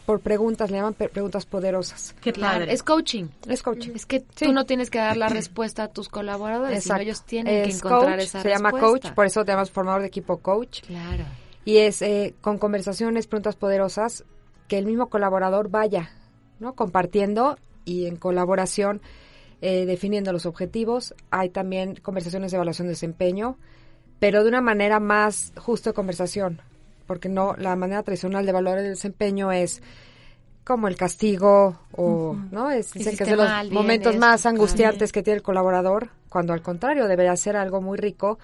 por 0.07 0.21
preguntas, 0.21 0.71
le 0.71 0.79
llaman 0.79 0.95
preguntas 0.95 1.45
poderosas. 1.47 2.15
Claro, 2.21 2.65
Es 2.65 2.83
coaching. 2.83 3.27
Es 3.49 3.63
coaching. 3.63 3.91
Es 3.95 4.07
que 4.07 4.21
Sí. 4.21 4.47
tú 4.47 4.53
no 4.53 4.65
tienes 4.65 4.89
que 4.89 4.99
dar 4.99 5.17
la 5.17 5.29
respuesta 5.29 5.83
a 5.85 5.89
tus 5.89 6.09
colaboradores, 6.09 6.85
sino 6.85 6.97
ellos 6.99 7.25
tienen 7.25 7.65
que 7.65 7.71
encontrar 7.75 8.13
coach, 8.19 8.23
esa 8.25 8.43
Se 8.43 8.49
llama 8.49 8.71
respuesta. 8.71 9.09
coach, 9.09 9.15
por 9.15 9.27
eso 9.27 9.45
te 9.45 9.53
llamas 9.53 9.71
formador 9.71 10.01
de 10.03 10.07
equipo 10.09 10.39
coach. 10.39 10.83
Claro. 10.87 11.25
Y 11.65 11.79
es 11.79 12.01
eh, 12.03 12.35
con 12.41 12.59
conversaciones, 12.59 13.27
preguntas 13.27 13.57
poderosas, 13.57 14.25
que 14.69 14.79
el 14.79 14.87
mismo 14.87 15.09
colaborador 15.09 15.69
vaya, 15.69 16.11
¿no? 16.61 16.75
Compartiendo 16.75 17.59
y 17.85 18.07
en 18.07 18.17
colaboración 18.17 19.03
eh, 19.61 19.87
definiendo 19.87 20.33
los 20.33 20.47
objetivos. 20.47 21.15
Hay 21.31 21.49
también 21.49 21.97
conversaciones 21.97 22.53
de 22.53 22.57
evaluación 22.57 22.87
de 22.87 22.93
desempeño, 22.93 23.59
pero 24.21 24.43
de 24.45 24.49
una 24.49 24.61
manera 24.61 25.01
más 25.01 25.53
justo 25.57 25.91
de 25.91 25.95
conversación, 25.95 26.61
porque 27.07 27.29
no 27.29 27.55
la 27.57 27.77
manera 27.77 28.03
tradicional 28.03 28.45
de 28.45 28.51
evaluar 28.51 28.79
el 28.79 28.89
desempeño 28.89 29.53
es 29.53 29.83
como 30.65 30.89
el 30.89 30.97
castigo 30.97 31.79
o 31.93 32.37
no 32.51 32.71
es 32.71 32.93
dicen 32.93 33.17
que 33.17 33.23
es 33.23 33.31
de 33.31 33.37
los 33.37 33.49
mal, 33.49 33.71
momentos 33.71 34.17
más 34.17 34.47
angustiantes 34.47 35.13
que 35.13 35.23
tiene 35.23 35.37
el 35.37 35.43
colaborador 35.43 36.11
cuando 36.29 36.53
al 36.53 36.63
contrario 36.63 37.07
debería 37.07 37.37
ser 37.37 37.57
algo 37.57 37.81
muy 37.81 37.97
rico 37.97 38.39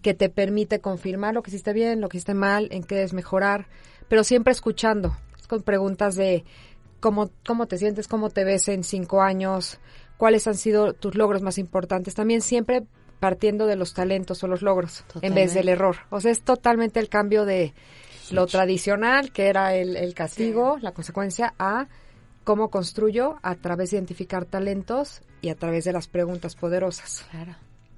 que 0.00 0.14
te 0.14 0.30
permite 0.30 0.80
confirmar 0.80 1.34
lo 1.34 1.42
que 1.42 1.50
hiciste 1.50 1.72
bien 1.74 2.00
lo 2.00 2.08
que 2.08 2.16
hiciste 2.16 2.34
mal 2.34 2.68
en 2.70 2.82
qué 2.82 2.94
debes 2.94 3.12
mejorar 3.12 3.66
pero 4.08 4.24
siempre 4.24 4.52
escuchando 4.52 5.16
con 5.48 5.62
preguntas 5.62 6.14
de 6.14 6.44
cómo 7.00 7.30
cómo 7.46 7.66
te 7.66 7.76
sientes 7.76 8.08
cómo 8.08 8.30
te 8.30 8.44
ves 8.44 8.68
en 8.68 8.82
cinco 8.82 9.20
años 9.20 9.78
cuáles 10.16 10.46
han 10.46 10.54
sido 10.56 10.94
tus 10.94 11.14
logros 11.14 11.42
más 11.42 11.58
importantes 11.58 12.14
también 12.14 12.40
siempre 12.40 12.86
partiendo 13.20 13.66
de 13.66 13.76
los 13.76 13.94
talentos 13.94 14.42
o 14.44 14.46
los 14.46 14.62
logros 14.62 15.04
en 15.22 15.34
vez 15.34 15.54
del 15.54 15.68
error. 15.68 15.96
O 16.10 16.20
sea 16.20 16.30
es 16.30 16.42
totalmente 16.42 17.00
el 17.00 17.08
cambio 17.08 17.44
de 17.44 17.74
lo 18.30 18.46
tradicional, 18.46 19.32
que 19.32 19.46
era 19.48 19.74
el, 19.74 19.96
el 19.96 20.14
castigo, 20.14 20.78
la 20.80 20.92
consecuencia, 20.92 21.54
a 21.58 21.86
cómo 22.44 22.70
construyo 22.70 23.38
a 23.42 23.56
través 23.56 23.90
de 23.90 23.96
identificar 23.96 24.44
talentos 24.44 25.20
y 25.42 25.48
a 25.48 25.56
través 25.56 25.84
de 25.84 25.92
las 25.92 26.06
preguntas 26.08 26.54
poderosas. 26.54 27.24
Claro. 27.30 27.56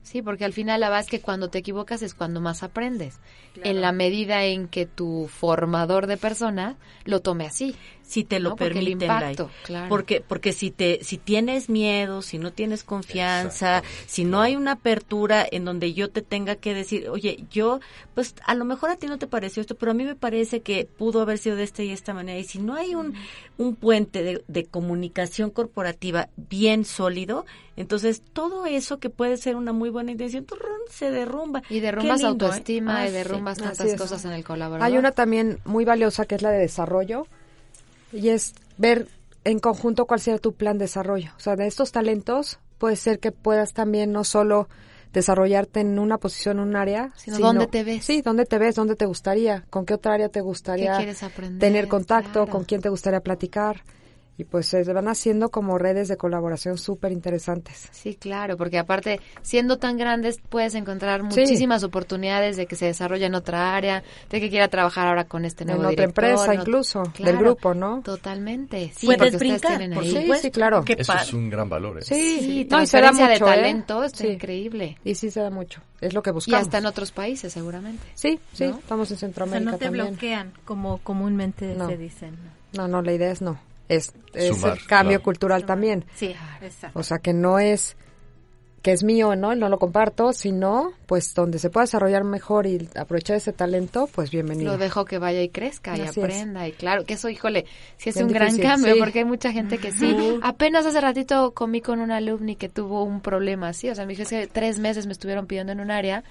Sí, 0.08 0.22
porque 0.22 0.46
al 0.46 0.54
final 0.54 0.80
la 0.80 0.88
verdad 0.88 1.04
es 1.04 1.10
que 1.10 1.20
cuando 1.20 1.50
te 1.50 1.58
equivocas 1.58 2.00
es 2.00 2.14
cuando 2.14 2.40
más 2.40 2.62
aprendes. 2.62 3.18
En 3.62 3.82
la 3.82 3.92
medida 3.92 4.42
en 4.44 4.66
que 4.66 4.86
tu 4.86 5.28
formador 5.28 6.06
de 6.06 6.16
persona 6.16 6.76
lo 7.04 7.20
tome 7.20 7.44
así. 7.44 7.76
Si 8.08 8.24
te 8.24 8.40
lo. 8.40 8.50
Porque 8.56 8.74
permiten 8.74 9.08
Lai. 9.08 9.32
impacto, 9.32 9.50
claro. 9.64 9.88
porque 9.88 10.22
porque 10.26 10.52
si 10.52 10.70
te 10.70 11.04
si 11.04 11.18
tienes 11.18 11.68
miedo 11.68 12.22
si 12.22 12.38
no 12.38 12.52
tienes 12.52 12.82
confianza 12.82 13.82
si 14.06 14.24
no 14.24 14.40
hay 14.40 14.56
una 14.56 14.72
apertura 14.72 15.46
en 15.50 15.64
donde 15.64 15.92
yo 15.92 16.10
te 16.10 16.22
tenga 16.22 16.56
que 16.56 16.72
decir 16.74 17.08
oye 17.10 17.44
yo 17.50 17.80
pues 18.14 18.34
a 18.46 18.54
lo 18.54 18.64
mejor 18.64 18.90
a 18.90 18.96
ti 18.96 19.06
no 19.06 19.18
te 19.18 19.26
pareció 19.26 19.60
esto 19.60 19.76
pero 19.76 19.92
a 19.92 19.94
mí 19.94 20.04
me 20.04 20.16
parece 20.16 20.60
que 20.60 20.86
pudo 20.86 21.20
haber 21.20 21.38
sido 21.38 21.56
de 21.56 21.64
esta 21.64 21.82
y 21.82 21.90
esta 21.90 22.14
manera 22.14 22.38
y 22.38 22.44
si 22.44 22.58
no 22.58 22.74
hay 22.74 22.94
un 22.94 23.14
un 23.58 23.76
puente 23.76 24.22
de, 24.22 24.42
de 24.48 24.64
comunicación 24.64 25.50
corporativa 25.50 26.28
bien 26.36 26.84
sólido 26.86 27.44
entonces 27.78 28.22
todo 28.32 28.66
eso 28.66 28.98
que 28.98 29.08
puede 29.08 29.36
ser 29.36 29.54
una 29.54 29.72
muy 29.72 29.88
buena 29.90 30.10
intención 30.10 30.44
turrón, 30.44 30.80
se 30.90 31.12
derrumba 31.12 31.62
Y 31.70 31.78
derrumbas 31.78 32.20
lindo, 32.20 32.46
¿eh? 32.46 32.48
autoestima 32.48 32.98
Ah, 32.98 33.04
y 33.04 33.08
sí. 33.10 33.14
derrumbas 33.14 33.58
tantas 33.58 33.94
cosas 33.94 34.24
en 34.24 34.32
el 34.32 34.42
colaborador. 34.42 34.84
Hay 34.84 34.98
una 34.98 35.12
también 35.12 35.60
muy 35.64 35.84
valiosa 35.84 36.24
que 36.24 36.34
es 36.34 36.42
la 36.42 36.50
de 36.50 36.58
desarrollo 36.58 37.28
y 38.12 38.28
es 38.28 38.54
ver 38.76 39.08
en 39.44 39.58
conjunto 39.58 40.06
cuál 40.06 40.20
será 40.20 40.38
tu 40.38 40.52
plan 40.54 40.78
de 40.78 40.84
desarrollo. 40.84 41.32
O 41.36 41.40
sea, 41.40 41.56
de 41.56 41.66
estos 41.66 41.92
talentos 41.92 42.58
puede 42.78 42.96
ser 42.96 43.18
que 43.18 43.32
puedas 43.32 43.72
también 43.72 44.12
no 44.12 44.24
solo 44.24 44.68
desarrollarte 45.12 45.80
en 45.80 45.98
una 45.98 46.18
posición, 46.18 46.58
en 46.58 46.68
un 46.68 46.76
área, 46.76 47.12
Sino 47.16 47.38
dónde 47.38 47.66
te 47.66 47.82
ves. 47.82 48.04
Sí, 48.04 48.22
dónde 48.22 48.44
te 48.44 48.58
ves, 48.58 48.74
dónde 48.74 48.94
te 48.94 49.06
gustaría, 49.06 49.64
con 49.70 49.86
qué 49.86 49.94
otra 49.94 50.14
área 50.14 50.28
te 50.28 50.40
gustaría 50.40 50.96
aprender? 50.96 51.58
tener 51.58 51.88
contacto, 51.88 52.44
Claro. 52.44 52.50
con 52.50 52.64
quién 52.64 52.80
te 52.82 52.88
gustaría 52.88 53.20
platicar. 53.20 53.82
Y 54.38 54.44
pues 54.44 54.66
se 54.66 54.82
van 54.92 55.08
haciendo 55.08 55.50
como 55.50 55.76
redes 55.78 56.06
de 56.08 56.16
colaboración 56.16 56.78
súper 56.78 57.10
interesantes. 57.12 57.88
Sí, 57.90 58.14
claro, 58.14 58.56
porque 58.56 58.78
aparte, 58.78 59.20
siendo 59.42 59.78
tan 59.78 59.98
grandes, 59.98 60.38
puedes 60.48 60.74
encontrar 60.76 61.24
muchísimas 61.24 61.82
oportunidades 61.84 62.56
de 62.56 62.66
que 62.66 62.76
se 62.76 62.86
desarrolle 62.86 63.26
en 63.26 63.34
otra 63.34 63.74
área, 63.74 64.04
de 64.30 64.40
que 64.40 64.48
quiera 64.48 64.68
trabajar 64.68 65.08
ahora 65.08 65.24
con 65.24 65.44
este 65.44 65.64
nuevo 65.64 65.80
En 65.82 65.86
otra 65.88 66.02
director, 66.06 66.24
empresa 66.24 66.46
no- 66.54 66.60
incluso, 66.60 67.02
Claro, 67.14 67.32
del 67.32 67.38
grupo, 67.44 67.74
¿no? 67.74 68.00
Totalmente. 68.02 68.92
Sí, 68.94 69.06
Puedes 69.06 69.18
porque 69.18 69.36
ustedes 69.36 69.52
brincar, 69.60 69.78
tienen 69.78 69.94
por 69.94 70.04
ahí- 70.04 70.10
supuesto. 70.22 70.42
Sí, 70.42 70.50
claro. 70.52 70.84
Qué 70.84 70.96
Eso 70.96 71.12
es 71.14 71.32
un 71.34 71.50
gran 71.50 71.68
valor. 71.68 71.98
¿eh? 71.98 72.02
Sí, 72.02 72.38
Sí, 72.40 72.68
no, 72.70 72.80
y 72.80 72.86
se 72.86 73.00
da 73.00 73.10
mucho, 73.12 73.26
de 73.26 73.34
¿eh? 73.34 73.38
talento, 73.40 74.04
está 74.04 74.18
Sí. 74.18 74.28
increíble. 74.28 74.98
Y 75.04 75.16
sí 75.16 75.32
se 75.32 75.40
da 75.40 75.50
mucho, 75.50 75.82
es 76.00 76.14
lo 76.14 76.22
que 76.22 76.30
Y 76.30 76.32
buscamos. 76.34 76.60
hasta 76.62 76.78
en 76.78 76.86
otros 76.86 77.10
países, 77.10 77.52
seguramente. 77.52 78.06
Sí, 78.14 78.38
sí, 78.52 78.68
¿No? 78.68 78.78
estamos 78.78 79.10
en 79.10 79.16
O 79.16 79.18
sea, 79.18 79.26
Centroamérica 79.28 79.70
no 79.72 79.78
te 79.78 79.84
también. 79.86 80.06
bloquean 80.10 80.52
como 80.64 80.98
comúnmente 80.98 81.74
No. 81.74 81.88
se 81.88 81.96
dicen. 81.96 82.36
No, 82.74 82.86
no, 82.86 83.02
la 83.02 83.12
idea 83.12 83.32
es 83.32 83.42
no. 83.42 83.58
Es, 83.88 84.12
es 84.34 84.56
Sumar, 84.56 84.72
el 84.78 84.86
cambio 84.86 85.18
claro. 85.18 85.22
cultural 85.24 85.64
también. 85.66 86.04
Sí, 86.14 86.34
exacto. 86.60 86.98
O 86.98 87.02
sea, 87.02 87.18
que 87.18 87.32
no 87.32 87.58
es 87.58 87.96
que 88.82 88.92
es 88.92 89.02
mío, 89.02 89.34
¿no? 89.34 89.54
No 89.54 89.68
lo 89.68 89.78
comparto, 89.78 90.32
sino 90.32 90.92
pues 91.06 91.34
donde 91.34 91.58
se 91.58 91.68
pueda 91.68 91.84
desarrollar 91.84 92.22
mejor 92.24 92.66
y 92.66 92.88
aprovechar 92.94 93.36
ese 93.36 93.52
talento, 93.52 94.08
pues 94.14 94.30
bienvenido. 94.30 94.72
Lo 94.72 94.78
dejo 94.78 95.04
que 95.04 95.18
vaya 95.18 95.42
y 95.42 95.48
crezca 95.48 95.96
y 95.96 96.02
Así 96.02 96.20
es. 96.20 96.24
aprenda. 96.26 96.68
Y 96.68 96.72
claro, 96.72 97.04
que 97.04 97.14
eso, 97.14 97.28
híjole, 97.28 97.66
sí 97.96 98.10
es 98.10 98.14
Bien 98.14 98.26
un 98.28 98.32
gran 98.32 98.48
difícil, 98.48 98.70
cambio, 98.70 98.94
sí. 98.94 99.00
porque 99.00 99.18
hay 99.20 99.24
mucha 99.24 99.52
gente 99.52 99.78
que 99.78 99.90
sí. 99.90 100.38
Apenas 100.42 100.86
hace 100.86 101.00
ratito 101.00 101.52
comí 101.54 101.80
con 101.80 102.00
un 102.00 102.12
alumni 102.12 102.54
que 102.54 102.68
tuvo 102.68 103.02
un 103.02 103.20
problema 103.20 103.68
así. 103.68 103.90
O 103.90 103.94
sea, 103.94 104.06
mi 104.06 104.14
jefe 104.14 104.46
tres 104.46 104.78
meses 104.78 105.06
me 105.06 105.12
estuvieron 105.12 105.46
pidiendo 105.46 105.72
en 105.72 105.80
un 105.80 105.90
área 105.90 106.22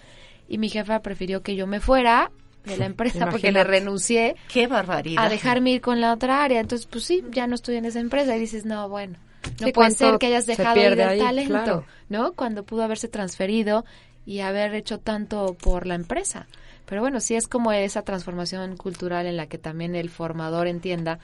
y 0.48 0.58
mi 0.58 0.70
jefa 0.70 1.02
prefirió 1.02 1.42
que 1.42 1.56
yo 1.56 1.68
me 1.68 1.82
fuera 1.82 2.32
de 2.68 2.78
la 2.78 2.86
empresa 2.86 3.30
porque 3.30 3.52
le 3.52 3.64
renuncié 3.64 4.36
Qué 4.52 4.68
barbaridad. 4.68 5.26
a 5.26 5.30
dejarme 5.30 5.72
ir 5.72 5.82
con 5.82 6.02
la 6.02 6.14
otra 6.14 6.44
área. 6.44 6.60
Entonces, 6.60 6.88
pues 6.88 7.04
sí, 7.04 7.24
ya 7.32 7.48
no 7.48 7.56
estoy 7.56 7.78
en 7.78 7.86
esa 7.86 8.00
empresa. 8.00 8.36
Y 8.36 8.40
dices, 8.40 8.66
no, 8.66 8.88
bueno, 8.90 9.18
no 9.60 9.68
Sí, 9.68 9.72
puede 9.74 9.92
ser 9.92 10.18
que 10.20 10.28
hayas 10.28 10.46
dejado 10.46 10.80
ir 10.80 10.86
el 10.94 11.02
ahí, 11.02 11.20
talento, 11.20 11.52
claro. 11.52 11.86
¿no? 12.10 12.34
Cuando 12.34 12.64
pudo 12.64 12.84
haberse 12.84 13.08
transferido 13.08 13.86
y 14.26 14.42
haber 14.42 14.76
hecho 14.76 15.00
tanto 15.00 15.56
por 15.62 15.88
la 15.88 15.96
empresa. 15.96 16.48
Pero 16.86 17.02
bueno, 17.02 17.20
sí 17.20 17.36
es 17.36 17.48
como 17.48 17.72
esa 17.72 18.02
transformación 18.04 18.78
cultural 18.78 19.26
en 19.26 19.38
la 19.38 19.48
que 19.48 19.58
también 19.58 19.96
el 19.96 20.10
formador 20.10 20.68
entienda 20.68 21.20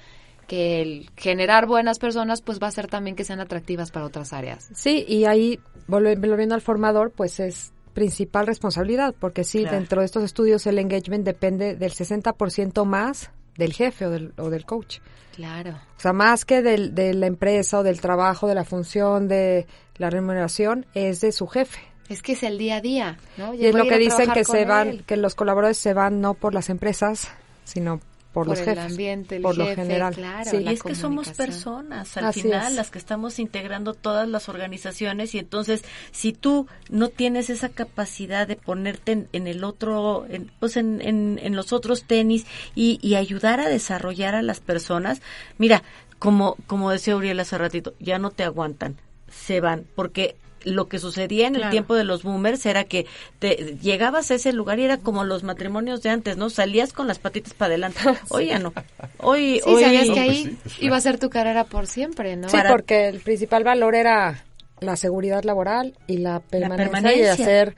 que 0.48 0.82
el 0.82 1.10
generar 1.16 1.68
buenas 1.68 2.00
personas 2.00 2.42
pues 2.42 2.62
va 2.62 2.68
a 2.68 2.72
ser 2.72 2.88
también 2.88 3.16
que 3.16 3.24
sean 3.24 3.40
atractivas 3.40 3.92
para 3.92 4.06
otras 4.06 4.34
áreas. 4.34 4.70
Sí, 4.74 5.06
y 5.08 5.24
ahí, 5.26 5.60
volviendo 5.88 6.54
al 6.56 6.62
formador, 6.62 7.12
pues 7.12 7.40
es 7.40 7.72
principal 7.94 8.48
responsabilidad, 8.48 9.16
porque 9.20 9.44
sí, 9.44 9.62
Claro. 9.62 9.78
dentro 9.78 10.00
de 10.02 10.06
estos 10.06 10.24
estudios 10.24 10.66
el 10.68 10.80
engagement 10.80 11.26
depende 11.26 11.76
del 11.76 11.92
60% 11.92 12.86
más 12.86 13.32
del 13.58 13.74
jefe 13.74 14.06
o 14.08 14.10
del, 14.10 14.34
o 14.38 14.50
del 14.50 14.66
coach. 14.66 14.98
Claro. 15.36 15.72
O 15.98 16.00
sea, 16.00 16.14
más 16.14 16.46
que 16.46 16.62
del, 16.62 16.94
de 16.94 17.14
la 17.14 17.28
empresa 17.28 17.80
o 17.80 17.84
del 17.84 18.02
trabajo, 18.02 18.48
de 18.48 18.56
la 18.56 18.64
función, 18.64 19.28
de 19.28 19.66
la 19.98 20.10
remuneración, 20.10 20.86
es 20.94 21.22
de 21.22 21.32
su 21.32 21.48
jefe. 21.48 21.80
Es 22.10 22.22
que 22.22 22.34
es 22.34 22.44
el 22.44 22.58
día 22.58 22.78
a 22.78 22.82
día, 22.82 23.18
¿no? 23.38 23.54
Y 23.54 23.66
es 23.66 23.74
lo 23.74 23.86
que 23.86 23.98
dicen 23.98 24.32
que 24.32 24.44
se 24.44 24.66
van, 24.66 25.00
que 25.00 25.18
los 25.18 25.36
colaboradores 25.36 25.78
se 25.78 25.94
van 25.94 26.22
no 26.22 26.34
por 26.34 26.54
las 26.54 26.70
empresas, 26.70 27.30
sino 27.64 28.02
por, 28.34 28.48
los 28.48 28.60
el 28.60 28.66
jefes. 28.66 28.84
ambiente, 28.92 29.36
el 29.38 29.42
por 29.44 29.58
lo 29.58 29.66
jefe, 29.66 29.84
general. 29.84 30.14
claro, 30.16 30.50
Sí. 30.52 30.58
Y 30.58 30.68
es 30.68 30.82
que 30.84 30.96
somos 30.96 31.30
personas, 31.30 32.18
al 32.18 32.26
Así 32.26 32.42
final, 32.42 32.72
es. 32.72 32.76
las 32.78 32.90
que 32.92 32.98
estamos 32.98 33.40
integrando 33.40 33.94
todas 33.94 34.28
las 34.28 34.50
organizaciones 34.50 35.36
y 35.36 35.40
entonces 35.40 35.84
si 36.12 36.34
tú 36.34 36.68
no 36.90 37.10
tienes 37.10 37.50
esa 37.50 37.70
capacidad 37.70 38.48
de 38.48 38.56
ponerte 38.56 39.12
en, 39.14 39.30
en 39.34 39.48
el 39.48 39.64
otro, 39.64 40.26
en, 40.30 40.52
pues 40.60 40.78
en, 40.78 41.02
en, 41.02 41.40
en 41.42 41.56
los 41.56 41.72
otros 41.74 42.04
tenis 42.06 42.46
y, 42.76 43.00
y 43.02 43.16
ayudar 43.16 43.60
a 43.60 43.70
desarrollar 43.70 44.36
a 44.36 44.42
las 44.42 44.60
personas, 44.60 45.22
mira, 45.58 45.84
como, 46.20 46.56
como 46.68 46.90
decía 46.92 47.16
Uriel 47.16 47.40
hace 47.40 47.58
ratito, 47.58 47.94
ya 48.00 48.18
no 48.18 48.32
te 48.32 48.44
aguantan, 48.44 48.98
se 49.30 49.62
van, 49.62 49.86
porque 49.96 50.36
lo 50.64 50.88
que 50.88 51.00
sucedía 51.00 51.48
en 51.48 51.56
el 51.56 51.70
tiempo 51.70 51.96
de 51.96 52.04
los 52.04 52.24
boomers 52.24 52.66
era 52.66 52.84
que 52.86 53.06
te 53.40 53.78
llegabas 53.82 54.32
a 54.32 54.36
ese 54.36 54.54
lugar 54.54 54.80
y 54.80 54.86
era 54.86 54.98
como 54.98 55.24
los 55.24 55.44
matrimonios 55.44 56.02
de 56.02 56.10
antes, 56.10 56.38
¿no? 56.38 56.50
Salías 56.50 56.94
con 56.94 57.08
las 57.08 57.20
patitas 57.20 57.54
para 57.54 57.70
adelante. 57.70 58.00
Hoy 58.30 58.48
ya 58.48 58.60
no. 58.60 58.74
Hoy, 59.20 59.62
Sí, 59.64 59.70
hoy 59.70 59.84
sabías 59.84 60.04
que 60.06 60.10
pues 60.10 60.20
ahí 60.20 60.58
iba 60.80 60.98
a 60.98 61.02
ser 61.02 61.20
tu 61.20 61.30
carrera 61.30 61.64
por 61.66 61.88
siempre, 61.88 62.36
¿no? 62.36 62.50
Sí, 62.50 62.58
porque 62.70 63.08
el 63.10 63.20
principal 63.20 63.64
valor 63.64 63.96
era 63.96 64.44
la 64.80 64.96
seguridad 64.98 65.44
laboral 65.44 65.94
y 66.08 66.18
la 66.18 66.40
permanencia, 66.42 66.86
y 66.86 66.90
permanencia. 66.92 67.34
hacer 67.34 67.76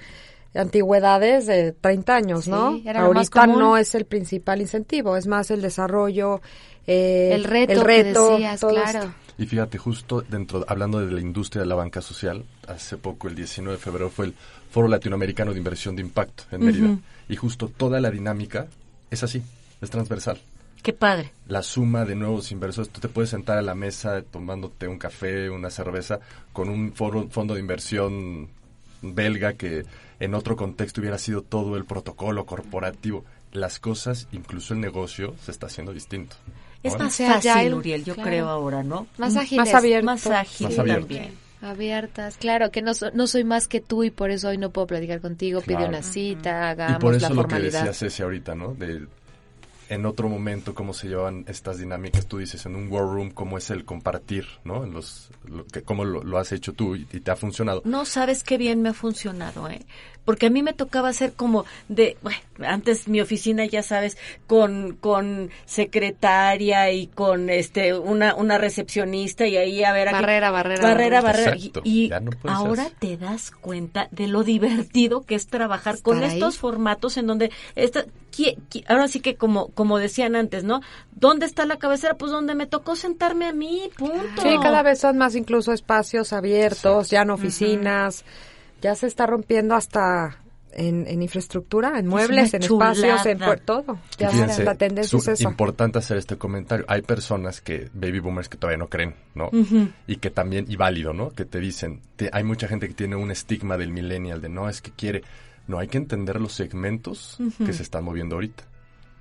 antigüedades 0.53 1.45
de 1.47 1.71
30 1.73 2.15
años, 2.15 2.47
¿no? 2.47 2.73
Sí, 2.73 2.83
era 2.87 3.01
lo 3.01 3.07
más 3.13 3.17
Ahorita 3.27 3.41
común. 3.41 3.59
no 3.59 3.77
es 3.77 3.93
el 3.95 4.05
principal 4.05 4.61
incentivo, 4.61 5.17
es 5.17 5.27
más 5.27 5.51
el 5.51 5.61
desarrollo, 5.61 6.41
eh, 6.87 7.31
El 7.33 7.43
reto 7.43 7.73
el 7.73 7.79
que 7.79 7.83
reto, 7.85 8.29
decías, 8.31 8.59
todo 8.59 8.71
claro. 8.71 8.99
esto. 8.99 9.11
Y 9.37 9.45
fíjate, 9.47 9.77
justo 9.77 10.21
dentro, 10.21 10.63
hablando 10.67 10.99
de 11.05 11.11
la 11.11 11.19
industria 11.19 11.61
de 11.63 11.67
la 11.67 11.75
banca 11.75 12.01
social, 12.01 12.45
hace 12.67 12.97
poco, 12.97 13.27
el 13.27 13.35
19 13.35 13.77
de 13.77 13.83
febrero, 13.83 14.09
fue 14.09 14.27
el 14.27 14.33
Foro 14.71 14.87
Latinoamericano 14.87 15.51
de 15.51 15.57
Inversión 15.57 15.95
de 15.95 16.01
Impacto 16.03 16.43
en 16.51 16.63
Mérida. 16.65 16.97
Y 17.27 17.35
justo 17.35 17.67
toda 17.69 17.99
la 17.99 18.11
dinámica 18.11 18.67
es 19.11 19.23
así, 19.23 19.41
es 19.81 19.89
transversal. 19.89 20.39
Qué 20.81 20.93
padre. 20.93 21.31
La 21.47 21.63
suma 21.63 22.05
de 22.05 22.15
nuevos 22.15 22.51
inversores, 22.51 22.89
tú 22.91 23.01
te 23.01 23.09
puedes 23.09 23.31
sentar 23.31 23.57
a 23.57 23.61
la 23.63 23.73
mesa 23.75 24.21
tomándote 24.21 24.87
un 24.87 24.99
café, 24.99 25.49
una 25.49 25.69
cerveza, 25.71 26.19
con 26.53 26.69
un 26.69 26.93
foro- 26.93 27.27
fondo 27.29 27.55
de 27.55 27.59
inversión 27.59 28.49
belga 29.01 29.53
que 29.53 29.83
en 30.19 30.33
otro 30.35 30.55
contexto 30.55 31.01
hubiera 31.01 31.17
sido 31.17 31.41
todo 31.41 31.75
el 31.75 31.85
protocolo 31.85 32.45
corporativo. 32.45 33.25
Las 33.51 33.79
cosas, 33.79 34.27
incluso 34.31 34.73
el 34.73 34.79
negocio, 34.79 35.33
se 35.43 35.51
está 35.51 35.65
haciendo 35.67 35.91
distinto. 35.93 36.35
Es 36.87 36.99
más 36.99 37.13
sea, 37.15 37.41
fácil, 37.41 37.73
Uriel, 37.73 38.03
yo 38.05 38.13
claro. 38.15 38.29
creo 38.29 38.49
ahora, 38.49 38.83
¿no? 38.83 39.07
Más 39.17 39.33
Mm, 39.33 39.37
ágiles. 39.39 39.65
Más 39.65 39.73
abierto. 39.75 40.05
Más 40.05 40.27
ágil 40.27 40.67
Más 40.67 40.79
abierto. 40.79 41.07
también. 41.07 41.45
Abiertas, 41.61 42.37
claro, 42.37 42.69
que 42.69 42.81
no, 42.83 42.91
no 43.13 43.27
soy 43.27 43.43
más 43.43 43.67
que 43.67 43.81
tú 43.81 44.03
y 44.03 44.11
por 44.11 44.29
eso 44.29 44.49
hoy 44.49 44.57
no 44.57 44.69
puedo 44.69 44.85
platicar 44.87 45.19
contigo, 45.19 45.61
pide 45.61 45.85
una 45.85 46.03
cita, 46.03 46.49
Y 46.49 46.71
hagamos 46.71 46.99
por 46.99 47.15
eso 47.15 47.23
la 47.29 47.29
lo 47.29 47.35
que 47.35 47.41
formalidad. 47.41 47.79
decía 47.85 47.93
Ceci 47.93 48.21
ahorita, 48.21 48.53
¿no? 48.53 48.73
De 48.75 49.07
en 49.89 50.05
otro 50.05 50.29
momento 50.29 50.73
cómo 50.73 50.93
se 50.93 51.07
llevan 51.07 51.45
estas 51.47 51.77
dinámicas, 51.77 52.25
tú 52.25 52.37
dices 52.39 52.65
en 52.65 52.75
un 52.75 52.91
war 52.91 53.03
room 53.03 53.29
cómo 53.31 53.57
es 53.57 53.69
el 53.69 53.85
compartir, 53.85 54.45
¿no? 54.63 54.83
En 54.83 54.93
los 54.93 55.29
lo, 55.47 55.65
que 55.65 55.81
cómo 55.83 56.05
lo, 56.05 56.23
lo 56.23 56.37
has 56.39 56.51
hecho 56.51 56.73
tú 56.73 56.95
y, 56.95 57.07
y 57.13 57.19
te 57.19 57.31
ha 57.31 57.35
funcionado. 57.35 57.81
No 57.85 58.05
sabes 58.05 58.43
qué 58.43 58.57
bien 58.57 58.81
me 58.81 58.89
ha 58.89 58.93
funcionado, 58.93 59.69
¿eh? 59.69 59.81
Porque 60.25 60.47
a 60.47 60.49
mí 60.49 60.63
me 60.63 60.73
tocaba 60.73 61.09
hacer 61.09 61.33
como 61.33 61.65
de, 61.87 62.17
bueno, 62.23 62.39
antes 62.67 63.07
mi 63.07 63.21
oficina, 63.21 63.63
ya 63.67 63.83
sabes, 63.83 64.17
con, 64.47 64.93
con 64.99 65.51
secretaria 65.99 66.91
y 66.91 67.07
con 67.07 67.49
este 67.49 67.93
una, 67.97 68.35
una 68.35 68.57
recepcionista 68.57 69.45
y 69.47 69.55
ahí 69.57 69.83
a 69.83 69.93
ver 69.93 70.07
a 70.09 70.11
qué- 70.11 70.15
Barrera, 70.21 70.51
barrera, 70.51 70.81
barrera, 70.81 71.21
barrera. 71.21 71.21
barrera. 71.21 71.53
Exacto, 71.55 71.81
Y, 71.83 72.09
no 72.21 72.31
ahora 72.51 72.89
te 72.99 73.17
das 73.17 73.51
cuenta 73.51 74.07
de 74.11 74.27
lo 74.27 74.43
divertido 74.43 75.21
que 75.25 75.35
es 75.35 75.47
trabajar 75.47 76.01
con 76.01 76.23
ahí. 76.23 76.33
estos 76.33 76.57
formatos 76.57 77.17
en 77.17 77.27
donde 77.27 77.51
esta, 77.75 78.05
qui- 78.35 78.57
qui- 78.69 78.83
ahora 78.87 79.07
sí 79.07 79.19
que 79.19 79.35
como, 79.35 79.69
como 79.69 79.97
decían 79.97 80.35
antes, 80.35 80.63
¿no? 80.63 80.81
¿Dónde 81.13 81.45
está 81.45 81.65
la 81.65 81.77
cabecera? 81.77 82.15
Pues 82.15 82.31
donde 82.31 82.55
me 82.55 82.65
tocó 82.67 82.95
sentarme 82.95 83.45
a 83.45 83.53
mí, 83.53 83.89
punto. 83.97 84.41
Sí, 84.41 84.55
cada 84.61 84.81
vez 84.83 84.99
son 84.99 85.17
más 85.17 85.35
incluso 85.35 85.71
espacios 85.73 86.33
abiertos, 86.33 87.09
ya 87.09 87.23
no 87.25 87.35
oficinas, 87.35 88.25
ya 88.81 88.95
se 88.95 89.07
está 89.07 89.25
rompiendo 89.25 89.75
hasta 89.75 90.37
en, 90.77 91.07
en 91.07 91.21
infraestructura, 91.23 91.97
en 91.99 92.07
muebles, 92.07 92.53
en 92.53 92.61
espacios, 92.63 93.25
en 93.25 93.39
pu- 93.39 93.61
todo. 93.63 93.97
Ya 94.17 94.29
fíjense, 94.29 94.65
la 94.65 94.75
tendencia 94.75 95.09
su- 95.17 95.31
es 95.31 95.39
eso. 95.39 95.49
importante 95.49 95.99
hacer 95.99 96.17
este 96.17 96.37
comentario. 96.37 96.83
Hay 96.89 97.01
personas 97.01 97.61
que, 97.61 97.89
baby 97.93 98.19
boomers, 98.19 98.49
que 98.49 98.57
todavía 98.57 98.77
no 98.79 98.89
creen, 98.89 99.15
¿no? 99.35 99.49
Y 100.05 100.17
que 100.17 100.29
también, 100.31 100.65
y 100.67 100.75
válido, 100.75 101.13
¿no? 101.13 101.29
Que 101.31 101.45
te 101.45 101.61
dicen, 101.61 102.01
te- 102.17 102.29
hay 102.33 102.43
mucha 102.43 102.67
gente 102.67 102.89
que 102.89 102.93
tiene 102.93 103.15
un 103.15 103.31
estigma 103.31 103.77
del 103.77 103.91
millennial, 103.91 104.41
de 104.41 104.49
no, 104.49 104.67
es 104.67 104.81
que 104.81 104.91
quiere. 104.91 105.23
No, 105.67 105.79
hay 105.79 105.87
que 105.87 105.97
entender 105.97 106.39
los 106.39 106.53
segmentos 106.53 107.37
que 107.65 107.73
se 107.73 107.83
están 107.83 108.03
moviendo 108.03 108.35
ahorita. 108.35 108.63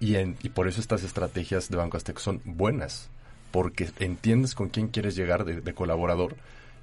Y, 0.01 0.17
en, 0.17 0.37
y 0.43 0.51
por 0.51 0.69
eso 0.69 0.81
estas 0.81 1.03
estrategias 1.03 1.71
de 1.71 1.77
Banco 1.77 1.97
Azteca 1.97 2.21
son 2.21 2.43
buenas, 2.45 3.09
porque 3.51 3.91
entiendes 3.99 4.55
con 4.55 4.69
quién 4.69 4.89
quieres 4.89 5.17
llegar 5.17 5.45
de, 5.45 5.61
de 5.61 5.75
colaborador 5.75 6.37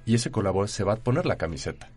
y 0.06 0.14
ese 0.14 0.30
colaborador 0.30 0.68
se 0.68 0.84
va 0.84 0.94
a 0.94 0.96
poner 0.96 1.26
la 1.26 1.36
camiseta. 1.36 1.90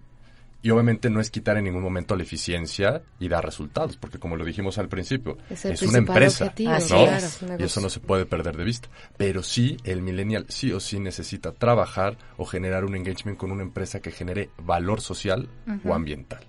Y 0.62 0.72
obviamente 0.72 1.12
no 1.12 1.20
es 1.20 1.30
quitar 1.30 1.58
en 1.58 1.66
ningún 1.66 1.84
momento 1.84 2.16
la 2.16 2.24
eficiencia 2.24 3.04
y 3.20 3.28
dar 3.28 3.46
resultados, 3.46 3.98
porque 3.98 4.18
como 4.18 4.36
lo 4.36 4.44
dijimos 4.44 4.80
al 4.80 4.90
principio, 4.90 5.38
Es 5.48 5.64
es 5.64 5.84
una 5.84 6.00
empresa, 6.00 6.46
objetivo, 6.46 6.74
claro. 6.88 7.28
Y 7.60 7.64
eso 7.64 7.82
no 7.82 7.90
se 7.92 8.00
puede 8.00 8.26
perder 8.26 8.58
de 8.58 8.64
vista. 8.64 8.90
Pero 9.16 9.44
sí, 9.44 9.78
el 9.84 10.02
millennial 10.02 10.48
sí 10.50 10.72
o 10.72 10.80
sí 10.80 11.00
necesita 11.00 11.52
trabajar 11.52 12.18
o 12.38 12.46
generar 12.46 12.84
un 12.84 12.96
engagement 12.96 13.38
con 13.38 13.52
una 13.52 13.62
empresa 13.62 14.00
que 14.00 14.10
genere 14.10 14.50
valor 14.58 15.02
social 15.02 15.50
o 15.84 15.94
ambiental. 15.94 16.44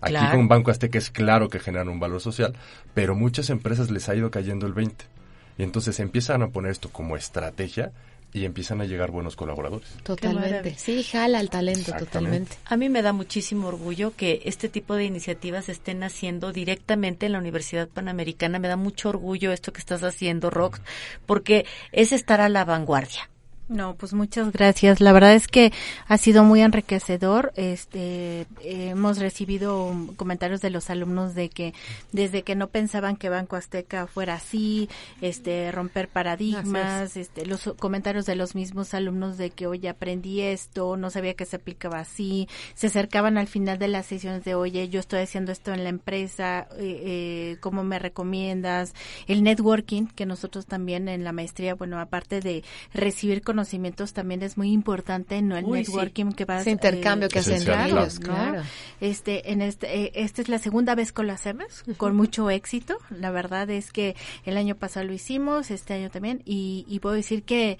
Aquí 0.00 0.12
Claro. 0.12 0.36
con 0.36 0.48
Banco 0.48 0.70
Azteca 0.70 0.98
es 0.98 1.10
claro 1.10 1.48
que 1.48 1.58
generan 1.58 1.88
un 1.88 1.98
valor 1.98 2.20
social, 2.20 2.54
pero 2.94 3.14
muchas 3.14 3.50
empresas 3.50 3.90
les 3.90 4.08
ha 4.08 4.14
ido 4.14 4.30
cayendo 4.30 4.66
el 4.66 4.72
20. 4.72 5.04
Y 5.58 5.64
entonces 5.64 5.98
empiezan 5.98 6.42
a 6.42 6.48
poner 6.48 6.70
esto 6.70 6.90
como 6.90 7.16
estrategia 7.16 7.90
y 8.32 8.44
empiezan 8.44 8.80
a 8.80 8.84
llegar 8.84 9.10
buenos 9.10 9.36
colaboradores. 9.36 9.88
Totalmente. 10.02 10.74
Sí, 10.76 11.02
jala 11.02 11.40
el 11.40 11.50
talento, 11.50 11.92
totalmente. 11.98 12.56
A 12.66 12.76
mí 12.76 12.88
me 12.88 13.02
da 13.02 13.12
muchísimo 13.12 13.68
orgullo 13.68 14.14
que 14.14 14.42
este 14.44 14.68
tipo 14.68 14.94
de 14.94 15.04
iniciativas 15.04 15.68
estén 15.68 16.02
haciendo 16.04 16.52
directamente 16.52 17.26
en 17.26 17.32
la 17.32 17.38
Universidad 17.38 17.88
Panamericana. 17.88 18.58
Me 18.58 18.68
da 18.68 18.76
mucho 18.76 19.08
orgullo 19.08 19.50
esto 19.50 19.72
que 19.72 19.80
estás 19.80 20.04
haciendo, 20.04 20.50
Rox, 20.50 20.80
porque 21.26 21.64
es 21.90 22.12
estar 22.12 22.40
a 22.40 22.48
la 22.48 22.64
vanguardia. 22.64 23.28
No, 23.68 23.96
pues 23.96 24.14
muchas 24.14 24.50
gracias. 24.50 25.00
La 25.00 25.12
verdad 25.12 25.34
es 25.34 25.46
que 25.46 25.72
ha 26.06 26.16
sido 26.16 26.42
muy 26.42 26.62
enriquecedor. 26.62 27.52
Este, 27.54 28.40
eh, 28.40 28.46
hemos 28.90 29.18
recibido 29.18 29.94
comentarios 30.16 30.62
de 30.62 30.70
los 30.70 30.88
alumnos 30.88 31.34
de 31.34 31.50
que 31.50 31.74
desde 32.10 32.42
que 32.42 32.54
no 32.54 32.68
pensaban 32.68 33.16
que 33.16 33.28
Banco 33.28 33.56
Azteca 33.56 34.06
fuera 34.06 34.34
así, 34.34 34.88
este, 35.20 35.70
romper 35.70 36.08
paradigmas, 36.08 37.18
este, 37.18 37.44
los 37.44 37.74
comentarios 37.78 38.24
de 38.24 38.36
los 38.36 38.54
mismos 38.54 38.94
alumnos 38.94 39.36
de 39.36 39.50
que 39.50 39.66
oye 39.66 39.90
aprendí 39.90 40.40
esto, 40.40 40.96
no 40.96 41.10
sabía 41.10 41.34
que 41.34 41.44
se 41.44 41.56
aplicaba 41.56 41.98
así, 41.98 42.48
se 42.74 42.86
acercaban 42.86 43.36
al 43.36 43.48
final 43.48 43.78
de 43.78 43.88
las 43.88 44.06
sesiones 44.06 44.44
de 44.44 44.54
oye 44.54 44.88
yo 44.88 44.98
estoy 44.98 45.20
haciendo 45.20 45.52
esto 45.52 45.74
en 45.74 45.84
la 45.84 45.90
empresa, 45.90 46.68
eh, 46.78 47.02
eh, 47.04 47.56
cómo 47.60 47.84
me 47.84 47.98
recomiendas, 47.98 48.94
el 49.26 49.42
networking 49.42 50.06
que 50.06 50.24
nosotros 50.24 50.64
también 50.64 51.08
en 51.08 51.22
la 51.22 51.32
maestría, 51.32 51.74
bueno 51.74 52.00
aparte 52.00 52.40
de 52.40 52.64
recibir 52.94 53.42
con 53.42 53.57
conocimientos 53.58 54.12
también 54.12 54.40
es 54.44 54.56
muy 54.56 54.70
importante, 54.70 55.42
¿no? 55.42 55.56
El 55.56 55.64
Uy, 55.64 55.80
networking 55.80 56.28
sí. 56.28 56.36
que 56.36 56.44
vas 56.44 56.60
Ese 56.60 56.70
intercambio 56.70 57.28
que 57.28 57.40
hacen 57.40 57.54
Esencial, 57.54 57.90
ellos, 57.90 58.20
¿no? 58.20 58.26
claro. 58.26 58.62
Este, 59.00 59.50
en 59.50 59.62
este, 59.62 60.04
eh, 60.04 60.12
esta 60.14 60.42
es 60.42 60.48
la 60.48 60.60
segunda 60.60 60.94
vez 60.94 61.10
que 61.10 61.24
lo 61.24 61.32
hacemos, 61.32 61.82
con 61.96 62.14
mucho 62.14 62.50
éxito. 62.50 62.98
La 63.10 63.32
verdad 63.32 63.68
es 63.68 63.90
que 63.90 64.14
el 64.44 64.56
año 64.56 64.76
pasado 64.76 65.06
lo 65.06 65.12
hicimos, 65.12 65.72
este 65.72 65.94
año 65.94 66.08
también, 66.08 66.40
y, 66.44 66.84
y 66.86 67.00
puedo 67.00 67.16
decir 67.16 67.42
que, 67.42 67.78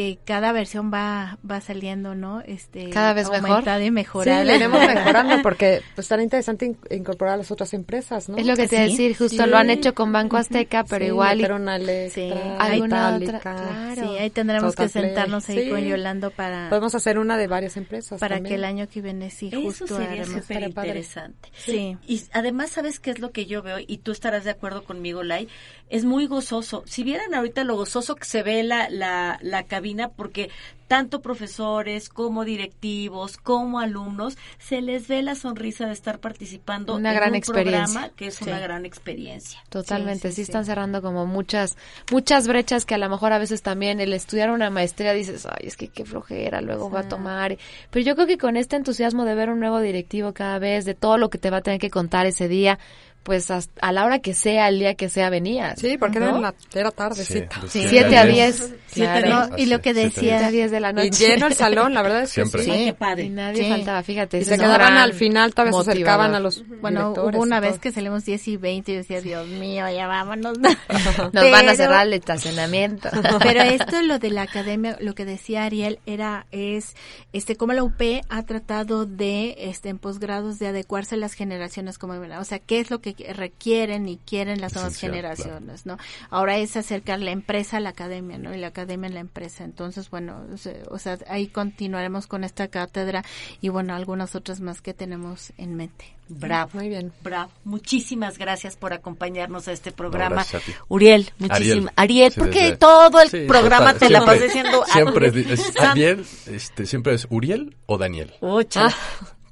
que 0.00 0.18
cada 0.24 0.52
versión 0.52 0.90
va, 0.92 1.36
va 1.48 1.60
saliendo, 1.60 2.14
¿no? 2.14 2.40
Este, 2.40 2.88
Cada 2.88 3.12
vez 3.12 3.28
mejor. 3.30 3.64
y 3.82 3.90
mejorada. 3.90 4.40
Sí, 4.40 4.46
lo 4.48 4.54
iremos 4.56 4.80
mejorando 4.86 5.42
porque 5.42 5.82
pues 5.94 6.06
estará 6.06 6.22
interesante 6.22 6.64
in- 6.64 6.78
incorporar 6.90 7.34
a 7.34 7.36
las 7.36 7.50
otras 7.50 7.74
empresas, 7.74 8.28
¿no? 8.30 8.38
Es 8.38 8.46
lo 8.46 8.56
que 8.56 8.66
te 8.66 8.76
iba 8.76 8.84
a 8.84 8.88
decir, 8.88 9.14
justo 9.16 9.46
lo 9.46 9.58
han 9.58 9.68
hecho 9.68 9.94
con 9.94 10.10
Banco 10.10 10.38
Azteca, 10.38 10.84
pero 10.84 11.04
Sí, 11.04 11.08
igual 11.10 11.38
y- 11.38 11.42
meter 11.42 11.54
una 11.56 11.76
Electra, 11.76 12.56
alguna 12.58 12.96
Itálica. 13.20 13.36
otra, 13.38 13.40
claro. 13.40 14.02
Sí, 14.12 14.18
ahí 14.18 14.30
tendremos 14.30 14.74
que 14.74 14.88
sentarnos 14.88 15.48
ahí 15.50 15.64
Sí. 15.64 15.68
con 15.70 15.80
Yolando 15.84 16.30
para 16.30 16.68
Podemos 16.70 16.94
hacer 16.94 17.18
una 17.18 17.36
de 17.36 17.46
varias 17.46 17.76
empresas 17.76 18.18
para 18.20 18.36
también. 18.36 18.50
que 18.52 18.54
el 18.56 18.64
año 18.64 18.88
que 18.88 19.02
viene 19.02 19.28
sí 19.30 19.48
Eso 19.48 19.60
justo 19.60 19.86
sería 19.98 20.24
súper 20.24 20.62
interesante. 20.62 21.50
Sí. 21.56 21.96
Y 22.06 22.22
además, 22.32 22.70
¿sabes 22.70 23.00
qué 23.00 23.10
es 23.10 23.18
lo 23.18 23.32
que 23.32 23.44
yo 23.46 23.62
veo? 23.62 23.76
Y 23.86 23.98
tú 23.98 24.12
estarás 24.12 24.44
de 24.44 24.50
acuerdo 24.50 24.84
conmigo, 24.84 25.22
Lai. 25.22 25.48
Es 25.90 26.04
muy 26.04 26.26
gozoso. 26.26 26.82
Si 26.86 27.02
vieran 27.02 27.34
ahorita 27.34 27.64
lo 27.64 27.76
gozoso 27.76 28.14
que 28.14 28.24
se 28.24 28.42
ve 28.42 28.62
la, 28.62 28.88
la, 28.88 29.38
la 29.42 29.64
cabina, 29.64 30.08
porque 30.08 30.48
tanto 30.88 31.20
profesores 31.20 32.08
como 32.08 32.44
directivos, 32.44 33.36
como 33.36 33.78
alumnos, 33.78 34.36
se 34.58 34.80
les 34.80 35.06
ve 35.06 35.22
la 35.22 35.36
sonrisa 35.36 35.86
de 35.86 35.92
estar 35.92 36.18
participando 36.18 36.96
Una 36.96 37.10
en 37.10 37.16
gran 37.16 37.30
un 37.30 37.36
experiencia. 37.36 37.84
programa 37.86 38.08
que 38.16 38.26
es 38.28 38.34
Sí. 38.34 38.44
una 38.44 38.58
gran 38.58 38.84
experiencia. 38.86 39.60
Totalmente, 39.68 40.32
sí, 40.32 40.42
están 40.42 40.64
cerrando 40.64 41.00
como 41.02 41.26
muchas 41.26 41.76
muchas 42.10 42.48
brechas 42.48 42.86
que 42.86 42.94
a 42.94 42.98
lo 42.98 43.08
mejor 43.08 43.32
a 43.32 43.38
veces 43.38 43.62
también 43.62 44.00
el 44.00 44.12
estudiar 44.12 44.50
una 44.50 44.68
maestría 44.70 45.12
dices, 45.12 45.46
ay, 45.46 45.66
es 45.68 45.76
que 45.76 45.88
qué 45.88 46.04
flojera, 46.04 46.60
luego 46.60 46.90
va 46.90 47.00
a 47.00 47.08
tomar. 47.08 47.56
Pero 47.90 48.04
yo 48.04 48.14
creo 48.16 48.26
que 48.26 48.38
con 48.38 48.56
este 48.56 48.74
entusiasmo 48.76 49.24
de 49.24 49.34
ver 49.36 49.50
un 49.50 49.60
nuevo 49.60 49.78
directivo 49.80 50.32
cada 50.34 50.58
vez, 50.58 50.84
de 50.84 50.94
todo 50.94 51.18
lo 51.18 51.30
que 51.30 51.38
te 51.38 51.50
va 51.50 51.58
a 51.58 51.62
tener 51.62 51.78
que 51.80 51.90
contar 51.90 52.26
ese 52.26 52.48
día, 52.48 52.78
pues 53.22 53.50
hasta- 53.50 53.80
a 53.86 53.92
la 53.92 54.04
hora 54.04 54.18
que 54.20 54.34
sea, 54.34 54.68
el 54.68 54.78
día 54.78 54.94
que 54.94 55.08
sea, 55.08 55.30
venías. 55.30 55.78
Sí, 55.78 55.98
porque 55.98 56.18
¿no? 56.20 56.30
era, 56.30 56.40
la, 56.40 56.54
era 56.74 56.90
tardecita. 56.90 57.60
Sí, 57.68 57.86
siete 57.88 58.16
a 58.16 58.24
diez. 58.24 58.72
Siete 58.86 59.22
claro. 59.22 59.36
a 59.36 59.46
diez. 59.56 59.60
y 59.60 59.70
lo 59.70 59.80
que 59.80 59.94
decía- 59.94 60.46
a 60.46 60.50
diez 60.50 60.70
de 60.70 60.80
la 60.80 60.92
noche. 60.92 61.08
Y 61.08 61.10
lleno 61.10 61.46
el 61.46 61.54
salón, 61.54 61.94
la 61.94 62.02
verdad 62.02 62.22
es 62.22 62.30
que 62.30 62.34
Siempre. 62.46 62.64
sí. 62.64 62.70
Sí. 62.70 62.84
Qué 62.86 62.94
padre. 62.94 63.24
Y 63.24 63.28
nadie 63.30 63.62
Sí. 63.64 63.70
faltaba, 63.70 64.02
fíjate. 64.02 64.38
Y 64.38 64.44
se 64.44 64.56
quedaban 64.58 64.94
al 64.96 65.12
final, 65.12 65.54
tal 65.54 65.66
vez 65.66 65.76
se 65.76 65.90
acercaban 65.90 66.34
a 66.34 66.40
los 66.40 66.64
Bueno, 66.80 67.12
hubo 67.12 67.38
una 67.40 67.60
vez 67.60 67.78
que 67.78 67.92
salimos 67.92 68.24
10 68.24 68.48
y 68.48 68.56
20 68.56 68.90
y 68.90 68.94
yo 68.94 68.98
decía, 69.00 69.20
Dios 69.20 69.46
mío, 69.48 69.88
ya 69.90 70.06
vámonos. 70.06 70.58
Nos 71.32 71.50
van 71.50 71.68
a 71.68 71.74
cerrar 71.74 72.06
el 72.06 72.14
estacionamiento. 72.14 73.10
Pero 73.42 73.62
esto, 73.62 74.02
lo 74.02 74.18
de 74.18 74.30
la 74.30 74.42
academia, 74.42 74.96
lo 75.00 75.14
que 75.14 75.24
decía 75.24 75.64
Ariel, 75.64 75.98
era, 76.06 76.46
es, 76.50 76.94
este, 77.32 77.56
cómo 77.56 77.72
la 77.74 77.84
UP 77.84 78.00
ha 78.28 78.42
tratado 78.44 79.06
de, 79.06 79.56
este, 79.58 79.88
en 79.90 79.98
posgrados, 79.98 80.58
de 80.58 80.68
adecuarse 80.68 81.14
a 81.14 81.18
las 81.18 81.34
generaciones 81.34 81.98
como, 81.98 82.14
o 82.14 82.44
sea, 82.44 82.58
qué 82.58 82.80
es 82.80 82.90
lo 82.90 83.00
que 83.00 83.09
requieren 83.32 84.08
y 84.08 84.16
quieren 84.18 84.60
las 84.60 84.74
nuevas 84.74 84.92
Esencial, 84.94 85.12
generaciones, 85.12 85.86
¿no? 85.86 85.98
Ahora 86.30 86.56
es 86.58 86.76
acercar 86.76 87.20
la 87.20 87.30
empresa 87.30 87.76
a 87.76 87.80
la 87.80 87.90
academia, 87.90 88.38
¿no? 88.38 88.54
Y 88.54 88.58
la 88.58 88.68
academia 88.68 89.08
a 89.10 89.12
la 89.12 89.20
empresa. 89.20 89.64
Entonces, 89.64 90.10
bueno, 90.10 90.42
o 90.90 90.98
sea, 90.98 91.18
ahí 91.28 91.48
continuaremos 91.48 92.26
con 92.26 92.44
esta 92.44 92.68
cátedra 92.68 93.24
y, 93.60 93.68
bueno, 93.68 93.94
algunas 93.94 94.34
otras 94.34 94.60
más 94.60 94.80
que 94.80 94.94
tenemos 94.94 95.52
en 95.58 95.74
mente. 95.76 96.04
Bravo. 96.32 96.70
Muy 96.74 96.88
bien. 96.88 97.12
Bravo. 97.24 97.50
Muchísimas 97.64 98.38
gracias 98.38 98.76
por 98.76 98.92
acompañarnos 98.92 99.66
a 99.66 99.72
este 99.72 99.90
programa. 99.90 100.36
gracias 100.36 100.62
a 100.62 100.66
ti. 100.66 100.72
Uriel, 100.88 101.28
muchísimas. 101.38 101.92
Ariel, 101.96 102.32
sí, 102.32 102.38
porque 102.38 102.62
desde- 102.62 102.76
todo 102.76 103.20
el 103.20 103.30
Sí, 103.30 103.40
programa 103.48 103.94
total, 103.94 103.98
te 103.98 104.10
la 104.10 104.24
pasé 104.24 104.44
diciendo 104.44 104.84
Siempre 104.92 105.26
es, 105.26 105.32
Ariel. 105.32 105.50
es 105.50 105.80
Ariel, 105.80 106.26
este, 106.46 106.86
siempre 106.86 107.14
es 107.14 107.26
Uriel 107.30 107.76
o 107.86 107.98
Daniel. 107.98 108.32
Oh, 108.40 108.62
chala. 108.62 108.94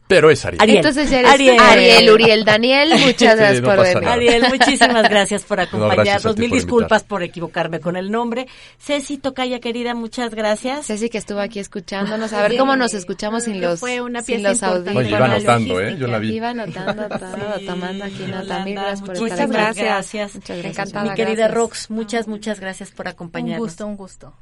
Pero 0.09 0.31
es 0.31 0.45
Ariel. 0.45 0.63
Ariel. 0.63 0.77
Entonces 0.79 1.13
eres 1.13 1.31
Ariel. 1.31 1.59
Ariel, 1.61 2.11
Uriel, 2.11 2.45
Daniel, 2.45 2.91
muchas 3.07 3.33
Sí, 3.33 3.39
gracias 3.39 3.61
no 3.61 3.69
por 3.69 3.79
venir. 3.83 4.01
nada. 4.03 4.13
Ariel, 4.15 4.43
muchísimas 4.49 5.09
gracias 5.11 5.45
por 5.45 5.61
acompañarnos. 5.61 6.37
Mil 6.39 6.49
por 6.49 6.57
disculpas 6.59 7.05
por 7.05 7.23
equivocarme 7.23 7.79
con 7.81 7.97
el 7.97 8.11
nombre. 8.11 8.47
Ceci 8.79 9.19
Tocaya, 9.19 9.61
querida, 9.61 9.95
muchas 9.95 10.35
gracias. 10.35 10.87
Ceci 10.87 11.11
que 11.11 11.19
estuvo 11.19 11.41
aquí 11.41 11.59
escuchándonos, 11.59 12.33
a 12.33 12.43
ver 12.43 12.57
cómo 12.57 12.75
nos 12.75 12.95
escuchamos 12.95 13.45
sin 13.45 13.61
los, 13.61 13.81
Fue 13.81 14.01
una 14.01 14.23
sin 14.23 14.43
los 14.43 14.63
audífonos. 14.63 14.97
Oye, 15.05 15.09
iba 15.11 15.25
anotando, 15.27 15.81
¿eh? 15.81 15.97
Yo 15.99 16.07
la 16.07 16.19
vi. 16.19 16.33
Iba 16.35 16.49
anotando 16.51 17.07
todo, 17.09 17.61
tomando 17.67 18.05
aquí 18.05 18.25
nota. 18.27 18.65
Mil 18.65 18.75
gracias 18.75 19.01
por 19.03 19.21
Muchas 19.21 19.31
estar 19.41 19.49
gracias. 19.49 19.85
gracias. 19.87 20.35
Muchas 20.37 20.57
gracias. 20.57 20.73
Encantada. 20.79 21.11
Mi 21.11 21.15
querida 21.17 21.35
gracias. 21.35 21.55
Rox, 21.55 21.91
muchas, 21.91 22.29
muchas 22.29 22.61
gracias 22.61 22.91
por 22.93 23.07
Un 23.07 23.11
acompañarnos. 23.13 23.59
gusto, 23.69 23.87
un 23.87 23.97
gusto. 23.97 24.33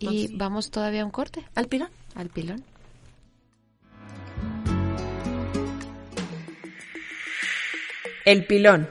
Y 0.00 0.34
vamos 0.36 0.70
todavía 0.70 1.02
a 1.02 1.04
un 1.04 1.10
corte. 1.10 1.44
¿Al 1.54 1.68
pilón? 1.68 1.90
Al 2.16 2.28
pilón. 2.28 2.64
El 8.24 8.46
pilón. 8.46 8.88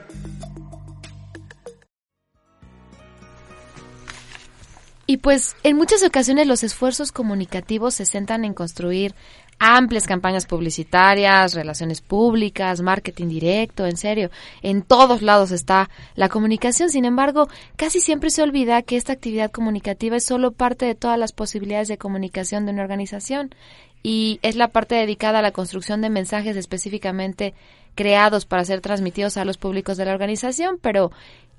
Y 5.06 5.16
pues 5.16 5.56
en 5.64 5.76
muchas 5.76 6.04
ocasiones 6.04 6.46
los 6.46 6.62
esfuerzos 6.62 7.10
comunicativos 7.10 7.94
se 7.94 8.06
centran 8.06 8.44
en 8.44 8.54
construir 8.54 9.14
amplias 9.58 10.06
campañas 10.06 10.46
publicitarias, 10.46 11.54
relaciones 11.54 12.00
públicas, 12.00 12.80
marketing 12.80 13.26
directo, 13.26 13.86
en 13.86 13.96
serio, 13.96 14.30
en 14.62 14.82
todos 14.82 15.20
lados 15.20 15.50
está 15.50 15.90
la 16.14 16.28
comunicación. 16.28 16.90
Sin 16.90 17.04
embargo, 17.04 17.48
casi 17.76 18.00
siempre 18.00 18.30
se 18.30 18.42
olvida 18.42 18.82
que 18.82 18.96
esta 18.96 19.12
actividad 19.12 19.50
comunicativa 19.50 20.16
es 20.16 20.24
solo 20.24 20.52
parte 20.52 20.86
de 20.86 20.94
todas 20.94 21.18
las 21.18 21.32
posibilidades 21.32 21.88
de 21.88 21.98
comunicación 21.98 22.64
de 22.64 22.72
una 22.72 22.82
organización 22.82 23.54
y 24.02 24.38
es 24.42 24.56
la 24.56 24.68
parte 24.68 24.94
dedicada 24.94 25.40
a 25.40 25.42
la 25.42 25.50
construcción 25.52 26.00
de 26.00 26.08
mensajes 26.08 26.56
específicamente 26.56 27.52
creados 27.94 28.46
para 28.46 28.64
ser 28.64 28.80
transmitidos 28.80 29.36
a 29.36 29.44
los 29.44 29.58
públicos 29.58 29.96
de 29.96 30.04
la 30.04 30.12
organización, 30.12 30.78
pero 30.80 31.10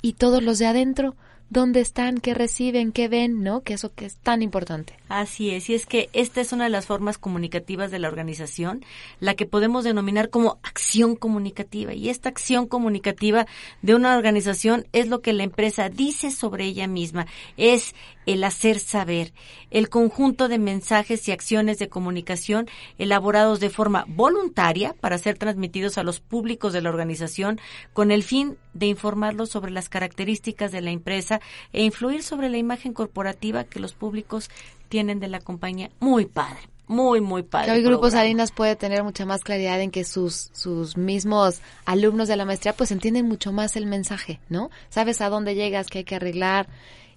¿y 0.02 0.14
todos 0.14 0.44
los 0.44 0.60
de 0.60 0.68
adentro? 0.68 1.16
¿Dónde 1.52 1.82
están? 1.82 2.20
¿Qué 2.20 2.34
reciben? 2.34 2.94
¿Qué 2.94 3.10
ven? 3.10 3.44
¿No? 3.44 3.60
Que 3.60 3.74
eso 3.74 3.94
que 3.94 4.06
es 4.06 4.16
tan 4.16 4.42
importante. 4.42 4.94
Así 5.10 5.50
es, 5.50 5.70
y 5.70 5.74
es 5.74 5.86
que 5.86 6.10
esta 6.14 6.40
es 6.40 6.54
una 6.54 6.64
de 6.64 6.70
las 6.70 6.86
formas 6.86 7.18
comunicativas 7.18 7.92
de 7.92 8.00
la 8.00 8.08
organización, 8.08 8.86
la 9.20 9.36
que 9.36 9.46
podemos 9.46 9.84
denominar 9.84 10.30
como 10.30 10.60
acción 10.64 11.18
comunicativa. 11.18 11.94
Y 11.94 12.08
esta 12.08 12.30
acción 12.30 12.68
comunicativa 12.68 13.48
de 13.82 13.96
una 13.96 14.16
organización 14.16 14.88
es 14.94 15.10
lo 15.10 15.22
que 15.22 15.34
la 15.34 15.44
empresa 15.44 15.90
dice 15.90 16.32
sobre 16.32 16.64
ella 16.64 16.88
misma, 16.88 17.28
es 17.58 17.96
el 18.26 18.44
hacer 18.46 18.80
saber, 18.80 19.34
el 19.72 19.90
conjunto 19.90 20.48
de 20.48 20.60
mensajes 20.60 21.28
y 21.28 21.32
acciones 21.32 21.80
de 21.80 21.90
comunicación 21.90 22.70
elaborados 22.98 23.60
de 23.60 23.70
forma 23.70 24.06
voluntaria 24.08 24.96
para 25.02 25.18
ser 25.18 25.38
transmitidos 25.38 25.98
a 25.98 26.04
los 26.04 26.20
públicos 26.20 26.72
de 26.72 26.82
la 26.82 26.90
organización 26.90 27.60
con 27.94 28.12
el 28.12 28.24
fin 28.24 28.58
de 28.74 28.86
informarlos 28.86 29.50
sobre 29.50 29.72
las 29.72 29.90
características 29.90 30.72
de 30.72 30.82
la 30.82 30.92
empresa 30.92 31.41
e 31.74 31.84
influir 31.84 32.24
sobre 32.24 32.50
la 32.50 32.58
imagen 32.58 32.94
corporativa 32.94 33.64
que 33.64 33.80
los 33.80 33.94
públicos 33.94 34.50
tienen 34.90 35.20
de 35.20 35.28
la 35.28 35.40
compañía. 35.40 35.90
Muy 36.00 36.26
padre, 36.26 36.60
muy, 36.88 37.22
muy 37.22 37.44
padre. 37.44 37.68
Que 37.68 37.72
hoy 37.72 37.84
Grupo 37.84 38.02
programa. 38.02 38.22
Salinas 38.22 38.52
puede 38.52 38.76
tener 38.76 39.04
mucha 39.04 39.26
más 39.26 39.42
claridad 39.42 39.80
en 39.80 39.92
que 39.92 40.04
sus, 40.04 40.50
sus 40.52 40.98
mismos 40.98 41.62
alumnos 41.86 42.28
de 42.28 42.36
la 42.36 42.46
maestría 42.46 42.74
pues 42.74 42.92
entienden 42.92 43.28
mucho 43.28 43.54
más 43.54 43.78
el 43.78 43.86
mensaje, 43.86 44.40
¿no? 44.50 44.70
Sabes 44.90 45.22
a 45.22 45.30
dónde 45.30 45.56
llegas, 45.56 45.88
qué 45.88 46.00
hay 46.00 46.04
que 46.04 46.16
arreglar. 46.16 46.68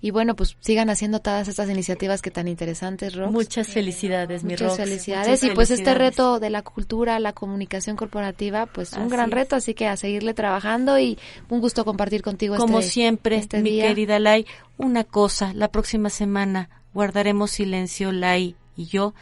Y 0.05 0.11
bueno, 0.11 0.37
pues 0.37 0.59
sigan 0.61 0.91
haciendo 0.91 1.21
todas 1.21 1.49
estas 1.49 1.71
iniciativas 1.71 2.21
que 2.21 2.31
tan 2.31 2.47
interesantes, 2.47 3.15
Rox. 3.15 3.33
Muchas 3.33 3.69
felicidades, 3.69 4.45
mi 4.45 4.51
Muchas 4.51 4.73
Rox. 4.73 4.77
felicidades. 4.77 5.29
Muchas 5.43 5.45
y 5.45 5.55
pues 5.55 5.71
este 5.71 5.95
reto 5.95 6.41
de 6.41 6.51
la 6.51 6.61
cultura, 6.61 7.19
la 7.21 7.33
comunicación 7.33 7.97
corporativa, 7.97 8.67
pues 8.67 8.93
un 8.93 9.05
Así 9.05 9.11
gran 9.13 9.31
es. 9.31 9.35
reto, 9.35 9.57
así 9.57 9.73
que 9.73 9.87
a 9.89 9.97
seguirle 9.97 10.35
trabajando 10.35 10.99
y 10.99 11.19
un 11.49 11.61
gusto 11.63 11.87
compartir 11.87 12.21
contigo 12.21 12.55
Como 12.59 12.81
este, 12.81 12.91
siempre, 12.91 13.37
este 13.39 13.63
mi 13.63 13.71
día. 13.71 13.89
querida 13.89 14.19
Lai, 14.19 14.45
una 14.77 15.05
cosa, 15.05 15.55
la 15.55 15.69
próxima 15.69 16.11
semana 16.11 16.69
guardaremos 16.93 17.51
silencio, 17.53 18.13
Lai 18.13 18.57
y 18.77 18.85
yo, 18.85 19.15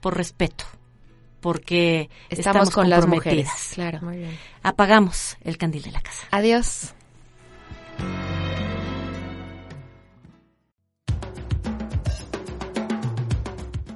por 0.00 0.16
respeto, 0.16 0.64
porque 1.40 2.08
Estamos 2.30 2.68
estamos, 2.68 2.70
con 2.70 2.88
las 2.88 3.00
comprometidas. 3.00 3.44
mujeres, 3.44 3.72
claro. 3.74 3.98
Muy 4.00 4.16
bien. 4.16 4.38
Apagamos 4.62 5.36
el 5.42 5.58
candil 5.58 5.82
de 5.82 5.90
la 5.90 6.00
casa. 6.00 6.26
Adiós. 6.30 6.94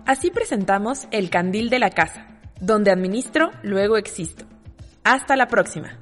Así 0.07 0.31
presentamos 0.31 1.09
El 1.13 1.31
Candil 1.31 1.71
de 1.71 1.79
la 1.79 1.89
Casa, 1.89 2.27
donde 2.61 2.91
administro, 2.91 3.51
luego 3.63 3.97
existo. 3.97 4.45
Hasta 5.03 5.35
la 5.35 5.49
próxima. 5.49 5.99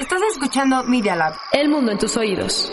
Estás 0.00 0.20
escuchando 0.32 0.82
Media 0.84 1.14
Lab. 1.14 1.34
El 1.52 1.68
mundo 1.68 1.92
en 1.92 1.98
tus 1.98 2.16
oídos. 2.16 2.72